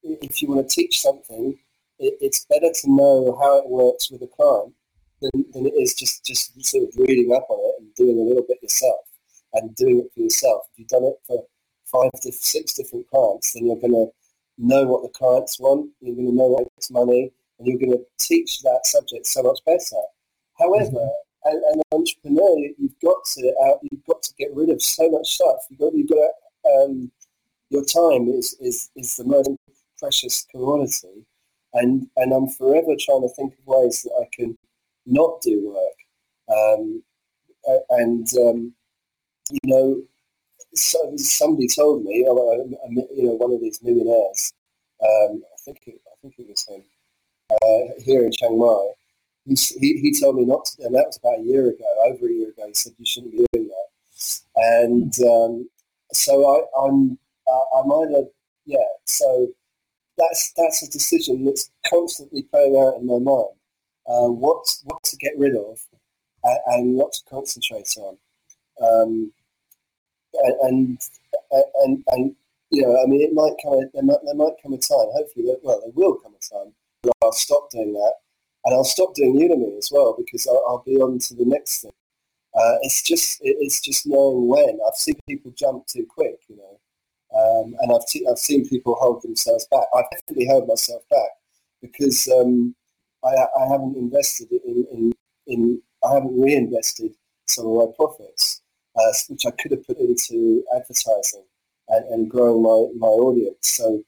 if 0.02 0.40
you 0.40 0.48
want 0.48 0.68
to 0.68 0.74
teach 0.74 1.00
something, 1.00 1.58
it, 1.98 2.14
it's 2.20 2.46
better 2.46 2.70
to 2.72 2.90
know 2.90 3.36
how 3.40 3.58
it 3.58 3.68
works 3.68 4.10
with 4.10 4.22
a 4.22 4.26
client 4.26 4.74
than, 5.20 5.44
than 5.52 5.66
it 5.66 5.74
is 5.74 5.94
just, 5.94 6.24
just 6.24 6.52
sort 6.64 6.88
of 6.88 6.94
reading 6.96 7.32
up 7.34 7.46
on 7.48 7.58
it 7.60 7.74
and 7.80 7.94
doing 7.94 8.18
a 8.18 8.22
little 8.22 8.44
bit 8.48 8.62
yourself 8.62 9.00
and 9.54 9.74
doing 9.76 9.98
it 9.98 10.10
for 10.14 10.20
yourself. 10.20 10.62
If 10.72 10.80
you've 10.80 10.88
done 10.88 11.04
it 11.04 11.16
for 11.26 11.44
five 11.84 12.10
to 12.22 12.32
six 12.32 12.74
different 12.74 13.08
clients, 13.10 13.52
then 13.52 13.66
you're 13.66 13.76
going 13.76 13.92
to 13.92 14.08
know 14.58 14.84
what 14.84 15.02
the 15.02 15.08
clients 15.08 15.58
want. 15.58 15.90
You're 16.00 16.14
going 16.14 16.28
to 16.28 16.34
know 16.34 16.48
what 16.48 16.68
makes 16.76 16.90
money 16.90 17.32
and 17.60 17.68
you're 17.68 17.78
going 17.78 17.92
to 17.92 18.04
teach 18.18 18.60
that 18.62 18.80
subject 18.84 19.26
so 19.26 19.42
much 19.42 19.60
better. 19.66 20.02
However, 20.58 20.90
mm-hmm. 20.90 21.48
as, 21.48 21.62
an 21.74 21.82
entrepreneur, 21.92 22.68
you've 22.78 22.98
got 23.02 23.18
to 23.34 23.54
uh, 23.64 23.78
you've 23.90 24.04
got 24.06 24.22
to 24.22 24.34
get 24.38 24.48
rid 24.54 24.70
of 24.70 24.82
so 24.82 25.10
much 25.10 25.34
stuff. 25.34 25.58
You've 25.68 25.80
got 25.80 25.94
you've 25.94 26.08
got 26.08 26.16
to, 26.16 26.84
um, 26.84 27.12
your 27.68 27.84
time 27.84 28.28
is, 28.28 28.56
is 28.60 28.90
is 28.96 29.16
the 29.16 29.24
most 29.24 29.50
precious 29.98 30.46
commodity, 30.50 31.26
and 31.74 32.08
and 32.16 32.32
I'm 32.32 32.48
forever 32.48 32.94
trying 32.98 33.22
to 33.22 33.34
think 33.36 33.54
of 33.54 33.66
ways 33.66 34.02
that 34.02 34.14
I 34.20 34.28
can 34.34 34.56
not 35.06 35.40
do 35.42 35.74
work. 35.74 36.56
Um, 36.56 37.02
and 37.90 38.26
um, 38.38 38.74
you 39.50 39.60
know, 39.64 40.02
so 40.74 41.12
somebody 41.16 41.68
told 41.68 42.04
me, 42.04 42.16
you 42.18 42.24
know, 42.24 43.34
one 43.34 43.52
of 43.52 43.60
these 43.60 43.82
millionaires 43.82 44.52
Um, 45.02 45.42
I 45.42 45.56
think 45.64 45.78
it, 45.86 46.00
I 46.06 46.14
think 46.22 46.34
it 46.38 46.48
was 46.48 46.66
him 46.66 46.84
uh, 47.50 48.00
here 48.02 48.24
in 48.24 48.32
Chiang 48.32 48.58
Mai. 48.58 48.92
He, 49.46 49.56
he, 49.80 50.14
told 50.20 50.36
me 50.36 50.44
not 50.44 50.64
to, 50.66 50.84
and 50.84 50.94
that 50.94 51.06
was 51.06 51.18
about 51.18 51.40
a 51.40 51.42
year 51.42 51.68
ago, 51.68 51.84
over 52.04 52.28
a 52.28 52.32
year 52.32 52.50
ago. 52.50 52.66
He 52.68 52.74
said 52.74 52.92
you 52.98 53.06
shouldn't 53.06 53.32
be 53.32 53.44
doing 53.52 53.68
that, 53.68 54.40
and 54.54 55.12
um, 55.26 55.68
so 56.12 56.46
I, 56.46 56.86
I'm 56.86 57.18
uh, 57.50 57.78
I'm 57.78 57.92
either 57.92 58.28
yeah. 58.66 58.78
So 59.06 59.48
that's 60.18 60.52
that's 60.56 60.82
a 60.82 60.90
decision 60.90 61.44
that's 61.44 61.70
constantly 61.88 62.42
playing 62.42 62.76
out 62.76 63.00
in 63.00 63.06
my 63.06 63.18
mind. 63.18 63.56
Uh, 64.06 64.30
what 64.30 64.64
what 64.84 65.02
to 65.04 65.16
get 65.16 65.32
rid 65.36 65.56
of 65.56 65.80
and, 66.44 66.58
and 66.66 66.94
what 66.94 67.12
to 67.14 67.20
concentrate 67.28 67.88
on. 67.98 68.18
Um, 68.80 69.32
and, 70.34 70.98
and 71.82 72.04
and 72.08 72.36
you 72.70 72.82
know, 72.82 73.02
I 73.02 73.06
mean, 73.06 73.22
it 73.22 73.34
might 73.34 73.54
come. 73.62 73.80
There, 73.92 74.02
might, 74.02 74.20
there 74.24 74.34
might 74.34 74.62
come 74.62 74.74
a 74.74 74.78
time. 74.78 75.08
Hopefully, 75.12 75.52
well, 75.62 75.80
there 75.80 75.92
will 75.94 76.14
come 76.14 76.34
a 76.34 76.54
time 76.54 76.72
I'll 77.22 77.32
stop 77.32 77.70
doing 77.70 77.92
that, 77.94 78.14
and 78.64 78.74
I'll 78.74 78.84
stop 78.84 79.14
doing 79.14 79.36
Udemy 79.36 79.78
as 79.78 79.90
well 79.92 80.14
because 80.18 80.46
I'll, 80.46 80.64
I'll 80.68 80.82
be 80.84 80.96
on 80.96 81.18
to 81.18 81.34
the 81.34 81.44
next 81.44 81.82
thing. 81.82 81.92
Uh, 82.54 82.76
it's 82.82 83.02
just 83.02 83.38
it's 83.42 83.80
just 83.80 84.06
knowing 84.06 84.48
when. 84.48 84.78
I've 84.86 84.96
seen 84.96 85.14
people 85.28 85.52
jump 85.56 85.86
too 85.86 86.06
quick, 86.08 86.40
you 86.48 86.56
know, 86.56 86.80
um, 87.38 87.76
and 87.80 87.92
I've 87.92 88.06
t- 88.08 88.26
I've 88.30 88.38
seen 88.38 88.68
people 88.68 88.96
hold 88.96 89.22
themselves 89.22 89.66
back. 89.70 89.84
I've 89.94 90.10
definitely 90.10 90.46
held 90.46 90.68
myself 90.68 91.02
back 91.10 91.30
because 91.80 92.28
um, 92.28 92.74
I, 93.24 93.28
I 93.28 93.68
haven't 93.70 93.96
invested 93.96 94.48
in, 94.52 94.86
in 94.92 95.12
in 95.46 95.82
I 96.04 96.14
haven't 96.14 96.40
reinvested 96.40 97.14
some 97.46 97.66
of 97.66 97.74
my 97.76 97.86
profits, 97.96 98.62
uh, 98.96 99.12
which 99.28 99.46
I 99.46 99.50
could 99.52 99.72
have 99.72 99.86
put 99.86 99.98
into 99.98 100.64
advertising 100.74 101.44
and, 101.88 102.04
and 102.06 102.30
growing 102.30 102.62
my, 102.62 103.06
my 103.06 103.12
audience. 103.12 103.58
So, 103.62 104.02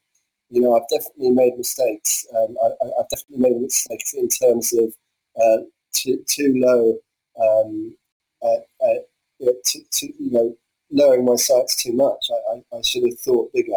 you 0.53 0.61
know, 0.61 0.77
I've 0.77 0.89
definitely 0.89 1.31
made 1.31 1.57
mistakes. 1.57 2.27
Um, 2.37 2.55
I, 2.63 2.69
have 2.99 3.09
definitely 3.09 3.51
made 3.51 3.61
mistakes 3.63 4.13
in 4.13 4.29
terms 4.29 4.73
of 4.75 4.93
uh, 5.43 5.63
too, 5.95 6.23
too 6.29 6.53
low, 6.57 6.99
um, 7.41 7.97
uh, 8.43 8.87
uh, 8.87 9.53
too, 9.65 9.81
too, 9.91 10.13
you 10.19 10.31
know, 10.31 10.55
lowering 10.91 11.25
my 11.25 11.37
sights 11.37 11.83
too 11.83 11.95
much. 11.95 12.19
I, 12.31 12.57
I, 12.57 12.79
I 12.79 12.83
should 12.83 13.05
have 13.05 13.19
thought 13.21 13.51
bigger. 13.55 13.73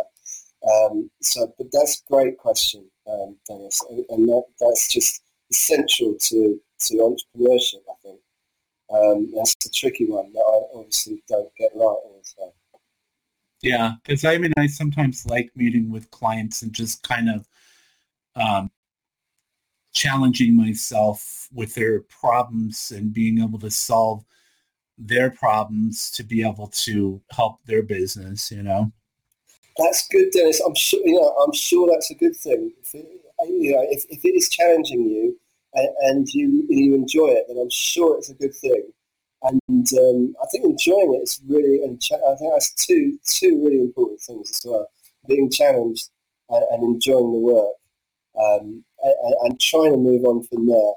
Um, 0.69 1.09
so, 1.21 1.53
but 1.57 1.67
that's 1.71 2.01
a 2.01 2.13
great 2.13 2.37
question, 2.37 2.83
um, 3.07 3.37
Dennis, 3.47 3.81
and 4.09 4.27
that, 4.27 4.43
that's 4.59 4.91
just 4.91 5.21
essential 5.51 6.15
to, 6.19 6.59
to 6.87 6.93
entrepreneurship, 6.95 7.83
I 7.89 7.95
think. 8.03 8.19
Um, 8.93 9.31
that's 9.33 9.55
a 9.65 9.69
tricky 9.69 10.05
one 10.05 10.33
that 10.33 10.39
I 10.39 10.77
obviously 10.77 11.23
don't 11.29 11.49
get 11.57 11.71
right 11.73 11.83
all 11.83 12.21
the 12.21 12.43
time. 12.43 12.51
Yeah, 13.61 13.93
because 14.03 14.25
I 14.25 14.37
mean, 14.37 14.53
I 14.57 14.67
sometimes 14.67 15.25
like 15.25 15.51
meeting 15.55 15.91
with 15.91 16.11
clients 16.11 16.61
and 16.61 16.73
just 16.73 17.03
kind 17.03 17.29
of 17.29 17.47
um, 18.35 18.69
challenging 19.93 20.55
myself 20.55 21.47
with 21.53 21.73
their 21.73 22.01
problems 22.01 22.91
and 22.91 23.13
being 23.13 23.41
able 23.41 23.59
to 23.59 23.71
solve 23.71 24.23
their 24.97 25.29
problems 25.29 26.11
to 26.11 26.23
be 26.23 26.43
able 26.43 26.67
to 26.67 27.21
help 27.31 27.63
their 27.65 27.81
business. 27.81 28.51
You 28.51 28.63
know, 28.63 28.91
that's 29.77 30.07
good, 30.09 30.29
Dennis. 30.31 30.61
I'm 30.61 30.75
sure. 30.75 31.01
You 31.03 31.19
know, 31.19 31.35
I'm 31.43 31.53
sure 31.53 31.89
that's 31.91 32.11
a 32.11 32.15
good 32.15 32.35
thing. 32.35 32.71
If 32.81 32.93
it, 32.93 33.07
you 33.47 33.71
know, 33.71 33.85
if, 33.89 34.05
if 34.09 34.23
it 34.23 34.35
is 34.35 34.49
challenging 34.49 35.05
you 35.05 35.39
and, 35.73 35.89
and 36.01 36.27
you 36.33 36.65
you 36.69 36.93
enjoy 36.93 37.29
it, 37.29 37.45
then 37.47 37.57
I'm 37.57 37.69
sure 37.69 38.17
it's 38.17 38.29
a 38.29 38.35
good 38.35 38.53
thing 38.53 38.83
and 39.47 39.87
um, 39.99 40.35
I 40.41 40.45
think 40.51 40.65
enjoying 40.65 41.13
it 41.13 41.23
is 41.23 41.41
really, 41.47 41.83
and 41.83 42.01
I 42.11 42.35
think 42.35 42.51
that's 42.53 42.73
two 42.73 43.17
two 43.25 43.63
really 43.63 43.81
important 43.81 44.21
things 44.21 44.49
as 44.49 44.61
well: 44.65 44.87
being 45.27 45.51
challenged 45.51 46.09
and, 46.49 46.63
and 46.71 46.83
enjoying 46.83 47.31
the 47.31 47.39
work, 47.39 47.75
um, 48.39 48.83
and, 49.03 49.35
and, 49.43 49.59
trying 49.59 49.91
to 49.91 49.97
move 49.97 50.25
on 50.25 50.43
from 50.43 50.67
there. 50.67 50.93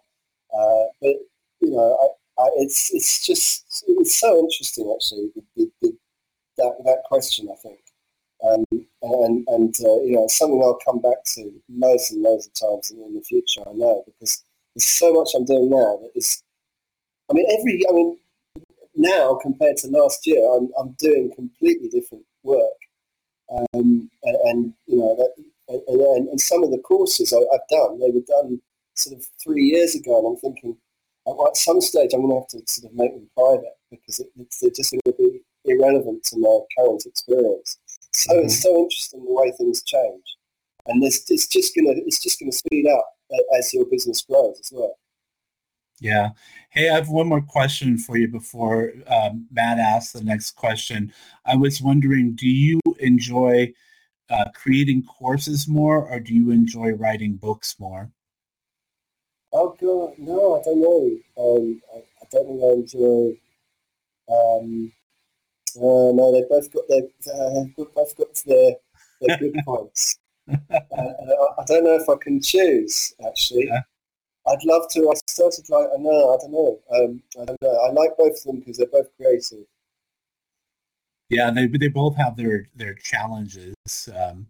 Uh, 0.55 0.85
but 1.01 1.15
you 1.61 1.71
know, 1.71 1.99
I, 2.01 2.43
I, 2.43 2.49
it's 2.57 2.91
it's 2.95 3.27
just 3.27 3.85
it's 3.87 4.19
so 4.19 4.39
interesting 4.39 4.93
actually 4.95 5.31
the, 5.35 5.43
the, 5.57 5.71
the, 5.83 5.97
that 6.57 6.73
that 6.85 7.03
question. 7.05 7.49
I 7.51 7.57
think. 7.57 7.81
Um, 8.45 8.65
and 9.03 9.45
and 9.49 9.75
uh, 9.85 10.01
you 10.03 10.13
know, 10.13 10.27
something 10.29 10.63
I'll 10.63 10.79
come 10.85 11.01
back 11.01 11.25
to 11.35 11.51
loads 11.69 12.13
and 12.13 12.23
loads 12.23 12.47
of 12.47 12.55
times 12.55 12.91
in 12.91 13.15
the 13.15 13.23
future. 13.23 13.63
I 13.69 13.73
know 13.73 14.05
because 14.07 14.45
there's 14.75 14.87
so 14.87 15.13
much 15.13 15.31
I'm 15.35 15.45
doing 15.45 15.71
now 15.71 15.99
that 16.03 16.13
is 16.15 16.43
I 17.31 17.35
mean, 17.35 17.47
every, 17.59 17.83
I 17.89 17.93
mean, 17.93 18.17
now 18.99 19.39
compared 19.41 19.77
to 19.79 19.89
last 19.89 20.27
year, 20.27 20.45
I'm, 20.55 20.69
I'm 20.79 20.95
doing 20.99 21.33
completely 21.35 21.89
different 21.89 22.25
work. 22.43 22.79
Um, 23.51 24.11
and, 24.23 24.37
and, 24.45 24.75
you 24.87 24.99
know, 24.99 25.17
that, 25.17 25.33
and, 25.69 26.29
and, 26.29 26.41
some 26.41 26.63
of 26.63 26.71
the 26.71 26.79
courses 26.79 27.33
I, 27.33 27.39
have 27.53 27.63
done, 27.71 27.99
they 27.99 28.11
were 28.11 28.27
done 28.27 28.61
sort 28.95 29.17
of 29.17 29.27
three 29.43 29.63
years 29.63 29.95
ago, 29.95 30.19
and 30.19 30.27
I'm 30.27 30.37
thinking 30.37 30.77
at 31.47 31.57
some 31.57 31.81
stage 31.81 32.13
I'm 32.13 32.23
going 32.23 32.33
to 32.33 32.41
have 32.41 32.49
to 32.49 32.71
sort 32.71 32.91
of 32.91 32.97
make 32.99 33.13
them 33.15 33.29
private 33.37 33.77
because 33.91 34.21
it, 34.21 34.29
they're 34.37 34.71
just 34.71 34.93
going 34.93 35.01
to 35.07 35.13
be 35.13 35.41
irrelevant 35.65 36.25
to 36.25 36.39
my 36.39 36.59
current 36.77 37.05
experience. 37.07 37.79
So 38.13 38.33
mm-hmm. 38.33 38.47
it's 38.47 38.63
so 38.63 38.77
interesting 38.77 39.25
the 39.25 39.33
way 39.33 39.53
things 39.53 39.83
change, 39.83 40.25
and 40.87 41.03
this 41.03 41.25
it's 41.31 41.47
just 41.47 41.75
going 41.75 41.87
to 41.87 42.03
it's 42.07 42.23
just 42.23 42.41
going 42.41 42.51
to 42.51 42.57
speed 42.57 42.87
up 42.89 43.07
as 43.57 43.73
your 43.75 43.85
business 43.87 44.23
grows 44.23 44.59
as 44.59 44.71
well. 44.73 44.97
Yeah. 46.01 46.31
Hey, 46.71 46.89
I 46.89 46.95
have 46.95 47.09
one 47.09 47.29
more 47.29 47.41
question 47.41 47.99
for 47.99 48.17
you 48.17 48.29
before 48.29 48.93
um, 49.07 49.47
Matt 49.51 49.79
asks 49.79 50.13
the 50.13 50.23
next 50.23 50.53
question. 50.53 51.13
I 51.45 51.57
was 51.57 51.83
wondering, 51.83 52.35
do 52.35 52.49
you 52.49 52.81
enjoy 53.01 53.73
uh, 54.31 54.47
creating 54.55 55.05
courses 55.05 55.67
more 55.67 56.09
or 56.09 56.21
do 56.21 56.35
you 56.35 56.51
enjoy 56.51 56.93
writing 56.93 57.35
books 57.35 57.77
more? 57.79 58.11
Oh, 59.53 59.75
God, 59.81 60.15
no, 60.19 60.61
I 60.61 60.63
don't 60.63 60.81
know. 60.81 61.19
Um, 61.39 61.81
I, 61.95 61.99
I, 61.99 62.27
don't 62.31 62.47
think 62.47 62.63
I 62.63 62.73
enjoy. 62.75 63.41
Um, 64.31 64.93
uh, 65.77 66.13
no, 66.13 66.33
they 66.33 66.45
both 66.49 66.73
got 66.73 66.85
their, 66.89 67.35
uh, 67.35 67.65
both 67.77 68.17
got 68.17 68.43
their, 68.47 68.73
their 69.23 69.39
good 69.39 69.55
points. 69.65 70.19
Uh, 70.49 70.55
I 70.71 71.65
don't 71.67 71.85
know 71.85 71.97
if 71.97 72.09
I 72.09 72.17
can 72.23 72.41
choose, 72.41 73.15
actually. 73.27 73.67
Yeah. 73.67 73.81
I'd 74.51 74.65
love 74.65 74.89
to. 74.93 75.11
I 75.11 75.15
started 75.29 75.69
like 75.69 75.89
I 75.95 76.01
know. 76.01 76.35
I 76.35 76.37
don't 76.39 76.53
know. 76.53 76.79
Um, 76.93 77.23
I 77.41 77.45
don't 77.45 77.63
know. 77.63 77.81
I 77.87 77.91
like 77.93 78.17
both 78.17 78.37
of 78.37 78.43
them 78.45 78.59
because 78.61 78.79
they're 78.79 78.87
both 78.87 79.09
creative. 79.17 79.67
Yeah, 81.31 81.51
they 81.51 81.67
they 81.67 81.89
both 81.89 82.17
have 82.17 82.37
their 82.37 82.69
their 82.75 82.95
challenges. 82.95 83.75
Um, 84.15 84.47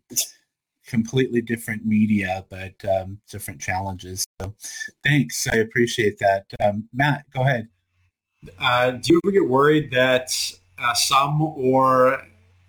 completely 0.86 1.42
different 1.42 1.84
media, 1.84 2.44
but 2.48 2.74
um, 2.84 3.20
different 3.30 3.60
challenges. 3.60 4.24
So, 4.40 4.54
thanks. 5.04 5.46
I 5.52 5.56
appreciate 5.56 6.18
that. 6.18 6.46
Um, 6.62 6.88
Matt, 6.92 7.24
go 7.30 7.42
ahead. 7.42 7.68
Uh, 8.58 8.92
do 8.92 9.14
you 9.14 9.20
ever 9.24 9.32
get 9.32 9.48
worried 9.48 9.90
that 9.90 10.30
uh, 10.78 10.94
some 10.94 11.42
or 11.42 12.22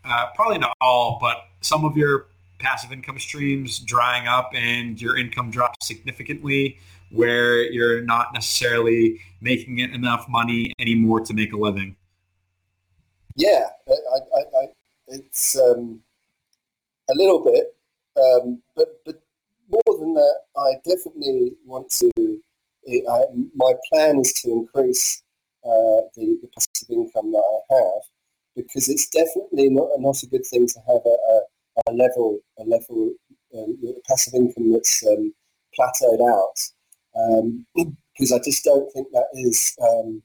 uh, 0.04 0.26
probably 0.36 0.58
not 0.58 0.74
all, 0.82 1.18
but 1.22 1.38
some 1.62 1.86
of 1.86 1.96
your 1.96 2.28
passive 2.58 2.92
income 2.92 3.20
streams 3.20 3.80
drying 3.80 4.28
up 4.28 4.52
and 4.54 5.02
your 5.02 5.18
income 5.18 5.50
drops 5.50 5.88
significantly 5.88 6.78
where 7.12 7.64
you're 7.72 8.02
not 8.02 8.34
necessarily 8.34 9.20
making 9.42 9.80
it 9.80 9.92
enough 9.92 10.28
money 10.30 10.74
anymore 10.80 11.22
to 11.22 11.34
make 11.34 11.54
a 11.54 11.58
living? 11.58 11.96
Yeah, 13.36 13.68
I, 13.88 13.92
I, 14.18 14.62
I, 14.62 14.68
it's 15.08 15.58
um, 15.58 16.02
a 17.10 17.14
little 17.16 17.44
bit, 17.44 17.76
um, 18.22 18.62
but 18.76 19.02
but 19.06 19.22
more 19.72 20.00
than 20.00 20.14
that, 20.14 20.40
I 20.58 20.74
definitely 20.88 21.54
want 21.66 21.90
to. 22.00 22.42
My 23.56 23.74
plan 23.90 24.20
is 24.20 24.34
to 24.42 24.52
increase 24.52 25.22
uh, 25.64 26.10
the, 26.16 26.40
the, 26.42 26.50
passive 26.56 26.90
income 26.90 27.32
that 27.32 27.44
I 27.72 27.76
have 27.76 28.02
because 28.56 28.90
it's 28.90 29.08
definitely 29.10 29.70
not 29.70 29.90
not 30.00 30.24
a 30.24 30.28
good 30.28 30.46
thing 30.46 30.66
to 30.66 30.80
have 30.88 31.02
a, 31.06 31.10
a, 31.10 31.92
a 31.92 31.94
level 31.94 32.40
a 32.58 32.64
level 32.64 33.14
um, 33.56 33.78
passive 34.08 34.34
income 34.34 34.72
that's 34.72 35.06
um, 35.06 35.34
plateaued 35.78 36.28
out 36.28 36.56
because 38.14 38.32
um, 38.32 38.38
I 38.40 38.40
just 38.44 38.64
don't 38.64 38.92
think 38.94 39.08
that 39.14 39.28
is 39.34 39.76
um, 39.82 40.22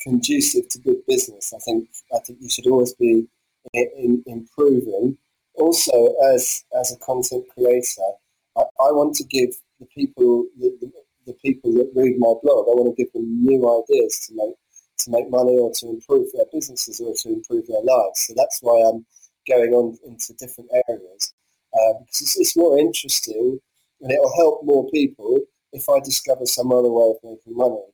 conducive 0.00 0.68
to 0.70 0.78
good 0.80 1.04
business. 1.06 1.52
I 1.54 1.58
think 1.64 1.88
I 2.14 2.18
think 2.20 2.38
you 2.40 2.48
should 2.48 2.66
always 2.66 2.94
be 2.94 3.26
in, 3.72 3.90
in 3.96 4.22
improving. 4.26 5.18
Also, 5.54 6.14
as 6.34 6.64
as 6.78 6.92
a 6.92 6.98
content 7.04 7.44
creator, 7.54 8.10
I, 8.56 8.62
I 8.80 8.92
want 8.92 9.14
to 9.16 9.24
give 9.24 9.50
the 9.80 9.86
people 9.86 10.46
the, 10.58 10.76
the, 10.80 10.92
the, 11.26 11.32
people 11.34 11.72
that 11.74 11.90
read 11.94 12.18
my 12.18 12.34
blog. 12.42 12.66
I 12.68 12.76
want 12.76 12.94
to 12.94 13.02
give 13.02 13.12
them 13.12 13.44
new 13.44 13.60
ideas 13.82 14.26
to 14.26 14.34
make 14.34 14.54
to 14.98 15.10
make 15.10 15.30
money 15.30 15.58
or 15.58 15.70
to 15.72 15.88
improve 15.88 16.28
their 16.32 16.46
businesses 16.52 17.00
or 17.00 17.14
to 17.14 17.28
improve 17.28 17.66
their 17.66 17.82
lives. 17.82 18.26
So 18.26 18.34
that's 18.36 18.58
why 18.62 18.80
I'm 18.88 19.04
going 19.48 19.72
on 19.72 19.96
into 20.04 20.32
different 20.34 20.70
areas 20.88 21.34
uh, 21.74 21.92
because 22.00 22.20
it's, 22.20 22.38
it's 22.38 22.56
more 22.56 22.78
interesting 22.78 23.58
and 24.00 24.12
it'll 24.12 24.36
help 24.36 24.64
more 24.64 24.88
people 24.90 25.40
if 25.76 25.88
I 25.90 26.00
discover 26.00 26.46
some 26.46 26.72
other 26.72 26.90
way 26.90 27.10
of 27.10 27.16
making 27.22 27.54
money. 27.54 27.84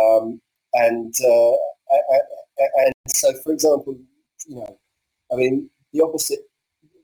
Um, 0.00 0.40
and 0.72 1.14
uh, 1.20 1.52
and 2.76 2.92
so, 3.08 3.32
for 3.42 3.52
example, 3.52 3.96
you 4.46 4.56
know, 4.56 4.78
I 5.32 5.36
mean, 5.36 5.68
the 5.92 6.02
opposite 6.02 6.40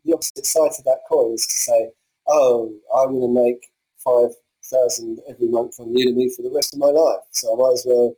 the 0.04 0.14
opposite 0.14 0.46
side 0.46 0.70
of 0.78 0.84
that 0.84 1.00
coin 1.08 1.34
is 1.34 1.46
to 1.46 1.52
say, 1.52 1.90
oh, 2.28 2.72
I'm 2.96 3.18
going 3.18 3.34
to 3.34 3.42
make 3.42 3.70
five 3.98 4.30
thousand 4.64 5.18
every 5.28 5.48
month 5.48 5.78
on 5.80 5.94
Udemy 5.94 6.34
for 6.34 6.42
the 6.42 6.52
rest 6.54 6.74
of 6.74 6.80
my 6.80 6.86
life, 6.86 7.24
so 7.32 7.52
I 7.52 7.56
might 7.60 7.74
as 7.74 7.84
well 7.86 8.14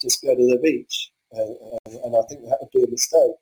just 0.00 0.22
go 0.22 0.34
to 0.34 0.46
the 0.46 0.58
beach. 0.62 1.10
And, 1.32 1.56
and 2.04 2.16
I 2.16 2.22
think 2.28 2.42
that 2.42 2.58
would 2.60 2.70
be 2.72 2.84
a 2.84 2.90
mistake. 2.90 3.32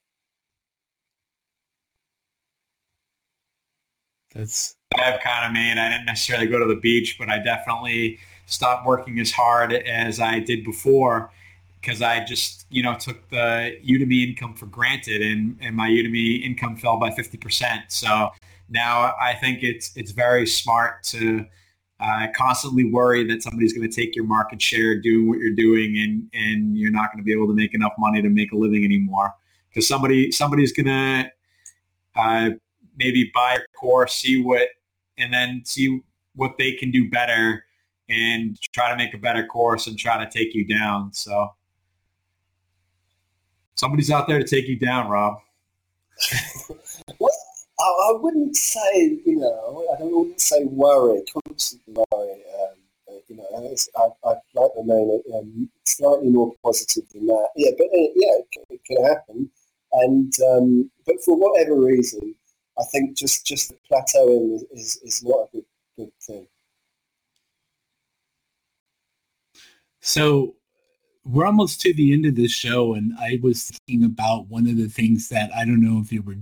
That's 4.35 4.77
I've 4.99 5.21
kind 5.21 5.47
of 5.47 5.53
made. 5.53 5.79
I 5.79 5.91
didn't 5.91 6.07
necessarily 6.07 6.47
go 6.47 6.59
to 6.59 6.67
the 6.67 6.81
beach, 6.81 7.17
but 7.19 7.29
I 7.29 7.39
definitely 7.39 8.19
stopped 8.47 8.87
working 8.87 9.19
as 9.21 9.31
hard 9.33 9.73
as 9.73 10.21
I 10.21 10.39
did 10.39 10.65
before 10.65 11.31
because 11.81 12.01
I 12.01 12.25
just, 12.25 12.67
you 12.71 12.83
know, 12.83 12.95
took 12.95 13.29
the 13.29 13.77
Udemy 13.87 14.29
income 14.29 14.55
for 14.55 14.67
granted 14.67 15.21
and, 15.21 15.59
and 15.61 15.77
my 15.77 15.89
Udemy 15.89 16.43
income 16.43 16.77
fell 16.77 16.99
by 16.99 17.11
50%. 17.11 17.85
So 17.89 18.31
now 18.71 19.15
I 19.21 19.35
think 19.35 19.63
it's, 19.63 19.95
it's 19.97 20.11
very 20.11 20.47
smart 20.47 21.03
to 21.05 21.45
uh, 22.01 22.27
constantly 22.35 22.91
worry 22.91 23.25
that 23.25 23.43
somebody's 23.43 23.73
going 23.73 23.89
to 23.89 23.95
take 23.95 24.17
your 24.17 24.25
market 24.25 24.61
share 24.61 25.01
doing 25.01 25.29
what 25.29 25.39
you're 25.39 25.55
doing 25.55 25.97
and, 25.99 26.29
and 26.33 26.77
you're 26.77 26.91
not 26.91 27.13
going 27.13 27.23
to 27.23 27.25
be 27.25 27.33
able 27.33 27.47
to 27.47 27.55
make 27.55 27.75
enough 27.75 27.93
money 27.99 28.23
to 28.23 28.29
make 28.29 28.53
a 28.53 28.57
living 28.57 28.85
anymore 28.85 29.35
because 29.69 29.87
somebody, 29.87 30.33
somebody's 30.33 30.73
going 30.73 30.87
to 30.87 31.31
uh, 32.17 32.51
maybe 32.97 33.31
buy 33.35 33.55
a 33.57 33.79
course, 33.79 34.15
see 34.15 34.43
what, 34.43 34.69
and 35.19 35.33
then 35.33 35.63
see 35.65 36.01
what 36.35 36.59
they 36.59 36.73
can 36.73 36.91
do 36.91 37.09
better 37.09 37.65
and 38.09 38.61
try 38.73 38.91
to 38.91 38.97
make 38.97 39.15
a 39.15 39.19
better 39.19 39.47
course 39.47 39.87
and 39.87 39.99
try 39.99 40.23
to 40.23 40.31
take 40.31 40.55
you 40.55 40.67
down. 40.67 41.13
So 41.13 41.51
somebody's 43.75 44.11
out 44.11 44.29
there 44.29 44.39
to 44.39 44.47
take 44.47 44.69
you 44.69 44.79
down, 44.79 45.09
Rob. 45.09 45.39
well, 47.19 47.31
I, 47.81 48.13
wouldn't 48.13 48.57
say, 48.57 49.21
you 49.25 49.37
know, 49.37 49.87
I 49.99 50.03
wouldn't 50.03 50.41
say 50.41 50.65
worry, 50.65 51.23
constantly 51.47 51.95
worry. 52.13 52.43
Um, 52.61 52.77
you 53.29 53.37
know, 53.37 53.77
I, 53.97 54.31
I'd 54.31 54.41
like 54.55 54.73
to 54.75 54.81
remain 54.81 55.23
um, 55.35 55.71
slightly 55.85 56.29
more 56.29 56.53
positive 56.63 57.05
than 57.13 57.27
that. 57.27 57.49
Yeah, 57.57 57.71
but 57.77 57.87
uh, 57.87 58.11
yeah, 58.15 58.39
it 58.39 58.47
can, 58.53 58.63
it 58.71 58.81
can, 58.85 59.05
happen. 59.05 59.51
And 59.93 60.33
um, 60.51 60.91
but 61.07 61.17
for 61.25 61.37
whatever 61.37 61.75
reason, 61.77 62.35
I 62.79 62.85
think 62.91 63.17
just 63.17 63.47
just 63.47 63.73
plateauing 63.91 64.63
is, 64.73 64.99
is, 65.05 65.23
not 65.23 65.49
a 65.49 65.57
good 65.57 65.65
good 65.97 66.13
thing. 66.21 66.47
So 70.01 70.57
we're 71.25 71.47
almost 71.47 71.81
to 71.83 71.95
the 71.95 72.13
end 72.13 72.27
of 72.27 72.35
this 72.35 72.53
show, 72.53 72.95
and 72.95 73.13
I 73.19 73.39
was 73.43 73.71
thinking 73.87 74.05
about 74.05 74.49
one 74.49 74.67
of 74.67 74.77
the 74.77 74.89
things 74.89 75.29
that 75.29 75.51
I 75.55 75.65
don't 75.65 75.81
know 75.81 76.01
if 76.01 76.13
you 76.13 76.23
were 76.23 76.37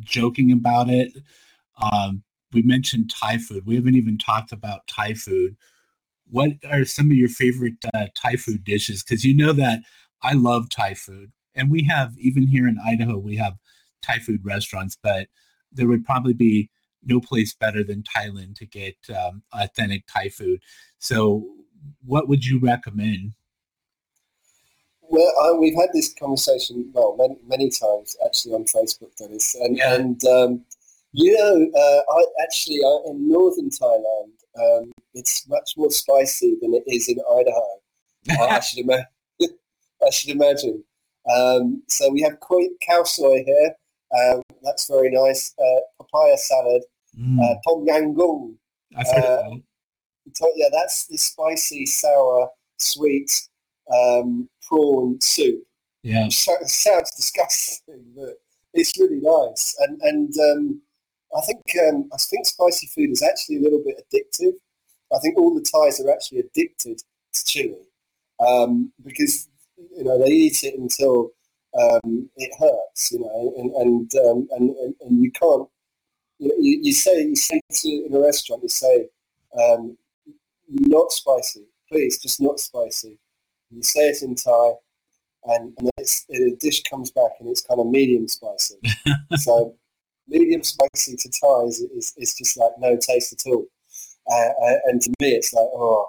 joking 0.00 0.52
about 0.52 0.90
it. 0.90 1.12
Um, 1.80 2.22
we 2.52 2.62
mentioned 2.62 3.10
Thai 3.10 3.38
food. 3.38 3.66
We 3.66 3.76
haven't 3.76 3.96
even 3.96 4.18
talked 4.18 4.52
about 4.52 4.86
Thai 4.86 5.14
food. 5.14 5.56
What 6.28 6.52
are 6.68 6.84
some 6.84 7.10
of 7.10 7.16
your 7.16 7.28
favorite 7.28 7.74
uh, 7.94 8.06
Thai 8.14 8.36
food 8.36 8.64
dishes? 8.64 9.02
Because 9.02 9.24
you 9.24 9.34
know 9.34 9.52
that 9.52 9.80
I 10.22 10.32
love 10.32 10.68
Thai 10.68 10.94
food, 10.94 11.32
and 11.54 11.70
we 11.70 11.84
have 11.84 12.14
even 12.18 12.46
here 12.46 12.66
in 12.66 12.78
Idaho 12.84 13.18
we 13.18 13.36
have 13.36 13.54
Thai 14.02 14.18
food 14.18 14.44
restaurants, 14.44 14.96
but 15.00 15.28
there 15.76 15.88
would 15.88 16.04
probably 16.04 16.34
be 16.34 16.70
no 17.04 17.20
place 17.20 17.54
better 17.54 17.84
than 17.84 18.02
Thailand 18.02 18.56
to 18.56 18.66
get 18.66 18.96
um, 19.10 19.42
authentic 19.52 20.04
Thai 20.06 20.28
food. 20.28 20.60
So 20.98 21.46
what 22.04 22.28
would 22.28 22.44
you 22.44 22.58
recommend? 22.58 23.32
Well, 25.08 25.32
uh, 25.40 25.56
we've 25.56 25.76
had 25.76 25.90
this 25.92 26.12
conversation 26.12 26.90
well 26.92 27.16
many, 27.16 27.36
many 27.46 27.70
times 27.70 28.16
actually 28.24 28.54
on 28.54 28.64
Facebook, 28.64 29.14
Dennis, 29.16 29.54
and, 29.54 29.76
yeah. 29.76 29.94
and 29.94 30.24
um, 30.24 30.64
you 31.12 31.32
know, 31.36 31.80
uh, 31.80 32.18
I 32.18 32.24
actually 32.42 32.80
uh, 32.84 33.10
in 33.10 33.28
northern 33.28 33.70
Thailand, 33.70 34.32
um, 34.58 34.90
it's 35.14 35.46
much 35.48 35.74
more 35.76 35.90
spicy 35.90 36.56
than 36.60 36.74
it 36.74 36.82
is 36.86 37.08
in 37.08 37.18
Idaho. 37.20 38.50
I 38.50 38.60
should 38.60 38.80
imagine. 38.84 39.06
I 40.04 40.10
should 40.10 40.30
imagine. 40.30 40.82
Um, 41.32 41.82
so 41.88 42.10
we 42.10 42.22
have 42.22 42.38
khao 42.40 43.06
soy 43.06 43.44
here. 43.46 43.74
Um, 44.14 44.42
that's 44.62 44.88
very 44.88 45.10
nice. 45.10 45.54
Uh, 45.58 45.80
papaya 45.98 46.36
salad, 46.36 46.82
mm. 47.18 47.38
Uh, 47.40 47.54
tom 47.66 47.84
yam 47.86 48.14
goong. 48.14 48.56
I've 48.96 49.06
heard 49.08 49.24
of 49.24 49.60
that 50.26 50.52
yeah, 50.56 50.68
that's 50.72 51.06
the 51.06 51.16
spicy, 51.16 51.86
sour, 51.86 52.48
sweet 52.78 53.30
um, 53.92 54.48
prawn 54.66 55.18
soup. 55.20 55.62
Yeah, 56.02 56.28
so, 56.28 56.52
sounds 56.64 57.10
disgusting, 57.16 58.04
but 58.16 58.34
it's 58.74 58.98
really 58.98 59.20
nice. 59.20 59.76
And 59.80 60.00
and 60.02 60.34
um, 60.38 60.80
I 61.36 61.40
think 61.42 61.62
um, 61.88 62.08
I 62.12 62.16
think 62.16 62.46
spicy 62.46 62.86
food 62.88 63.10
is 63.10 63.22
actually 63.22 63.56
a 63.56 63.62
little 63.62 63.82
bit 63.84 64.00
addictive. 64.00 64.52
I 65.14 65.18
think 65.20 65.38
all 65.38 65.54
the 65.54 65.64
Thais 65.72 66.00
are 66.00 66.12
actually 66.12 66.40
addicted 66.40 66.98
to 66.98 67.44
chili 67.44 67.86
um, 68.46 68.92
because 69.04 69.48
you 69.96 70.04
know 70.04 70.18
they 70.18 70.30
eat 70.30 70.62
it 70.62 70.78
until 70.78 71.30
um, 71.78 72.28
it 72.36 72.52
hurts. 72.58 73.12
You 73.12 73.20
know, 73.20 73.54
and 73.56 73.70
and 73.74 74.10
um, 74.26 74.48
and, 74.52 74.70
and, 74.70 74.94
and 75.00 75.22
you 75.22 75.30
can't. 75.32 75.68
You, 76.38 76.48
know, 76.48 76.54
you, 76.58 76.80
you 76.82 76.92
say 76.92 77.22
you 77.22 77.36
say 77.36 77.60
to 77.70 77.88
in 77.88 78.14
a 78.14 78.20
restaurant, 78.20 78.62
you 78.62 78.68
say, 78.68 79.08
um, 79.58 79.96
not 80.68 81.10
spicy, 81.12 81.64
please, 81.88 82.18
just 82.18 82.40
not 82.40 82.60
spicy. 82.60 83.18
You 83.70 83.82
say 83.82 84.10
it 84.10 84.22
in 84.22 84.34
Thai, 84.34 84.72
and, 85.44 85.72
and 85.78 85.90
a 85.98 86.56
dish 86.56 86.82
comes 86.84 87.10
back 87.10 87.32
and 87.40 87.48
it's 87.48 87.62
kind 87.62 87.80
of 87.80 87.86
medium 87.86 88.28
spicy. 88.28 88.76
so 89.36 89.74
medium 90.28 90.62
spicy 90.62 91.16
to 91.16 91.30
Thai 91.40 91.64
is, 91.66 91.80
is, 91.80 92.14
is, 92.16 92.34
just 92.34 92.56
like 92.56 92.72
no 92.78 92.96
taste 92.96 93.32
at 93.32 93.50
all. 93.50 93.66
Uh, 94.30 94.48
uh, 94.64 94.76
and 94.86 95.00
to 95.02 95.10
me, 95.20 95.30
it's 95.30 95.52
like 95.52 95.68
oh. 95.72 96.06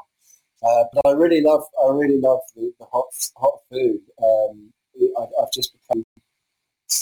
Uh, 0.63 0.85
but 0.91 1.07
I 1.07 1.11
really 1.11 1.41
love 1.41 1.63
I 1.83 1.91
really 1.91 2.19
love 2.19 2.39
the, 2.55 2.73
the 2.79 2.85
hot 2.85 3.05
hot 3.37 3.59
food. 3.69 3.99
Um, 4.21 4.73
I've, 5.19 5.29
I've, 5.41 5.51
just 5.51 5.73
become 5.73 6.05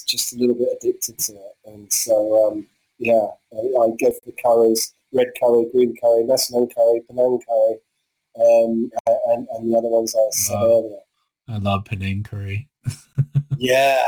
just 0.08 0.34
a 0.34 0.38
little 0.38 0.56
bit 0.56 0.70
addicted 0.78 1.20
to 1.20 1.34
it, 1.34 1.56
and 1.66 1.92
so 1.92 2.48
um, 2.48 2.68
yeah, 3.00 3.28
I, 3.54 3.58
I 3.58 3.88
go 4.00 4.12
for 4.12 4.26
the 4.26 4.36
curries 4.42 4.94
red 5.16 5.28
curry, 5.40 5.66
green 5.72 5.96
curry, 6.02 6.24
Nasi 6.24 6.54
curry, 6.54 7.02
Penang 7.08 7.40
curry, 7.48 7.78
um, 8.40 8.92
and, 9.28 9.48
and 9.52 9.72
the 9.72 9.78
other 9.78 9.88
ones 9.88 10.16
I 10.16 10.28
said 10.32 10.56
earlier. 10.56 11.00
I 11.48 11.58
love 11.58 11.86
Penang 11.86 12.24
curry. 12.24 12.68
yeah, 13.58 14.04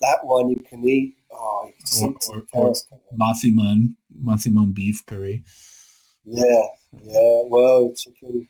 that 0.00 0.24
one 0.24 0.50
you 0.50 0.62
can 0.68 0.86
eat. 0.86 1.16
Oh, 1.32 1.70
or, 2.00 2.14
or, 2.28 2.44
or 2.52 2.74
Massaman, 3.18 3.94
Massaman 4.22 4.72
beef 4.72 5.04
curry. 5.06 5.44
Yeah, 6.24 6.66
yeah. 7.02 7.42
Well, 7.46 7.92
chicken, 7.96 8.48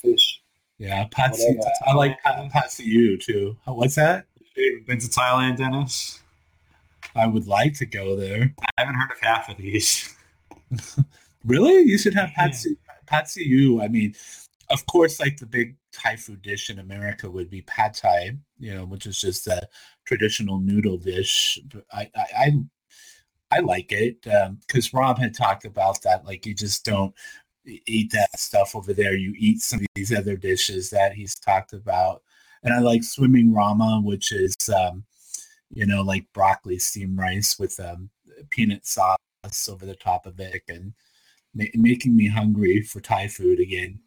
fish. 0.00 0.41
Yeah, 0.82 1.06
Patsy. 1.12 1.56
I 1.86 1.94
like 1.94 2.20
pad 2.24 2.50
see 2.68 2.82
ew 2.82 3.16
too. 3.16 3.56
What's 3.66 3.94
that? 3.94 4.26
Been 4.84 4.98
to 4.98 5.06
Thailand, 5.06 5.58
Dennis? 5.58 6.20
I 7.14 7.28
would 7.28 7.46
like 7.46 7.74
to 7.74 7.86
go 7.86 8.16
there. 8.16 8.52
I 8.60 8.68
haven't 8.80 8.96
heard 8.96 9.12
of 9.12 9.20
half 9.20 9.48
of 9.48 9.58
these. 9.58 10.12
really? 11.44 11.82
You 11.82 11.96
should 11.98 12.14
have 12.14 12.30
Patsy 12.30 12.76
pad 13.06 13.28
see 13.28 13.44
ew. 13.44 13.80
I 13.80 13.86
mean, 13.86 14.16
of 14.70 14.84
course, 14.86 15.20
like 15.20 15.36
the 15.36 15.46
big 15.46 15.76
Thai 15.92 16.16
food 16.16 16.42
dish 16.42 16.68
in 16.68 16.80
America 16.80 17.30
would 17.30 17.48
be 17.48 17.62
pad 17.62 17.94
Thai, 17.94 18.38
you 18.58 18.74
know, 18.74 18.84
which 18.84 19.06
is 19.06 19.20
just 19.20 19.46
a 19.46 19.68
traditional 20.04 20.58
noodle 20.58 20.96
dish. 20.96 21.60
I 21.92 22.10
I 22.16 22.26
I, 22.36 22.52
I 23.52 23.60
like 23.60 23.92
it 23.92 24.22
because 24.22 24.92
um, 24.92 24.98
Rob 24.98 25.20
had 25.20 25.32
talked 25.32 25.64
about 25.64 26.02
that. 26.02 26.24
Like 26.24 26.44
you 26.44 26.54
just 26.54 26.84
don't 26.84 27.14
eat 27.64 28.12
that 28.12 28.38
stuff 28.38 28.74
over 28.74 28.92
there. 28.92 29.14
You 29.14 29.34
eat 29.38 29.60
some 29.60 29.80
of 29.80 29.86
these 29.94 30.12
other 30.12 30.36
dishes 30.36 30.90
that 30.90 31.14
he's 31.14 31.34
talked 31.34 31.72
about. 31.72 32.22
And 32.62 32.72
I 32.72 32.78
like 32.78 33.02
swimming 33.02 33.52
rama, 33.52 34.00
which 34.04 34.32
is 34.32 34.54
um, 34.74 35.04
you 35.72 35.86
know, 35.86 36.02
like 36.02 36.32
broccoli 36.32 36.78
steamed 36.78 37.18
rice 37.18 37.58
with 37.58 37.78
um, 37.80 38.10
peanut 38.50 38.86
sauce 38.86 39.16
over 39.68 39.86
the 39.86 39.96
top 39.96 40.26
of 40.26 40.38
it 40.38 40.62
and 40.68 40.92
ma- 41.54 41.64
making 41.74 42.16
me 42.16 42.28
hungry 42.28 42.82
for 42.82 43.00
Thai 43.00 43.28
food 43.28 43.58
again. 43.58 44.00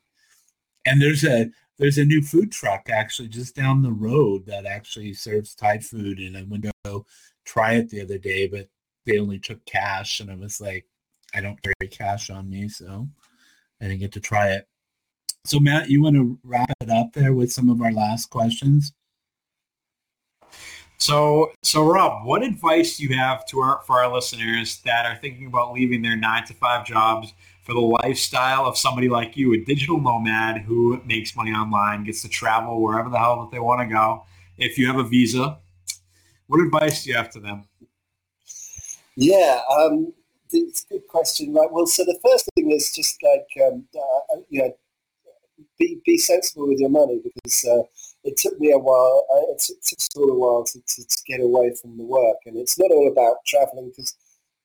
And 0.85 1.01
there's 1.01 1.23
a 1.23 1.49
there's 1.77 1.97
a 1.97 2.05
new 2.05 2.21
food 2.21 2.51
truck 2.51 2.89
actually 2.89 3.27
just 3.27 3.55
down 3.55 3.81
the 3.81 3.91
road 3.91 4.45
that 4.45 4.65
actually 4.65 5.13
serves 5.13 5.55
Thai 5.55 5.79
food, 5.79 6.19
and 6.19 6.37
I 6.37 6.43
went 6.43 6.63
to 6.63 6.71
go 6.85 7.05
try 7.43 7.73
it 7.73 7.89
the 7.89 8.01
other 8.01 8.17
day, 8.17 8.47
but 8.47 8.69
they 9.05 9.17
only 9.19 9.39
took 9.39 9.65
cash, 9.65 10.19
and 10.19 10.31
I 10.31 10.35
was 10.35 10.61
like, 10.61 10.85
I 11.33 11.41
don't 11.41 11.61
carry 11.61 11.89
cash 11.89 12.29
on 12.29 12.49
me, 12.49 12.69
so 12.69 13.09
I 13.81 13.87
didn't 13.87 13.99
get 13.99 14.11
to 14.13 14.19
try 14.19 14.51
it. 14.51 14.67
So 15.45 15.59
Matt, 15.59 15.89
you 15.89 16.01
want 16.01 16.15
to 16.15 16.39
wrap 16.43 16.73
it 16.81 16.89
up 16.89 17.13
there 17.13 17.33
with 17.33 17.51
some 17.51 17.69
of 17.69 17.81
our 17.81 17.91
last 17.91 18.29
questions? 18.29 18.93
So, 20.97 21.51
so 21.61 21.83
Rob, 21.83 22.25
what 22.25 22.41
advice 22.41 22.97
do 22.97 23.03
you 23.03 23.15
have 23.15 23.45
to 23.47 23.59
our 23.59 23.81
for 23.85 24.01
our 24.01 24.11
listeners 24.11 24.81
that 24.85 25.05
are 25.05 25.17
thinking 25.17 25.45
about 25.45 25.73
leaving 25.73 26.01
their 26.01 26.15
nine 26.15 26.45
to 26.45 26.53
five 26.53 26.85
jobs 26.85 27.33
for 27.63 27.73
the 27.73 27.79
lifestyle 27.79 28.65
of 28.65 28.77
somebody 28.77 29.09
like 29.09 29.35
you, 29.35 29.53
a 29.53 29.57
digital 29.65 29.99
nomad 29.99 30.61
who 30.61 31.01
makes 31.05 31.35
money 31.35 31.51
online, 31.51 32.03
gets 32.03 32.21
to 32.21 32.29
travel 32.29 32.81
wherever 32.81 33.09
the 33.09 33.19
hell 33.19 33.41
that 33.41 33.51
they 33.51 33.59
want 33.59 33.81
to 33.81 33.93
go? 33.93 34.23
If 34.57 34.77
you 34.77 34.87
have 34.87 34.97
a 34.97 35.03
visa, 35.03 35.59
what 36.47 36.61
advice 36.61 37.03
do 37.03 37.09
you 37.09 37.17
have 37.17 37.29
to 37.31 37.39
them? 37.39 37.65
Yeah, 39.15 39.61
um, 39.69 40.13
it's 40.51 40.85
a 40.89 40.93
good 40.93 41.07
question, 41.07 41.53
right? 41.53 41.71
Well, 41.71 41.87
so 41.87 42.03
the 42.03 42.19
first 42.23 42.49
thing 42.55 42.71
is 42.71 42.91
just 42.95 43.17
like 43.23 43.47
um, 43.67 43.85
uh, 43.95 44.39
you 44.49 44.61
know, 44.61 44.75
be 45.79 46.01
be 46.05 46.17
sensible 46.17 46.67
with 46.67 46.79
your 46.79 46.89
money 46.89 47.21
because 47.23 47.65
uh, 47.65 47.83
it 48.23 48.37
took 48.37 48.59
me 48.59 48.71
a 48.71 48.79
while. 48.79 49.25
Uh, 49.33 49.51
it 49.53 49.59
took, 49.59 49.77
took 49.81 49.99
all 50.17 50.31
a 50.31 50.39
while 50.39 50.63
to, 50.63 50.79
to, 50.79 51.03
to, 51.03 51.17
get 51.27 51.41
away 51.41 51.73
from 51.81 51.97
the 51.97 52.03
work, 52.03 52.37
and 52.45 52.57
it's 52.57 52.77
not 52.79 52.91
all 52.91 53.11
about 53.11 53.37
traveling 53.45 53.89
because 53.89 54.15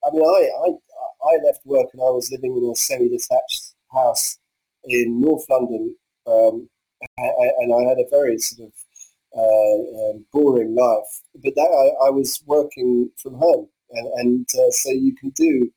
I 0.07 0.11
mean, 0.13 0.23
I, 0.23 0.69
I 0.69 1.33
I 1.33 1.39
left 1.45 1.65
work 1.65 1.89
and 1.93 2.03
I 2.03 2.11
was 2.11 2.31
living 2.31 2.57
in 2.57 2.71
a 2.71 2.75
semi-detached 2.75 3.75
house 3.93 4.39
in 4.85 5.21
North 5.21 5.45
London, 5.51 5.95
um, 6.27 6.69
and 7.19 7.75
I 7.75 7.89
had 7.89 7.99
a 7.99 8.09
very 8.11 8.39
sort 8.39 8.69
of 8.69 8.73
uh, 9.37 10.11
um, 10.11 10.25
boring 10.33 10.75
life. 10.75 11.23
But 11.35 11.55
that 11.55 11.71
I, 11.71 12.07
I, 12.07 12.11
was 12.11 12.43
working 12.47 13.11
from 13.17 13.35
home, 13.35 13.69
and, 13.93 14.07
and 14.15 14.49
uh, 14.55 14.71
so 14.71 14.91
you 14.91 15.15
can 15.15 15.31
do. 15.31 15.71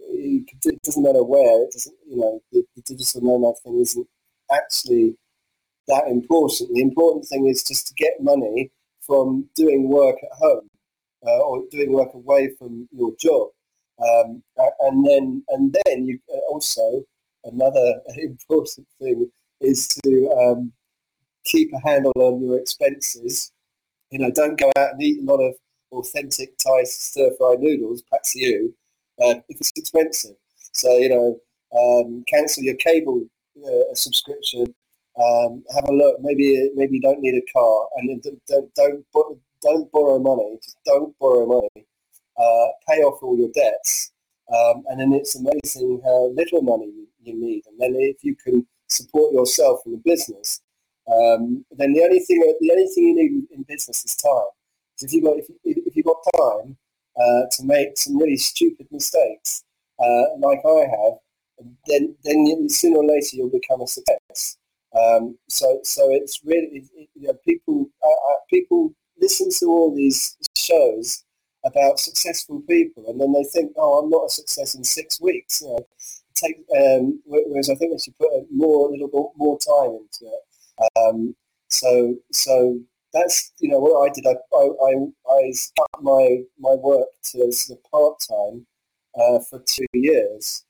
You 0.00 0.44
can 0.46 0.58
do, 0.62 0.70
it 0.70 0.82
doesn't 0.82 1.02
matter 1.02 1.22
where. 1.22 1.62
It 1.64 1.72
doesn't. 1.72 1.96
You 2.08 2.16
know, 2.16 2.40
the, 2.52 2.64
the 2.76 2.82
digital 2.82 3.22
nomad 3.22 3.54
thing 3.62 3.78
isn't 3.80 4.06
actually 4.52 5.16
that 5.88 6.06
important. 6.08 6.70
The 6.74 6.82
important 6.82 7.26
thing 7.26 7.46
is 7.46 7.62
just 7.62 7.88
to 7.88 7.94
get 7.94 8.14
money 8.20 8.70
from 9.00 9.48
doing 9.56 9.88
work 9.88 10.16
at 10.22 10.38
home 10.38 10.68
uh, 11.26 11.40
or 11.40 11.64
doing 11.70 11.92
work 11.92 12.14
away 12.14 12.50
from 12.58 12.88
your 12.92 13.12
job. 13.20 13.48
Um, 14.02 14.42
and 14.80 15.06
then, 15.06 15.44
and 15.48 15.76
then 15.84 16.06
you 16.06 16.18
uh, 16.32 16.38
also 16.50 17.02
another 17.44 18.00
important 18.16 18.86
thing 19.00 19.30
is 19.60 19.86
to 20.04 20.30
um, 20.30 20.72
keep 21.44 21.70
a 21.72 21.88
handle 21.88 22.12
on 22.16 22.42
your 22.42 22.58
expenses. 22.58 23.52
You 24.10 24.18
know, 24.18 24.30
don't 24.30 24.58
go 24.58 24.70
out 24.76 24.92
and 24.92 25.02
eat 25.02 25.22
a 25.22 25.24
lot 25.24 25.40
of 25.40 25.54
authentic 25.92 26.56
Thai 26.58 26.84
stir 26.84 27.30
fry 27.38 27.54
noodles, 27.58 28.02
you, 28.34 28.74
uh, 29.22 29.34
if 29.48 29.60
it's 29.60 29.72
expensive. 29.76 30.36
So, 30.72 30.96
you 30.98 31.08
know, 31.08 31.38
um, 31.78 32.24
cancel 32.28 32.62
your 32.62 32.76
cable 32.76 33.24
uh, 33.64 33.94
subscription. 33.94 34.74
Um, 35.22 35.62
have 35.74 35.84
a 35.88 35.92
look. 35.92 36.16
Maybe 36.20 36.70
maybe 36.74 36.96
you 36.96 37.02
don't 37.02 37.20
need 37.20 37.34
a 37.34 37.52
car, 37.52 37.86
and 37.96 38.22
don't 38.22 38.74
don't 38.74 39.04
don't 39.62 39.92
borrow 39.92 40.18
money. 40.18 40.58
Just 40.62 40.78
don't 40.84 41.16
borrow 41.18 41.46
money. 41.46 41.86
Uh, 42.36 42.66
pay 42.88 43.02
off 43.02 43.22
all 43.22 43.36
your 43.36 43.50
debts, 43.54 44.12
um, 44.54 44.84
and 44.88 45.00
then 45.00 45.12
it's 45.12 45.36
amazing 45.36 46.00
how 46.02 46.30
little 46.34 46.62
money 46.62 46.86
you, 46.86 47.06
you, 47.22 47.34
need. 47.38 47.62
And 47.66 47.78
then 47.78 47.94
if 47.94 48.24
you 48.24 48.34
can 48.34 48.66
support 48.88 49.34
yourself 49.34 49.80
in 49.84 49.92
the 49.92 50.02
business, 50.02 50.62
um, 51.06 51.64
then 51.72 51.92
the 51.92 52.02
only 52.02 52.20
thing 52.20 52.40
the 52.60 52.70
only 52.72 52.86
thing 52.86 53.08
you 53.08 53.14
need 53.14 53.44
in 53.50 53.62
business 53.64 54.04
is 54.04 54.16
time. 54.16 54.48
If 55.02 55.12
you 55.12 55.22
got 55.22 55.38
if 55.38 55.48
you, 55.48 55.56
if 55.64 55.96
you 55.96 56.02
got 56.02 56.16
time 56.36 56.76
uh, 57.16 57.42
to 57.50 57.64
make 57.64 57.96
some 57.96 58.18
really 58.18 58.36
stupid 58.36 58.86
mistakes, 58.90 59.64
uh, 59.98 60.24
like 60.38 60.60
I 60.66 60.86
have, 60.90 61.66
then 61.86 62.14
then 62.24 62.68
sooner 62.68 62.98
or 62.98 63.06
later 63.06 63.36
you'll 63.36 63.50
become 63.50 63.82
a 63.82 63.86
success. 63.86 64.56
Um, 64.98 65.38
so 65.48 65.80
so 65.82 66.10
it's 66.10 66.40
really 66.44 66.84
it, 66.94 67.08
you 67.14 67.28
know, 67.28 67.34
people 67.46 67.90
uh, 68.04 68.32
uh, 68.32 68.36
people 68.50 68.94
listen 69.20 69.48
to 69.60 69.66
all 69.66 69.94
these 69.94 70.36
shows 70.56 71.24
about 71.64 71.98
successful 71.98 72.60
people, 72.68 73.04
and 73.08 73.20
then 73.20 73.32
they 73.32 73.44
think, 73.44 73.72
oh, 73.76 74.00
I'm 74.00 74.10
not 74.10 74.26
a 74.26 74.30
success 74.30 74.74
in 74.74 74.84
six 74.84 75.20
weeks. 75.20 75.62
You 75.62 75.68
know, 75.68 75.86
take 76.34 76.56
um, 76.76 77.20
whereas 77.24 77.70
I 77.70 77.74
think 77.74 77.92
they 77.92 78.02
should 78.02 78.18
put 78.18 78.30
more 78.50 78.88
a 78.88 78.90
little 78.90 79.08
bit 79.08 79.36
more 79.36 79.58
time 79.58 79.98
into 80.00 80.32
it. 80.32 80.42
Um, 80.96 81.36
so 81.68 82.16
so 82.32 82.80
that's 83.12 83.52
you 83.58 83.68
know 83.68 83.78
what 83.78 84.08
I 84.08 84.12
did. 84.12 84.26
I 84.26 84.36
I, 84.56 84.92
I, 85.32 85.50
stuck 85.52 86.02
my 86.02 86.42
my 86.58 86.74
work 86.74 87.08
to 87.32 87.52
sort 87.52 87.78
of 87.78 87.90
part 87.90 88.14
time 88.28 88.66
uh, 89.14 89.38
for 89.48 89.62
two 89.68 89.86
years 89.92 90.64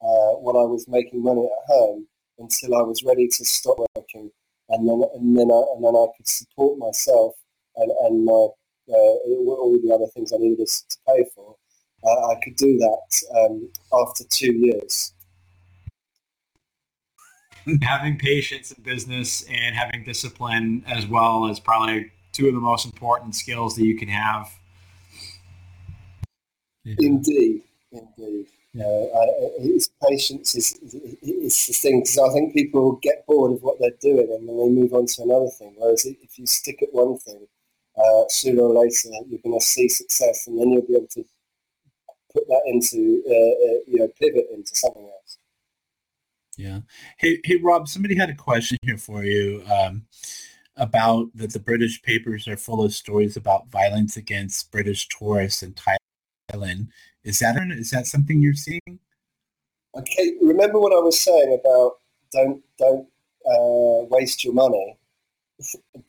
uh, 0.00 0.38
while 0.40 0.58
I 0.58 0.66
was 0.66 0.86
making 0.88 1.22
money 1.22 1.44
at 1.44 1.66
home 1.66 2.06
until 2.38 2.76
I 2.76 2.82
was 2.82 3.02
ready 3.02 3.28
to 3.28 3.44
stop 3.44 3.78
working, 3.96 4.30
and 4.68 4.88
then 4.88 5.02
and 5.14 5.36
then 5.36 5.50
I, 5.50 5.62
and 5.74 5.84
then 5.84 5.96
I 5.96 6.06
could 6.16 6.28
support 6.28 6.78
myself 6.78 7.34
and, 7.76 7.90
and 8.06 8.24
my 8.24 8.48
uh, 8.90 9.16
all 9.26 9.78
the 9.82 9.94
other 9.94 10.06
things 10.14 10.32
I 10.32 10.38
needed 10.38 10.66
to 10.66 10.96
pay 11.06 11.24
for. 11.34 11.56
Uh, 12.04 12.28
I 12.28 12.36
could 12.44 12.56
do 12.56 12.78
that 12.78 13.38
um, 13.38 13.68
after 13.92 14.24
two 14.30 14.52
years. 14.52 15.12
Having 17.82 18.18
patience 18.18 18.72
in 18.72 18.82
business 18.82 19.42
and 19.48 19.74
having 19.74 20.04
discipline 20.04 20.84
as 20.86 21.06
well 21.06 21.46
is 21.46 21.60
probably 21.60 22.10
two 22.32 22.48
of 22.48 22.54
the 22.54 22.60
most 22.60 22.86
important 22.86 23.34
skills 23.34 23.76
that 23.76 23.84
you 23.84 23.96
can 23.96 24.08
have. 24.08 24.48
Indeed, 26.84 27.62
indeed. 27.92 28.46
You 28.72 28.80
know, 28.80 29.10
I, 29.14 29.24
it's 29.60 29.90
patience 30.08 30.54
is, 30.54 30.72
is 31.22 31.66
the 31.66 31.72
thing 31.72 32.00
because 32.00 32.18
I 32.18 32.32
think 32.32 32.54
people 32.54 32.92
get 33.02 33.26
bored 33.26 33.52
of 33.52 33.62
what 33.62 33.78
they're 33.80 33.90
doing 34.00 34.28
and 34.30 34.48
then 34.48 34.56
they 34.56 34.68
move 34.68 34.92
on 34.92 35.06
to 35.06 35.22
another 35.22 35.48
thing. 35.48 35.74
Whereas 35.76 36.04
if 36.04 36.38
you 36.38 36.46
stick 36.46 36.82
at 36.82 36.92
one 36.92 37.18
thing, 37.18 37.46
uh, 37.96 38.24
sooner 38.28 38.62
or 38.62 38.80
later 38.80 39.08
you're 39.28 39.40
going 39.42 39.58
to 39.58 39.64
see 39.64 39.88
success, 39.88 40.46
and 40.46 40.58
then 40.58 40.70
you'll 40.70 40.86
be 40.86 40.94
able 40.94 41.08
to 41.08 41.24
put 42.32 42.46
that 42.46 42.62
into 42.66 43.22
uh, 43.26 43.32
uh, 43.32 43.78
you 43.86 43.98
know 43.98 44.08
pivot 44.20 44.46
into 44.52 44.74
something 44.74 45.02
else. 45.02 45.17
Yeah. 46.58 46.80
Hey, 47.16 47.40
hey, 47.44 47.56
Rob. 47.56 47.88
Somebody 47.88 48.16
had 48.16 48.28
a 48.28 48.34
question 48.34 48.76
here 48.82 48.98
for 48.98 49.24
you 49.24 49.62
um, 49.72 50.02
about 50.76 51.28
that 51.36 51.54
the 51.54 51.60
British 51.60 52.02
papers 52.02 52.46
are 52.46 52.56
full 52.56 52.84
of 52.84 52.92
stories 52.92 53.36
about 53.36 53.68
violence 53.68 54.16
against 54.16 54.70
British 54.70 55.08
tourists 55.08 55.62
in 55.62 55.74
Thailand. 56.52 56.88
Is 57.24 57.38
that 57.38 57.56
is 57.70 57.90
that 57.92 58.06
something 58.06 58.42
you're 58.42 58.54
seeing? 58.54 58.98
Okay. 59.96 60.34
Remember 60.42 60.78
what 60.78 60.92
I 60.92 61.00
was 61.00 61.20
saying 61.20 61.58
about 61.58 61.92
don't 62.32 62.62
don't 62.78 63.06
uh, 63.46 64.04
waste 64.10 64.44
your 64.44 64.52
money 64.52 64.98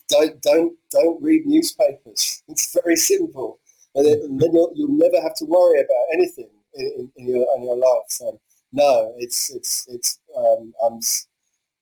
don't 0.07 0.41
don't 0.41 0.73
don't 0.91 1.21
read 1.21 1.45
newspapers. 1.45 2.43
It's 2.49 2.75
very 2.83 2.95
simple, 2.95 3.59
and 3.95 4.05
then 4.05 4.53
you'll, 4.53 4.71
you'll 4.75 4.97
never 4.97 5.21
have 5.21 5.35
to 5.35 5.45
worry 5.45 5.79
about 5.79 6.05
anything 6.13 6.49
in, 6.73 7.11
in 7.15 7.27
your 7.27 7.45
in 7.55 7.63
your 7.63 7.77
life. 7.77 8.07
So 8.09 8.39
no, 8.71 9.13
it's 9.17 9.53
it's 9.53 9.87
it's 9.89 10.19
um, 10.39 10.73
I'm 10.85 10.99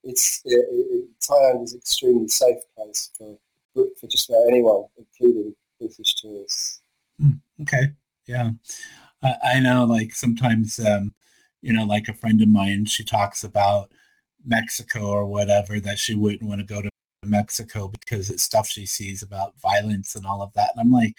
it's 0.04 0.42
it, 0.44 0.66
it, 0.70 1.08
Thailand 1.20 1.64
is 1.64 1.72
an 1.72 1.78
extremely 1.78 2.28
safe 2.28 2.58
place 2.76 3.10
for 3.16 3.38
for 3.74 4.06
just 4.08 4.28
about 4.28 4.44
anyone, 4.48 4.84
including 4.96 5.54
British 5.78 6.14
tourists. 6.16 6.80
Hmm, 7.20 7.32
okay, 7.62 7.92
yeah, 8.26 8.50
I, 9.22 9.34
I 9.44 9.60
know. 9.60 9.84
Like 9.84 10.12
sometimes, 10.12 10.78
um, 10.80 11.14
you 11.62 11.72
know, 11.72 11.84
like 11.84 12.08
a 12.08 12.14
friend 12.14 12.40
of 12.42 12.48
mine, 12.48 12.86
she 12.86 13.04
talks 13.04 13.44
about 13.44 13.90
Mexico 14.44 15.06
or 15.06 15.26
whatever 15.26 15.80
that 15.80 15.98
she 15.98 16.14
wouldn't 16.14 16.48
want 16.48 16.60
to 16.60 16.66
go 16.66 16.82
to 16.82 16.90
Mexico 17.24 17.88
because 17.88 18.30
it's 18.30 18.42
stuff 18.42 18.68
she 18.68 18.86
sees 18.86 19.22
about 19.22 19.58
violence 19.60 20.14
and 20.14 20.26
all 20.26 20.42
of 20.42 20.52
that. 20.54 20.70
And 20.72 20.80
I'm 20.80 20.92
like, 20.92 21.14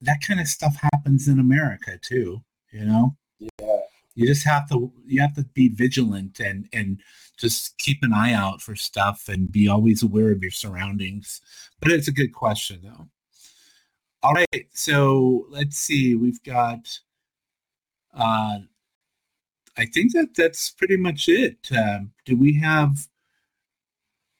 that 0.00 0.18
kind 0.26 0.40
of 0.40 0.46
stuff 0.46 0.76
happens 0.92 1.28
in 1.28 1.38
America 1.38 1.98
too, 2.00 2.42
you 2.70 2.84
know? 2.84 3.16
Yeah. 3.38 3.71
You 4.14 4.26
just 4.26 4.44
have 4.44 4.68
to 4.70 4.92
you 5.06 5.20
have 5.20 5.34
to 5.34 5.44
be 5.44 5.68
vigilant 5.68 6.40
and 6.40 6.68
and 6.72 7.00
just 7.38 7.76
keep 7.78 7.98
an 8.02 8.12
eye 8.12 8.32
out 8.32 8.60
for 8.60 8.76
stuff 8.76 9.28
and 9.28 9.50
be 9.50 9.68
always 9.68 10.02
aware 10.02 10.30
of 10.32 10.42
your 10.42 10.50
surroundings. 10.50 11.40
But 11.80 11.92
it's 11.92 12.08
a 12.08 12.12
good 12.12 12.32
question 12.32 12.80
though. 12.82 13.08
All 14.22 14.34
right, 14.34 14.68
so 14.72 15.46
let's 15.50 15.76
see. 15.78 16.14
We've 16.14 16.42
got 16.42 16.98
uh 18.14 18.58
I 19.76 19.86
think 19.86 20.12
that 20.12 20.34
that's 20.36 20.70
pretty 20.70 20.96
much 20.96 21.28
it. 21.28 21.68
Um, 21.72 22.12
do 22.26 22.36
we 22.36 22.60
have 22.60 23.08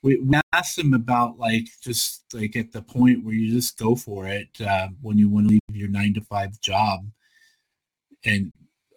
we, 0.03 0.16
we 0.20 0.41
asked 0.53 0.77
them 0.77 0.93
about 0.95 1.39
like 1.39 1.68
just 1.81 2.25
like 2.35 2.57
at 2.57 2.73
the 2.73 2.83
point 2.83 3.25
where 3.25 3.35
you 3.35 3.53
just 3.53 3.79
go 3.79 3.95
for 3.95 4.27
it 4.27 4.49
uh, 4.61 4.89
when 5.01 5.16
you 5.16 5.29
want 5.29 5.47
to 5.47 5.53
leave 5.53 5.61
your 5.73 5.89
nine 5.89 6.12
to 6.14 6.20
five 6.20 6.61
job 6.61 7.07
and 8.25 8.53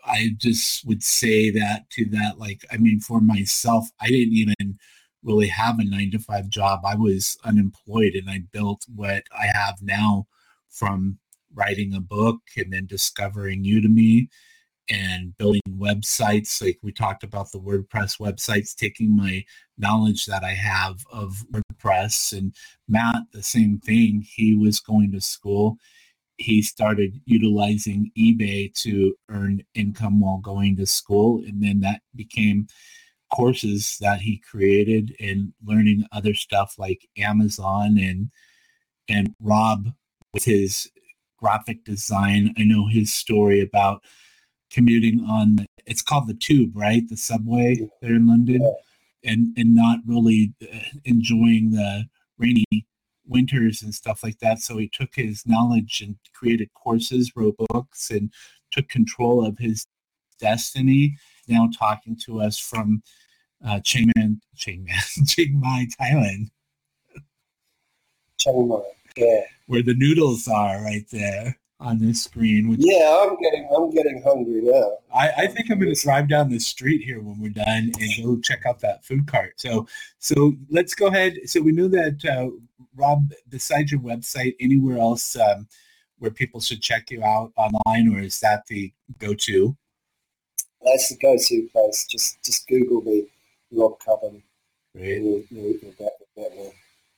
i 0.05 0.29
just 0.37 0.85
would 0.85 1.03
say 1.03 1.49
that 1.49 1.89
to 1.89 2.05
that 2.05 2.37
like 2.37 2.63
i 2.71 2.77
mean 2.77 2.99
for 2.99 3.21
myself 3.21 3.89
i 3.99 4.07
didn't 4.07 4.33
even 4.33 4.77
really 5.25 5.47
have 5.47 5.79
a 5.79 5.83
nine 5.83 6.11
to 6.11 6.19
five 6.19 6.47
job. 6.49 6.81
I 6.85 6.95
was 6.95 7.37
unemployed 7.43 8.13
and 8.13 8.29
i 8.29 8.43
built 8.53 8.85
what 8.95 9.23
i 9.37 9.47
have 9.47 9.81
now 9.81 10.27
from 10.69 11.17
writing 11.53 11.93
a 11.93 11.99
book 11.99 12.41
and 12.55 12.71
then 12.71 12.85
discovering 12.85 13.63
udemy 13.63 14.27
and 14.89 15.35
building 15.37 15.61
websites. 15.69 16.61
Like 16.61 16.77
we 16.83 16.91
talked 16.91 17.23
about 17.23 17.51
the 17.51 17.59
wordpress 17.59 18.19
websites 18.19 18.75
taking 18.75 19.15
my 19.15 19.43
knowledge 19.77 20.25
that 20.25 20.43
i 20.43 20.51
have 20.51 21.03
of 21.11 21.43
wordpress 21.51 22.37
and 22.37 22.55
matt 22.87 23.23
the 23.33 23.43
same 23.43 23.79
thing. 23.79 24.25
He 24.27 24.55
was 24.55 24.79
going 24.79 25.11
to 25.13 25.21
school 25.21 25.77
he 26.37 26.61
started 26.61 27.19
utilizing 27.25 28.11
ebay 28.17 28.73
to 28.73 29.15
earn 29.29 29.63
income 29.73 30.19
while 30.19 30.39
going 30.39 30.75
to 30.75 30.85
school 30.85 31.41
and 31.47 31.63
then 31.63 31.79
that 31.79 32.01
became 32.15 32.67
courses 33.33 33.97
that 34.01 34.21
he 34.21 34.37
created 34.37 35.15
and 35.19 35.53
learning 35.63 36.05
other 36.11 36.33
stuff 36.33 36.75
like 36.77 37.07
amazon 37.17 37.97
and 37.97 38.29
and 39.07 39.33
rob 39.39 39.87
with 40.33 40.43
his 40.43 40.89
graphic 41.37 41.83
design. 41.83 42.53
I 42.57 42.63
know 42.63 42.87
his 42.87 43.13
story 43.13 43.61
about 43.61 44.03
commuting 44.71 45.19
on 45.29 45.65
it's 45.85 46.01
called 46.01 46.27
the 46.27 46.33
tube 46.33 46.71
right? 46.75 47.07
The 47.07 47.17
subway 47.17 47.87
there 48.01 48.15
in 48.15 48.27
london? 48.27 48.61
And 49.23 49.55
and 49.57 49.75
not 49.75 49.99
really 50.05 50.53
uh, 50.61 50.79
enjoying 51.03 51.71
the 51.71 52.05
rainy 52.37 52.65
winters 53.27 53.81
and 53.81 53.93
stuff 53.93 54.23
like 54.23 54.39
that 54.39 54.59
so 54.59 54.77
he 54.77 54.89
took 54.93 55.15
his 55.15 55.43
knowledge 55.45 56.01
and 56.01 56.15
created 56.33 56.69
courses 56.73 57.31
wrote 57.35 57.55
books 57.69 58.11
and 58.11 58.31
took 58.71 58.87
control 58.89 59.45
of 59.45 59.57
his 59.57 59.87
destiny 60.39 61.15
now 61.47 61.69
talking 61.77 62.17
to 62.25 62.41
us 62.41 62.57
from 62.57 63.01
uh, 63.65 63.79
Chiang 63.83 64.11
Mai, 64.15 64.29
Chiang 64.55 64.85
Mai, 64.85 65.23
Chiang 65.25 65.59
Mai, 65.59 65.87
Thailand. 65.99 66.49
Chiang 68.39 68.67
Mai, 68.67 68.81
yeah. 69.17 69.41
Where 69.67 69.81
the 69.81 69.95
noodles 69.95 70.47
are 70.47 70.83
right 70.83 71.05
there 71.11 71.57
on 71.79 71.99
this 71.99 72.23
screen. 72.23 72.69
Which 72.69 72.79
yeah, 72.81 73.25
I'm 73.27 73.35
getting 73.41 73.69
I'm 73.75 73.89
getting 73.91 74.21
hungry 74.23 74.61
now. 74.63 74.97
I, 75.13 75.31
I 75.37 75.47
think 75.47 75.69
I'm 75.69 75.79
going 75.79 75.93
to 75.93 76.01
drive 76.01 76.29
down 76.29 76.49
the 76.49 76.59
street 76.59 77.03
here 77.03 77.21
when 77.21 77.39
we're 77.39 77.49
done 77.49 77.91
and 77.99 78.23
go 78.23 78.39
check 78.39 78.65
out 78.65 78.79
that 78.81 79.03
food 79.03 79.27
cart. 79.27 79.53
So 79.57 79.87
so 80.19 80.53
let's 80.69 80.93
go 80.93 81.07
ahead. 81.07 81.37
So 81.45 81.61
we 81.61 81.71
knew 81.71 81.87
that 81.89 82.23
uh, 82.25 82.49
Rob, 82.95 83.31
besides 83.49 83.91
your 83.91 84.01
website, 84.01 84.55
anywhere 84.59 84.97
else 84.97 85.35
um, 85.35 85.67
where 86.19 86.31
people 86.31 86.61
should 86.61 86.81
check 86.81 87.11
you 87.11 87.23
out 87.23 87.51
online, 87.57 88.13
or 88.13 88.19
is 88.19 88.39
that 88.39 88.65
the 88.67 88.93
go-to? 89.17 89.75
That's 90.81 91.09
the 91.09 91.17
go-to 91.17 91.67
place. 91.71 92.07
Just 92.09 92.43
just 92.43 92.67
Google 92.67 93.01
me, 93.01 93.27
Rob 93.71 93.99
Cubbon. 93.99 94.41
Great. 94.95 95.21
You'll, 95.21 95.43
you'll, 95.49 95.75
you'll 95.81 95.91
get, 95.97 96.13
get 96.37 96.73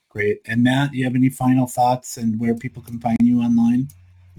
Great. 0.09 0.41
And 0.45 0.63
Matt, 0.63 0.91
do 0.91 0.97
you 0.97 1.03
have 1.03 1.15
any 1.15 1.29
final 1.29 1.67
thoughts 1.67 2.17
and 2.17 2.39
where 2.39 2.55
people 2.55 2.81
can 2.81 2.99
find 2.99 3.17
you 3.21 3.39
online? 3.39 3.89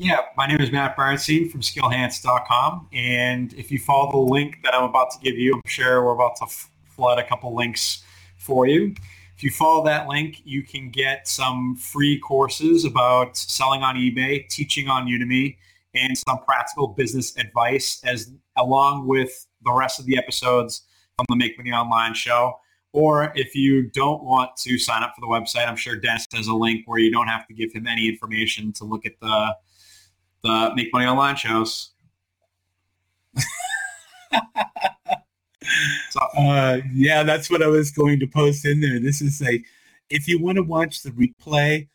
Yeah, 0.00 0.20
my 0.36 0.46
name 0.46 0.60
is 0.60 0.70
Matt 0.70 0.96
Bernstein 0.96 1.48
from 1.48 1.60
skillhance.com. 1.60 2.86
And 2.92 3.52
if 3.54 3.72
you 3.72 3.80
follow 3.80 4.12
the 4.12 4.32
link 4.32 4.60
that 4.62 4.72
I'm 4.72 4.84
about 4.84 5.10
to 5.10 5.18
give 5.18 5.36
you, 5.36 5.54
I'm 5.54 5.62
sure 5.66 6.04
we're 6.04 6.12
about 6.12 6.36
to 6.36 6.46
flood 6.84 7.18
a 7.18 7.26
couple 7.26 7.52
links 7.52 8.04
for 8.36 8.68
you. 8.68 8.94
If 9.36 9.42
you 9.42 9.50
follow 9.50 9.84
that 9.86 10.06
link, 10.06 10.40
you 10.44 10.62
can 10.62 10.90
get 10.90 11.26
some 11.26 11.74
free 11.74 12.16
courses 12.20 12.84
about 12.84 13.36
selling 13.36 13.82
on 13.82 13.96
eBay, 13.96 14.48
teaching 14.48 14.86
on 14.86 15.08
Udemy, 15.08 15.56
and 15.94 16.16
some 16.16 16.38
practical 16.44 16.86
business 16.86 17.36
advice 17.36 18.00
as 18.04 18.30
along 18.56 19.08
with 19.08 19.48
the 19.64 19.72
rest 19.72 19.98
of 19.98 20.06
the 20.06 20.16
episodes 20.16 20.82
from 21.16 21.26
the 21.28 21.34
Make 21.34 21.58
Money 21.58 21.72
Online 21.72 22.14
show. 22.14 22.60
Or 22.92 23.32
if 23.34 23.56
you 23.56 23.90
don't 23.90 24.22
want 24.22 24.50
to 24.58 24.78
sign 24.78 25.02
up 25.02 25.14
for 25.16 25.22
the 25.22 25.26
website, 25.26 25.66
I'm 25.66 25.74
sure 25.74 25.96
Dennis 25.96 26.24
has 26.34 26.46
a 26.46 26.54
link 26.54 26.86
where 26.86 27.00
you 27.00 27.10
don't 27.10 27.26
have 27.26 27.48
to 27.48 27.52
give 27.52 27.72
him 27.72 27.88
any 27.88 28.08
information 28.08 28.72
to 28.74 28.84
look 28.84 29.04
at 29.04 29.18
the 29.20 29.56
the 30.42 30.72
Make 30.74 30.92
Money 30.92 31.06
Online 31.06 31.36
shows. 31.36 31.90
so, 36.10 36.20
uh, 36.36 36.78
yeah, 36.92 37.22
that's 37.22 37.50
what 37.50 37.62
I 37.62 37.66
was 37.66 37.90
going 37.90 38.20
to 38.20 38.26
post 38.26 38.64
in 38.64 38.80
there. 38.80 38.98
This 39.00 39.20
is 39.20 39.42
a 39.42 39.62
if 40.10 40.26
you 40.26 40.40
want 40.40 40.56
to 40.56 40.62
watch 40.62 41.02
the 41.02 41.10
replay 41.10 41.88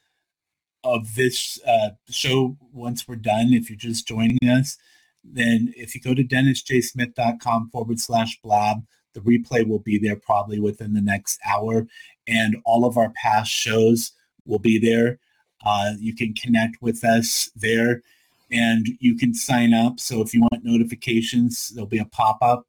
of 0.83 1.15
this 1.15 1.59
uh, 1.65 1.89
show 2.09 2.57
once 2.71 3.07
we're 3.07 3.15
done, 3.15 3.53
if 3.53 3.69
you're 3.69 3.77
just 3.77 4.07
joining 4.07 4.37
us, 4.43 4.77
then 5.23 5.73
if 5.77 5.95
you 5.95 6.01
go 6.01 6.13
to 6.13 6.23
dennisjsmith.com 6.23 7.69
forward 7.69 7.99
slash 7.99 8.39
blab, 8.41 8.85
the 9.13 9.21
replay 9.21 9.67
will 9.67 9.79
be 9.79 9.97
there 9.97 10.15
probably 10.15 10.59
within 10.59 10.93
the 10.93 11.01
next 11.01 11.39
hour. 11.45 11.87
And 12.27 12.57
all 12.65 12.85
of 12.85 12.97
our 12.97 13.11
past 13.11 13.51
shows 13.51 14.11
will 14.45 14.59
be 14.59 14.77
there. 14.77 15.19
Uh, 15.65 15.93
you 15.97 16.13
can 16.13 16.33
connect 16.33 16.81
with 16.81 17.03
us 17.03 17.49
there 17.55 18.01
and 18.53 18.87
you 18.99 19.17
can 19.17 19.33
sign 19.33 19.73
up. 19.73 19.99
So 19.99 20.21
if 20.21 20.33
you 20.33 20.41
want 20.41 20.63
notifications, 20.63 21.69
there'll 21.69 21.87
be 21.87 21.97
a 21.97 22.05
pop 22.05 22.37
up 22.41 22.65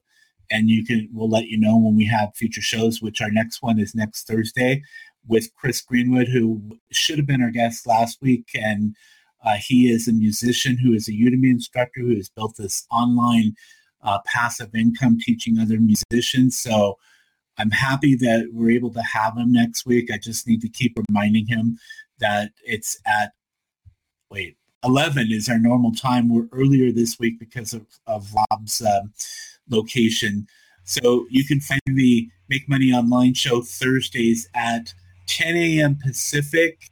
and 0.51 0.68
you 0.68 0.85
can 0.85 1.09
we'll 1.12 1.28
let 1.28 1.47
you 1.47 1.59
know 1.59 1.76
when 1.76 1.97
we 1.97 2.05
have 2.07 2.35
future 2.35 2.61
shows 2.61 3.01
which 3.01 3.22
our 3.22 3.30
next 3.30 3.62
one 3.62 3.78
is 3.78 3.95
next 3.95 4.26
thursday 4.26 4.82
with 5.26 5.49
chris 5.55 5.80
greenwood 5.80 6.28
who 6.28 6.61
should 6.93 7.16
have 7.16 7.26
been 7.26 7.41
our 7.41 7.51
guest 7.51 7.87
last 7.87 8.20
week 8.20 8.47
and 8.55 8.95
uh, 9.43 9.57
he 9.57 9.91
is 9.91 10.07
a 10.07 10.12
musician 10.12 10.76
who 10.76 10.93
is 10.93 11.09
a 11.09 11.12
udemy 11.12 11.51
instructor 11.51 12.01
who 12.01 12.14
has 12.14 12.28
built 12.28 12.57
this 12.59 12.87
online 12.91 13.55
uh, 14.05 14.18
passive 14.26 14.74
income 14.74 15.18
teaching 15.18 15.59
other 15.59 15.78
musicians. 15.80 16.59
So 16.59 16.99
I'm 17.59 17.70
happy 17.70 18.14
that 18.16 18.51
we're 18.53 18.70
able 18.70 18.93
to 18.93 19.03
have 19.03 19.37
him 19.37 19.53
next 19.53 19.87
week. 19.87 20.11
I 20.12 20.18
just 20.18 20.47
need 20.47 20.61
to 20.61 20.68
keep 20.68 20.97
reminding 21.09 21.47
him 21.47 21.78
that 22.18 22.51
it's 22.64 22.99
at, 23.07 23.32
wait, 24.30 24.57
11 24.85 25.28
is 25.30 25.49
our 25.49 25.59
normal 25.59 25.93
time. 25.93 26.28
We're 26.28 26.49
earlier 26.53 26.93
this 26.93 27.18
week 27.18 27.39
because 27.39 27.72
of, 27.72 27.87
of 28.07 28.28
Rob's 28.51 28.82
um, 28.82 29.12
location. 29.70 30.47
So 30.85 31.26
you 31.30 31.45
can 31.45 31.61
find 31.61 31.80
the 31.87 32.28
Make 32.49 32.68
Money 32.68 32.93
Online 32.93 33.35
show 33.35 33.62
Thursdays 33.62 34.49
at 34.55 34.93
10 35.26 35.57
a.m. 35.57 35.99
Pacific 36.05 36.91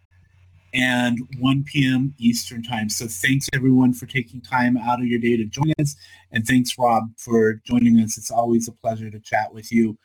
and 0.72 1.18
1 1.38 1.64
p.m. 1.64 2.14
Eastern 2.18 2.62
Time. 2.62 2.88
So 2.88 3.06
thanks 3.06 3.46
everyone 3.52 3.92
for 3.92 4.06
taking 4.06 4.40
time 4.40 4.78
out 4.78 5.00
of 5.00 5.06
your 5.06 5.18
day 5.18 5.36
to 5.36 5.44
join 5.44 5.72
us. 5.78 5.94
And 6.30 6.46
thanks, 6.46 6.78
Rob, 6.78 7.04
for 7.18 7.60
joining 7.66 7.98
us. 8.00 8.16
It's 8.16 8.30
always 8.30 8.68
a 8.68 8.72
pleasure 8.72 9.10
to 9.10 9.20
chat 9.20 9.52
with 9.52 9.70
you 9.70 9.98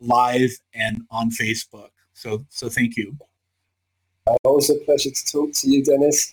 live 0.00 0.50
and 0.74 1.02
on 1.10 1.30
Facebook. 1.30 1.90
So, 2.14 2.44
so 2.48 2.68
thank 2.68 2.96
you. 2.96 3.16
Always 4.44 4.70
a 4.70 4.74
pleasure 4.74 5.10
to 5.10 5.32
talk 5.32 5.52
to 5.52 5.70
you, 5.70 5.84
Dennis, 5.84 6.32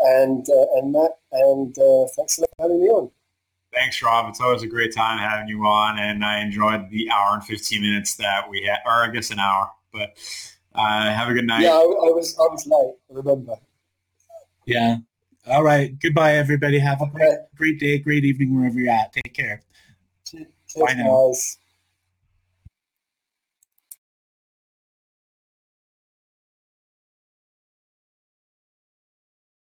and 0.00 0.46
uh, 0.48 0.78
and 0.78 0.92
Matt, 0.92 1.12
and 1.32 1.76
uh, 1.78 2.06
thanks 2.16 2.36
for 2.36 2.46
having 2.58 2.80
me 2.80 2.88
on. 2.88 3.10
Thanks, 3.72 4.02
Rob. 4.02 4.28
It's 4.28 4.40
always 4.40 4.62
a 4.62 4.66
great 4.66 4.94
time 4.94 5.18
having 5.18 5.48
you 5.48 5.64
on, 5.64 5.98
and 5.98 6.24
I 6.24 6.40
enjoyed 6.40 6.90
the 6.90 7.08
hour 7.10 7.34
and 7.34 7.44
15 7.44 7.80
minutes 7.80 8.16
that 8.16 8.50
we 8.50 8.64
had, 8.64 8.78
or 8.84 9.04
I 9.04 9.10
guess 9.10 9.30
an 9.30 9.38
hour, 9.38 9.70
but 9.92 10.16
uh, 10.74 11.12
have 11.12 11.28
a 11.28 11.34
good 11.34 11.46
night. 11.46 11.62
Yeah, 11.62 11.70
I, 11.70 11.82
I, 11.82 12.10
was 12.10 12.36
I 12.38 12.42
was 12.50 12.66
late. 12.66 12.94
I 13.10 13.14
remember. 13.14 13.54
Yeah. 14.66 14.96
All 15.46 15.62
right. 15.62 15.96
Goodbye, 16.00 16.34
everybody. 16.34 16.78
Have 16.78 17.00
a 17.00 17.06
great, 17.06 17.38
great 17.54 17.80
day, 17.80 17.98
great 17.98 18.24
evening 18.24 18.56
wherever 18.56 18.78
you're 18.78 18.92
at. 18.92 19.12
Take 19.12 19.34
care. 19.34 19.62
Cheers, 20.24 20.46
Bye 20.76 20.94
now. 20.94 21.28
Guys. 21.28 21.58